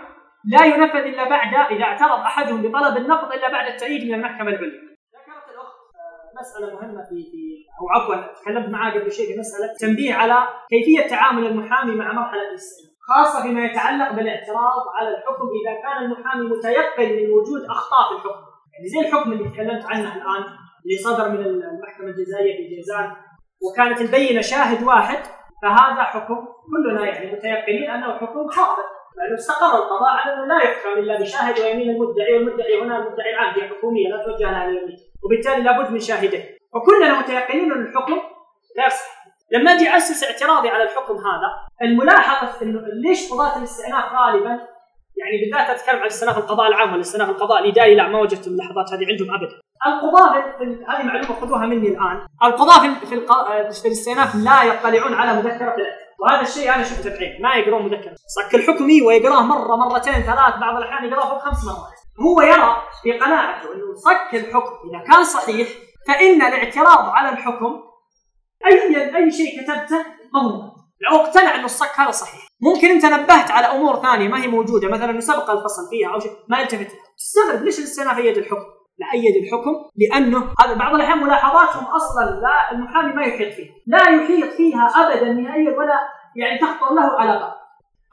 لا 0.45 0.65
ينفذ 0.65 0.99
إلا 0.99 1.29
بعد 1.29 1.71
إذا 1.71 1.83
اعترض 1.83 2.19
أحدهم 2.19 2.61
بطلب 2.61 2.97
النقض 2.97 3.33
إلا 3.33 3.51
بعد 3.51 3.71
التأييد 3.71 4.07
من 4.07 4.13
المحكمة 4.13 4.49
العليا. 4.49 4.87
ذكرت 5.15 5.49
الأخت 5.53 5.77
آه، 5.95 6.39
مسألة 6.41 6.73
مهمة 6.73 7.03
في 7.03 7.15
في 7.31 7.65
أو 7.81 7.89
عفوا 7.89 8.33
تكلمت 8.41 8.69
معها 8.69 8.99
قبل 8.99 9.11
شيء 9.11 9.27
في 9.27 9.39
مسألة 9.39 9.73
تنبيه 9.79 10.13
على 10.13 10.47
كيفية 10.69 11.07
تعامل 11.09 11.45
المحامي 11.45 11.95
مع 11.95 12.13
مرحلة 12.13 12.51
السجن 12.53 12.87
خاصة 13.07 13.43
فيما 13.43 13.65
يتعلق 13.65 14.11
بالاعتراض 14.11 14.83
على 14.95 15.09
الحكم 15.09 15.47
إذا 15.59 15.81
كان 15.81 16.03
المحامي 16.03 16.49
متيقن 16.49 17.15
من 17.15 17.29
وجود 17.31 17.61
أخطاء 17.69 18.09
في 18.09 18.15
الحكم. 18.15 18.45
يعني 18.73 18.87
زي 18.87 18.99
الحكم 19.07 19.31
اللي 19.31 19.49
تكلمت 19.49 19.85
عنه 19.85 20.15
الآن 20.15 20.43
اللي 20.85 20.97
صدر 20.97 21.29
من 21.29 21.39
المحكمة 21.45 22.07
الجزائية 22.07 22.57
في 22.57 22.75
جيزان 22.75 23.15
وكانت 23.61 24.01
البينة 24.01 24.41
شاهد 24.41 24.83
واحد 24.83 25.19
فهذا 25.61 26.03
حكم 26.03 26.47
كلنا 26.71 27.05
يعني 27.05 27.31
متيقنين 27.31 27.89
أنه 27.89 28.17
حكم 28.17 28.47
خاطئ. 28.47 28.97
لأنه 29.17 29.35
استقر 29.35 29.75
القضاء 29.77 30.09
على 30.09 30.33
أنه 30.33 30.45
لا 30.45 30.63
يحكم 30.63 30.89
إلا 30.89 31.19
بشاهد 31.19 31.59
ويمين 31.59 31.89
المدعي 31.89 32.33
والمدعي 32.33 32.81
هنا 32.81 32.97
المدعي 32.97 33.29
العام 33.33 33.53
هي 33.53 33.69
حكومية 33.69 34.09
لا 34.09 34.23
توجه 34.23 34.51
لها 34.51 34.65
اليمين 34.65 34.97
وبالتالي 35.23 35.63
لابد 35.63 35.91
من 35.91 35.99
شاهدين. 35.99 36.45
وكلنا 36.73 37.19
متيقنين 37.19 37.71
أن 37.71 37.81
الحكم 37.81 38.13
لا 38.77 38.85
يصح. 38.87 39.17
لما 39.51 39.71
أجي 39.71 39.97
أسس 39.97 40.23
اعتراضي 40.23 40.69
على 40.69 40.83
الحكم 40.83 41.13
هذا 41.13 41.49
الملاحظة 41.81 42.61
انه 42.61 42.81
ليش 43.05 43.31
قضاة 43.31 43.57
الاستئناف 43.57 44.03
غالبا؟ 44.13 44.59
يعني 45.17 45.37
بالذات 45.41 45.69
أتكلم 45.69 45.99
عن 45.99 46.05
استئناف 46.05 46.37
القضاء 46.37 46.67
العام 46.67 46.91
ولا 46.91 47.01
استئناف 47.01 47.29
القضاء 47.29 47.63
الإداري 47.63 47.95
لا 47.95 48.07
ما 48.07 48.19
وجدت 48.19 48.47
الملاحظات 48.47 48.93
هذه 48.93 49.05
عندهم 49.11 49.35
ابدا. 49.35 49.55
القضاة 49.85 50.37
هذه 50.89 51.03
معلومة 51.03 51.33
خذوها 51.41 51.65
مني 51.65 51.87
الآن، 51.87 52.27
القضاة 52.43 52.99
في 52.99 53.05
في, 53.05 53.87
الاستئناف 53.87 54.35
لا 54.35 54.63
يطلعون 54.63 55.13
على 55.13 55.41
مذكرة 55.41 55.75
وهذا 56.19 56.41
الشيء 56.41 56.75
أنا 56.75 56.83
شفته 56.83 57.09
بعين 57.09 57.41
ما 57.41 57.55
يقرون 57.55 57.85
مذكرة. 57.85 58.15
صك 58.27 58.55
الحكم 58.55 58.89
ويقراه 59.05 59.41
مرة 59.41 59.75
مرتين 59.75 60.13
ثلاث 60.13 60.57
بعض 60.61 60.77
الأحيان 60.77 61.11
يقراه 61.11 61.29
فوق 61.29 61.39
خمس 61.39 61.65
مرات. 61.65 61.97
هو 62.21 62.41
يرى 62.41 62.81
في 63.03 63.11
قناعته 63.19 63.73
إنه 63.73 63.95
صك 63.95 64.35
الحكم 64.35 64.89
إذا 64.89 65.13
كان 65.13 65.23
صحيح 65.23 65.67
فإن 66.07 66.41
الاعتراض 66.41 67.09
على 67.09 67.29
الحكم 67.29 67.79
اي 68.65 69.15
أي 69.15 69.31
شيء 69.31 69.63
كتبته 69.63 70.05
مضمون 70.33 70.71
لو 71.01 71.17
اقتنع 71.17 71.55
إنه 71.55 71.65
الصك 71.65 71.99
هذا 71.99 72.11
صحيح. 72.11 72.47
ممكن 72.61 72.87
أنت 72.87 73.05
نبهت 73.05 73.51
على 73.51 73.67
أمور 73.67 74.01
ثانية 74.01 74.27
ما 74.27 74.43
هي 74.43 74.47
موجودة. 74.47 74.87
مثلا 74.87 75.19
سبق 75.19 75.49
الفصل 75.49 75.89
فيها 75.89 76.13
أو 76.13 76.19
شيء 76.19 76.31
ما 76.47 76.59
يلتفت 76.59 76.87
تستغرب 77.17 77.63
ليش 77.63 77.79
الاستئناف 77.79 78.17
يد 78.17 78.37
الحكم؟ 78.37 78.76
لا 78.99 79.07
ايد 79.13 79.43
الحكم 79.43 79.73
لأنه 79.97 80.53
هذا 80.63 80.73
بعض 80.73 80.95
الأحيان 80.95 81.17
ملاحظاتهم 81.17 81.85
أصلا 81.85 82.41
لا 82.41 82.71
المحامي 82.71 83.13
ما 83.13 83.23
يحيط 83.23 83.53
فيها، 83.53 83.73
لا 83.87 84.09
يحيط 84.09 84.53
فيها 84.53 84.87
ابدا 84.95 85.33
نهائيا 85.33 85.77
ولا 85.77 85.99
يعني 86.35 86.59
تخطر 86.59 86.93
له 86.93 87.19
علاقه. 87.19 87.55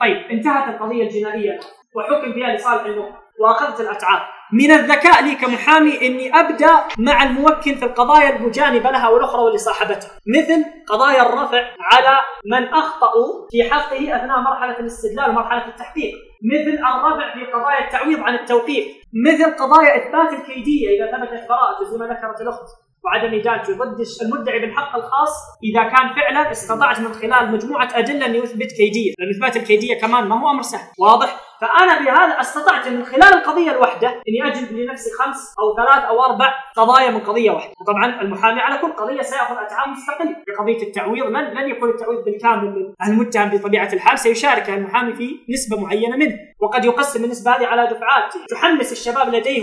طيب 0.00 0.16
انتهت 0.30 0.74
القضية 0.74 1.02
الجنائية 1.02 1.60
وحكم 1.96 2.32
فيها 2.32 2.56
لصالح 2.56 2.84
المؤمن، 2.84 3.16
وأخذت 3.40 3.80
الأتعاب. 3.80 4.22
من 4.52 4.70
الذكاء 4.70 5.24
لي 5.24 5.34
كمحامي 5.34 6.06
إني 6.06 6.40
أبدأ 6.40 6.70
مع 6.98 7.22
الموكل 7.22 7.74
في 7.74 7.84
القضايا 7.84 8.36
المجانبة 8.36 8.90
لها 8.90 9.08
والأخرى 9.08 9.42
واللي 9.42 9.58
صاحبتها، 9.58 10.10
مثل 10.36 10.64
قضايا 10.88 11.22
الرفع 11.22 11.62
على 11.92 12.18
من 12.52 12.68
أخطأوا 12.68 13.48
في 13.50 13.70
حقه 13.70 14.16
أثناء 14.16 14.40
مرحلة 14.40 14.78
الاستدلال 14.78 15.30
ومرحلة 15.30 15.68
التحقيق، 15.68 16.14
مثل 16.52 16.78
الرفع 16.78 17.34
في 17.34 17.52
قضايا 17.52 17.84
التعويض 17.84 18.20
عن 18.20 18.34
التوقيف، 18.34 18.84
مثل 19.14 19.56
قضايا 19.56 19.96
إثبات 19.96 20.32
الكيدية 20.40 20.88
إذا 20.88 21.16
ثبتت 21.16 21.48
براءته 21.48 21.84
زي 21.90 21.98
ما 21.98 22.06
ذكرت 22.06 22.40
الأخت، 22.40 22.68
وعدم 23.04 23.34
ادانته 23.34 23.76
ضد 23.76 24.04
المدعي 24.22 24.58
بالحق 24.58 24.96
الخاص 24.96 25.34
إذا 25.64 25.82
كان 25.82 26.14
فعلا 26.14 26.50
استطعت 26.50 27.00
من 27.00 27.12
خلال 27.12 27.52
مجموعة 27.52 27.88
أدلة 27.94 28.26
اني 28.26 28.38
اثبت 28.38 28.72
كيدية، 28.72 29.12
لأن 29.18 29.30
إثبات 29.30 29.56
الكيدية 29.56 30.00
كمان 30.00 30.28
ما 30.28 30.40
هو 30.40 30.50
أمر 30.50 30.62
سهل، 30.62 30.88
واضح؟ 30.98 31.40
فأنا 31.60 31.98
بهذا 31.98 32.40
استطعت 32.40 32.88
من 32.88 33.04
خلال 33.04 33.34
القضية 33.34 33.70
الواحده 33.70 34.08
إني 34.08 34.52
اجلب 34.52 34.72
لنفسي 34.72 35.10
خمس 35.18 35.54
أو 35.60 35.76
ثلاث 35.76 36.04
أو 36.04 36.24
أربع 36.24 36.54
قضايا 36.76 37.10
من 37.10 37.20
قضية 37.20 37.50
واحدة، 37.50 37.72
وطبعا 37.80 38.20
المحامي 38.20 38.60
على 38.60 38.78
كل 38.78 38.92
قضية 38.92 39.22
سيأخذ 39.22 39.54
اتعاب 39.54 39.88
مستقل، 39.88 40.36
في 40.44 40.52
قضية 40.58 40.82
التعويض 40.86 41.26
لن 41.26 41.44
لن 41.44 41.70
يكون 41.70 41.90
التعويض 41.90 42.24
بالكامل 42.24 42.94
المتهم 43.06 43.50
بطبيعة 43.50 43.92
الحال 43.92 44.18
سيشارك 44.18 44.70
المحامي 44.70 45.12
في 45.12 45.30
نسبة 45.50 45.80
معينة 45.80 46.16
منه، 46.16 46.38
وقد 46.62 46.84
يقسم 46.84 47.24
النسبة 47.24 47.50
هذه 47.50 47.66
على 47.66 47.86
دفعات 47.86 48.34
تحمس 48.50 48.92
الشباب 48.92 49.34
لديه 49.34 49.62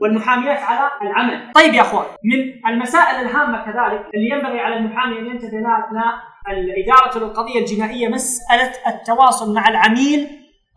والمحاميات 0.00 0.58
على 0.58 0.90
العمل. 1.02 1.52
طيب 1.54 1.74
يا 1.74 1.80
أخوان، 1.80 2.06
من 2.24 2.70
المسائل 2.72 3.16
الهامة 3.26 3.64
كذلك 3.64 4.06
اللي 4.14 4.28
ينبغي 4.30 4.60
على 4.60 4.76
المحامي 4.76 5.18
أن 5.18 5.26
ينتبه 5.26 5.58
لها 5.58 5.86
أثناء 5.86 6.14
الإدارة 6.50 7.18
للقضية 7.18 7.60
الجنائية 7.60 8.08
مسألة 8.08 8.72
التواصل 8.86 9.54
مع 9.54 9.68
العميل 9.68 10.28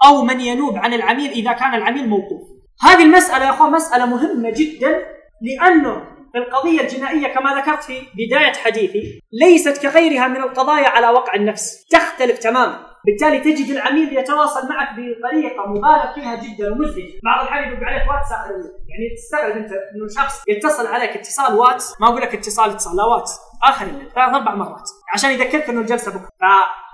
أو 0.06 0.22
من 0.22 0.40
ينوب 0.40 0.78
عن 0.78 0.94
العميل 0.94 1.32
إذا 1.32 1.54
كان 1.54 1.76
العميل 1.76 2.10
موقوف 2.10 2.42
هذه 2.82 3.04
المسألة 3.04 3.46
يا 3.46 3.50
أخوان 3.50 3.72
مسألة 3.72 4.06
مهمة 4.06 4.54
جدا 4.56 5.06
لأنه 5.42 6.04
القضية 6.36 6.82
الجنائية 6.82 7.28
كما 7.28 7.56
ذكرت 7.56 7.84
في 7.84 8.02
بداية 8.16 8.54
حديثي 8.54 9.22
ليست 9.42 9.82
كغيرها 9.82 10.28
من 10.28 10.38
القضايا 10.38 10.88
على 10.88 11.10
وقع 11.10 11.36
النفس 11.36 11.86
تختلف 11.92 12.40
تماما 12.40 12.91
بالتالي 13.06 13.40
تجد 13.40 13.72
العميل 13.72 14.18
يتواصل 14.18 14.70
معك 14.70 14.90
بطريقة 14.92 15.68
مبالغ 15.68 16.14
فيها 16.14 16.36
جدا 16.36 16.72
ومزعجه، 16.72 17.20
بعض 17.24 17.42
الاحيان 17.42 17.74
يدق 17.74 17.84
عليك 17.84 18.10
واتس 18.10 18.32
اخر 18.32 18.52
يعني 18.52 19.06
تستغرب 19.18 19.56
أنت 19.58 19.72
إنه 19.72 20.08
شخص 20.18 20.44
يتصل 20.48 20.88
عليك 20.88 21.10
اتصال 21.10 21.54
واتس. 21.60 22.02
ما 22.02 22.08
أقول 22.08 22.22
لك 22.22 22.34
اتصال 22.34 22.70
اتصال 22.70 22.96
لا 22.98 23.04
واتس. 23.04 23.40
آخر 23.64 23.86
الليل 23.86 24.12
ثلاث 24.16 24.34
أربع 24.36 24.56
مرات. 24.56 24.90
عشان 25.14 25.32
يذكرك 25.32 25.70
إنه 25.70 25.82
الجلسة 25.82 26.12
بكرة، 26.12 26.30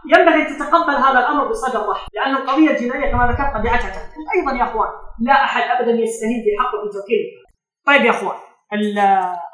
فينبغي 0.08 0.42
أن 0.42 0.48
تتقبل 0.58 0.96
هذا 0.96 1.20
الأمر 1.20 1.48
بصدر 1.48 1.90
رحب، 1.90 2.08
لأن 2.14 2.36
القضية 2.36 2.70
الجنائيه 2.70 3.12
كما 3.12 3.28
ذكرت 3.32 3.58
طبيعتها 3.58 4.10
أيضا 4.36 4.52
يا 4.60 4.64
أخوان 4.64 4.90
لا 5.22 5.34
أحد 5.34 5.62
ابدا 5.62 5.92
يستهين 5.92 6.44
في 6.44 6.50
حقه 6.60 6.78
في 6.84 6.98
توكيل. 6.98 7.24
طيب 7.88 8.02
يا 8.06 8.12
أخوان 8.12 8.38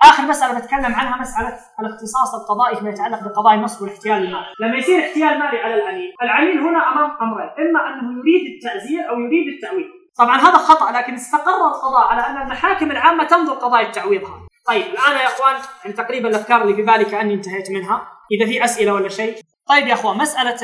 آخر 0.03 0.23
مسألة 0.23 0.59
بتكلم 0.59 0.95
عنها 0.95 1.17
مسألة 1.21 1.59
الاختصاص 1.79 2.35
القضائي 2.35 2.75
فيما 2.75 2.89
يتعلق 2.89 3.23
بقضايا 3.23 3.55
النصب 3.55 3.81
والاحتيال 3.81 4.17
المالي، 4.17 4.45
لما 4.59 4.77
يصير 4.77 4.99
احتيال 4.99 5.39
مالي 5.39 5.57
على 5.57 5.75
العميل، 5.75 6.13
العميل 6.21 6.59
هنا 6.59 6.91
أمام 6.91 7.11
أمرين، 7.21 7.49
إما 7.49 7.89
أنه 7.89 8.19
يريد 8.19 8.53
التعزير 8.55 9.09
أو 9.09 9.19
يريد 9.19 9.53
التعويض. 9.53 9.85
طبعا 10.17 10.37
هذا 10.37 10.57
خطأ 10.57 10.91
لكن 10.91 11.13
استقر 11.13 11.67
القضاء 11.67 12.07
على 12.07 12.21
أن 12.21 12.41
المحاكم 12.41 12.91
العامة 12.91 13.23
تنظر 13.23 13.53
قضايا 13.53 13.87
التعويض 13.87 14.23
هذا. 14.23 14.47
طيب 14.67 14.81
الآن 14.81 15.11
يا 15.11 15.27
إخوان 15.27 15.55
يعني 15.83 15.97
تقريبا 15.97 16.29
الأفكار 16.29 16.61
اللي 16.61 16.75
في 16.75 16.81
بالي 16.81 17.05
كاني 17.05 17.33
انتهيت 17.33 17.71
منها، 17.71 18.07
إذا 18.31 18.45
في 18.45 18.63
أسئلة 18.63 18.93
ولا 18.93 19.09
شيء. 19.09 19.35
طيب 19.67 19.87
يا 19.87 19.93
إخوان 19.93 20.17
مسألة 20.17 20.57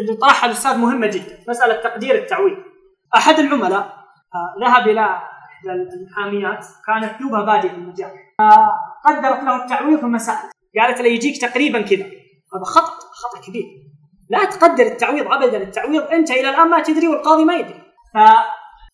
اللي 0.00 0.14
طرحها 0.20 0.46
الأستاذ 0.46 0.78
مهمة 0.78 1.06
جدا، 1.06 1.38
مسألة 1.48 1.74
تقدير 1.74 2.14
التعويض. 2.14 2.56
أحد 3.16 3.38
العملاء 3.38 4.04
آه، 4.34 4.66
ذهب 4.66 4.88
إلى 4.88 5.18
المحاميات 5.72 6.66
كانت 6.86 7.22
دوبها 7.22 7.44
بادئه 7.44 7.68
في 7.68 7.74
المجال. 7.74 8.10
فقدرت 8.38 9.42
له 9.42 9.62
التعويض 9.62 10.00
ثم 10.00 10.18
سالت 10.18 10.54
قالت 10.80 11.00
له 11.00 11.06
يجيك 11.06 11.40
تقريبا 11.40 11.80
كذا. 11.80 12.04
هذا 12.54 12.64
خطأ 12.64 12.92
خطأ 13.22 13.40
كبير. 13.46 13.64
لا 14.30 14.44
تقدر 14.44 14.86
التعويض 14.86 15.32
ابدا. 15.32 15.56
التعويض 15.56 16.02
أنت 16.02 16.30
إلى 16.30 16.50
الآن 16.50 16.68
ما 16.68 16.82
تدري 16.82 17.08
والقاضي 17.08 17.44
ما 17.44 17.56
يدري. 17.56 17.82
ف... 18.14 18.18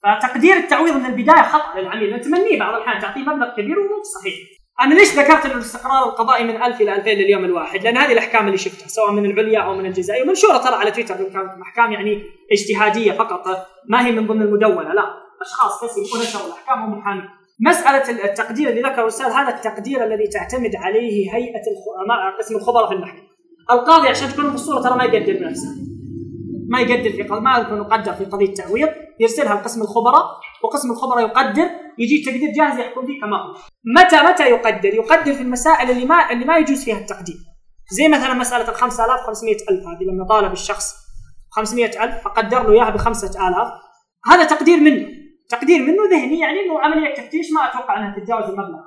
فتقدير 0.03 0.57
التعويض 0.57 0.97
من 0.97 1.07
البداية 1.07 1.43
خطأ 1.43 1.81
للعميل. 1.81 2.16
نتمنيه 2.16 2.59
بعض 2.59 2.75
الأحيان. 2.75 3.03
تعطيه 3.03 3.21
مبلغ 3.21 3.53
كبير 3.57 3.79
ومو 3.79 4.03
صحيح. 4.03 4.35
أنا 4.81 4.95
ليش 4.95 5.14
ذكرت 5.14 5.47
إنه 5.47 5.55
الاستقرار 5.55 6.09
القضائي 6.09 6.45
من 6.45 6.62
1000 6.62 6.81
إلى 6.81 6.97
2000 6.97 7.11
لليوم 7.11 7.45
الواحد؟ 7.45 7.83
لأن 7.85 7.97
هذه 7.97 8.12
الأحكام 8.12 8.47
اللي 8.47 8.59
شفتها 8.59 8.89
سواء 8.89 9.12
من 9.12 9.31
العليا 9.31 9.61
أو 9.61 9.75
من 9.75 9.87
الجزائيه 9.87 10.25
منشوره 10.25 10.59
ترى 10.59 10.75
على 10.75 10.91
تويتر 10.91 11.14
كانت 11.14 11.62
احكام 11.62 11.93
يعني 11.93 12.23
اجتهادية 12.53 13.12
فقط. 13.12 13.66
ما 13.89 14.07
هي 14.07 14.12
من 14.12 14.27
ضمن 14.27 14.43
المدونة 14.43 14.93
لا. 14.93 15.30
اشخاص 15.43 15.84
بس 15.84 15.91
يكون 15.99 16.20
نشروا 16.20 16.47
الأحكام 16.47 16.84
ومحامي 16.84 17.22
مسألة 17.61 18.24
التقدير 18.24 18.68
اللي 18.68 18.80
ذكره 18.80 19.03
الأستاذ 19.03 19.26
هذا 19.26 19.55
التقدير 19.55 20.05
الذي 20.05 20.26
تعتمد 20.26 20.76
عليه 20.76 21.34
هيئة 21.34 21.62
قسم 22.38 22.57
الخبراء 22.57 22.88
في 22.88 22.95
المحكمة. 22.95 23.30
القاضي 23.70 24.09
عشان 24.09 24.28
تكون 24.28 24.49
في 24.49 24.55
الصورة 24.55 24.82
ترى 24.82 24.97
ما 24.97 25.05
يقدر 25.05 25.32
بنفسه. 25.32 25.68
ما 26.68 26.80
يقدر 26.80 27.11
في 27.11 27.22
ما 27.22 27.59
يكون 27.59 27.78
يقدر 27.78 28.12
في 28.12 28.24
قضية 28.24 28.55
تعويض 28.55 28.88
يرسلها 29.20 29.55
لقسم 29.55 29.82
الخبراء 29.82 30.24
وقسم 30.64 30.91
الخبراء 30.91 31.24
يقدر 31.24 31.70
يجي 31.99 32.22
تقدير 32.24 32.53
جاهز 32.57 32.78
يحكم 32.78 33.07
فيه 33.07 33.20
كما 33.20 33.36
هو. 33.36 33.55
متى 33.97 34.16
متى 34.16 34.43
يقدر؟ 34.43 34.95
يقدر 34.95 35.32
في 35.34 35.43
المسائل 35.43 35.91
اللي 35.91 36.05
ما 36.05 36.30
اللي 36.30 36.45
ما 36.45 36.59
يجوز 36.59 36.84
فيها 36.84 36.99
التقدير. 36.99 37.36
زي 37.91 38.09
مثلا 38.09 38.34
مسألة 38.34 38.68
ال 38.68 38.74
5500 38.74 39.55
ألف 39.55 39.86
هذه 39.86 40.05
لما 40.12 40.26
طالب 40.28 40.53
الشخص 40.53 40.95
500 41.51 42.05
ألف 42.05 42.24
فقدر 42.24 42.62
له 42.62 42.72
إياها 42.72 42.91
ب 42.91 42.97
5000 42.97 43.68
هذا 44.26 44.45
تقدير 44.45 44.80
منه 44.80 45.20
تقدير 45.51 45.82
منه 45.82 46.11
ذهني 46.11 46.40
يعني 46.40 46.61
إنه 46.61 46.80
عملية 46.80 47.14
تفتيش 47.14 47.53
ما 47.53 47.68
أتوقع 47.70 47.98
إنها 47.98 48.18
تتجاوز 48.18 48.44
المبلغ. 48.44 48.80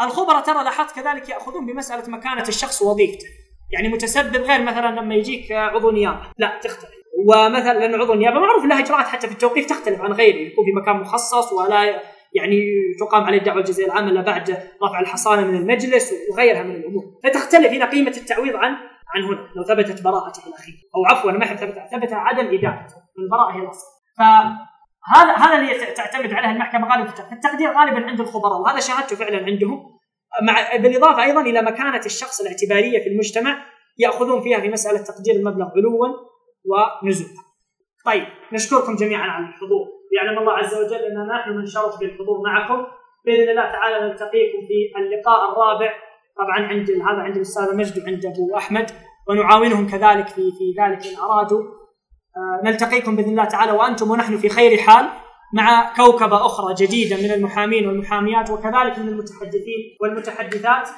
الخبراء 0.00 0.40
ترى 0.40 0.64
لاحظت 0.64 0.96
كذلك 0.96 1.28
يأخذون 1.28 1.66
بمسألة 1.66 2.10
مكانة 2.10 2.48
الشخص 2.48 2.82
ووظيفته. 2.82 3.26
يعني 3.72 3.88
متسبب 3.88 4.36
غير 4.36 4.62
مثلا 4.62 5.00
لما 5.00 5.14
يجيك 5.14 5.52
عضو 5.52 5.90
نيابة، 5.90 6.20
لا 6.38 6.60
تختلف. 6.62 6.90
ومثلا 7.26 7.78
لأن 7.78 8.00
عضو 8.00 8.12
النيابه 8.12 8.40
معروف 8.40 8.64
له 8.64 8.78
إجراءات 8.78 9.06
حتى 9.06 9.26
في 9.26 9.32
التوقيف 9.32 9.66
تختلف 9.66 10.00
عن 10.00 10.12
غيره، 10.12 10.36
يكون 10.36 10.64
في 10.64 10.72
مكان 10.72 10.96
مخصص 10.96 11.52
ولا 11.52 12.02
يعني 12.34 12.60
تقام 13.00 13.24
عليه 13.24 13.38
الدعوه 13.38 13.58
الجزائيه 13.58 13.86
العامة 13.86 14.10
إلا 14.10 14.20
بعد 14.20 14.50
رفع 14.82 15.00
الحصانة 15.00 15.46
من 15.46 15.56
المجلس 15.56 16.12
وغيرها 16.32 16.62
من 16.62 16.76
الأمور، 16.76 17.04
فتختلف 17.24 17.72
هنا 17.72 17.90
قيمة 17.90 18.10
التعويض 18.16 18.56
عن 18.56 18.70
عن 19.14 19.22
هنا 19.22 19.48
لو 19.56 19.64
ثبتت 19.64 20.02
براءته 20.02 20.48
الأخيرة، 20.48 20.76
أو 20.96 21.16
عفوا 21.16 21.32
ما 21.32 21.46
ثبت 21.46 21.78
ثبت 21.92 22.12
عدم 22.12 22.46
ادانته، 22.46 22.94
البراءه 23.18 23.56
هي 23.56 23.62
الأصل. 23.62 23.86
هذا 25.14 25.32
هذا 25.32 25.58
اللي 25.58 25.92
تعتمد 25.92 26.32
عليه 26.32 26.50
المحكمة 26.50 26.88
غالبا 26.88 27.10
التقدير 27.32 27.68
غالبا 27.68 28.06
عند 28.06 28.20
الخبراء 28.20 28.60
وهذا 28.60 28.80
شاهدته 28.80 29.16
فعلا 29.16 29.44
عندهم. 29.46 29.96
مع 30.42 30.76
بالإضافة 30.76 31.24
أيضا 31.24 31.40
إلى 31.40 31.62
مكانة 31.62 32.00
الشخص 32.06 32.40
الاعتبارية 32.40 33.02
في 33.02 33.08
المجتمع 33.08 33.64
يأخذون 33.98 34.42
فيها 34.42 34.60
في 34.60 34.68
مسألة 34.68 34.98
تقدير 34.98 35.34
المبلغ 35.34 35.66
علوا 35.76 36.16
ونزولا. 37.02 37.42
طيب 38.04 38.24
نشكركم 38.52 38.96
جميعا 38.96 39.28
على 39.28 39.48
الحضور، 39.48 39.86
يعلم 40.16 40.38
الله 40.38 40.52
عز 40.52 40.74
وجل 40.74 41.04
أننا 41.04 41.34
نحن 41.34 41.50
من 41.50 41.66
شرف 41.66 42.00
بالحضور 42.00 42.42
معكم. 42.46 42.86
بإذن 43.24 43.48
الله 43.48 43.72
تعالى 43.72 44.08
نلتقيكم 44.08 44.58
في 44.68 44.98
اللقاء 44.98 45.52
الرابع. 45.52 45.92
طبعا 46.36 46.66
عند 46.66 46.90
هذا 46.90 47.22
عند 47.22 47.36
الأستاذ 47.36 47.76
مجد 47.76 48.02
وعند 48.04 48.26
أبو 48.26 48.56
أحمد 48.56 48.90
ونعاونهم 49.28 49.86
كذلك 49.86 50.28
في 50.28 50.42
في 50.58 50.74
ذلك 50.80 51.06
إن 51.06 51.16
أرادوا. 51.22 51.62
نلتقيكم 52.64 53.16
بإذن 53.16 53.30
الله 53.30 53.44
تعالى 53.44 53.72
وأنتم 53.72 54.10
ونحن 54.10 54.36
في 54.36 54.48
خير 54.48 54.78
حال 54.78 55.08
مع 55.52 55.94
كوكبة 55.96 56.46
أخرى 56.46 56.74
جديدة 56.74 57.16
من 57.16 57.30
المحامين 57.30 57.88
والمحاميات 57.88 58.50
وكذلك 58.50 58.98
من 58.98 59.08
المتحدثين 59.08 59.96
والمتحدثات 60.02 60.88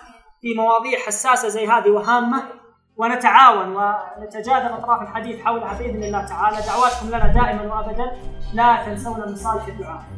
في 0.41 0.55
مواضيع 0.55 0.99
حساسة 0.99 1.49
زي 1.49 1.67
هذه 1.67 1.89
وهامة. 1.89 2.43
ونتعاون 2.97 3.77
ونتجاذب 3.77 4.73
أطراف 4.73 5.03
الحديث 5.03 5.41
حولها 5.41 5.79
بإذن 5.79 6.03
الله 6.03 6.27
تعالى. 6.27 6.57
دعواتكم 6.67 7.09
لنا 7.09 7.33
دائما 7.33 7.75
وابدا. 7.75 8.13
لا 8.55 8.83
تنسونا 8.87 9.27
من 9.27 9.37
صالح 9.37 9.67
الدعاء. 9.67 10.18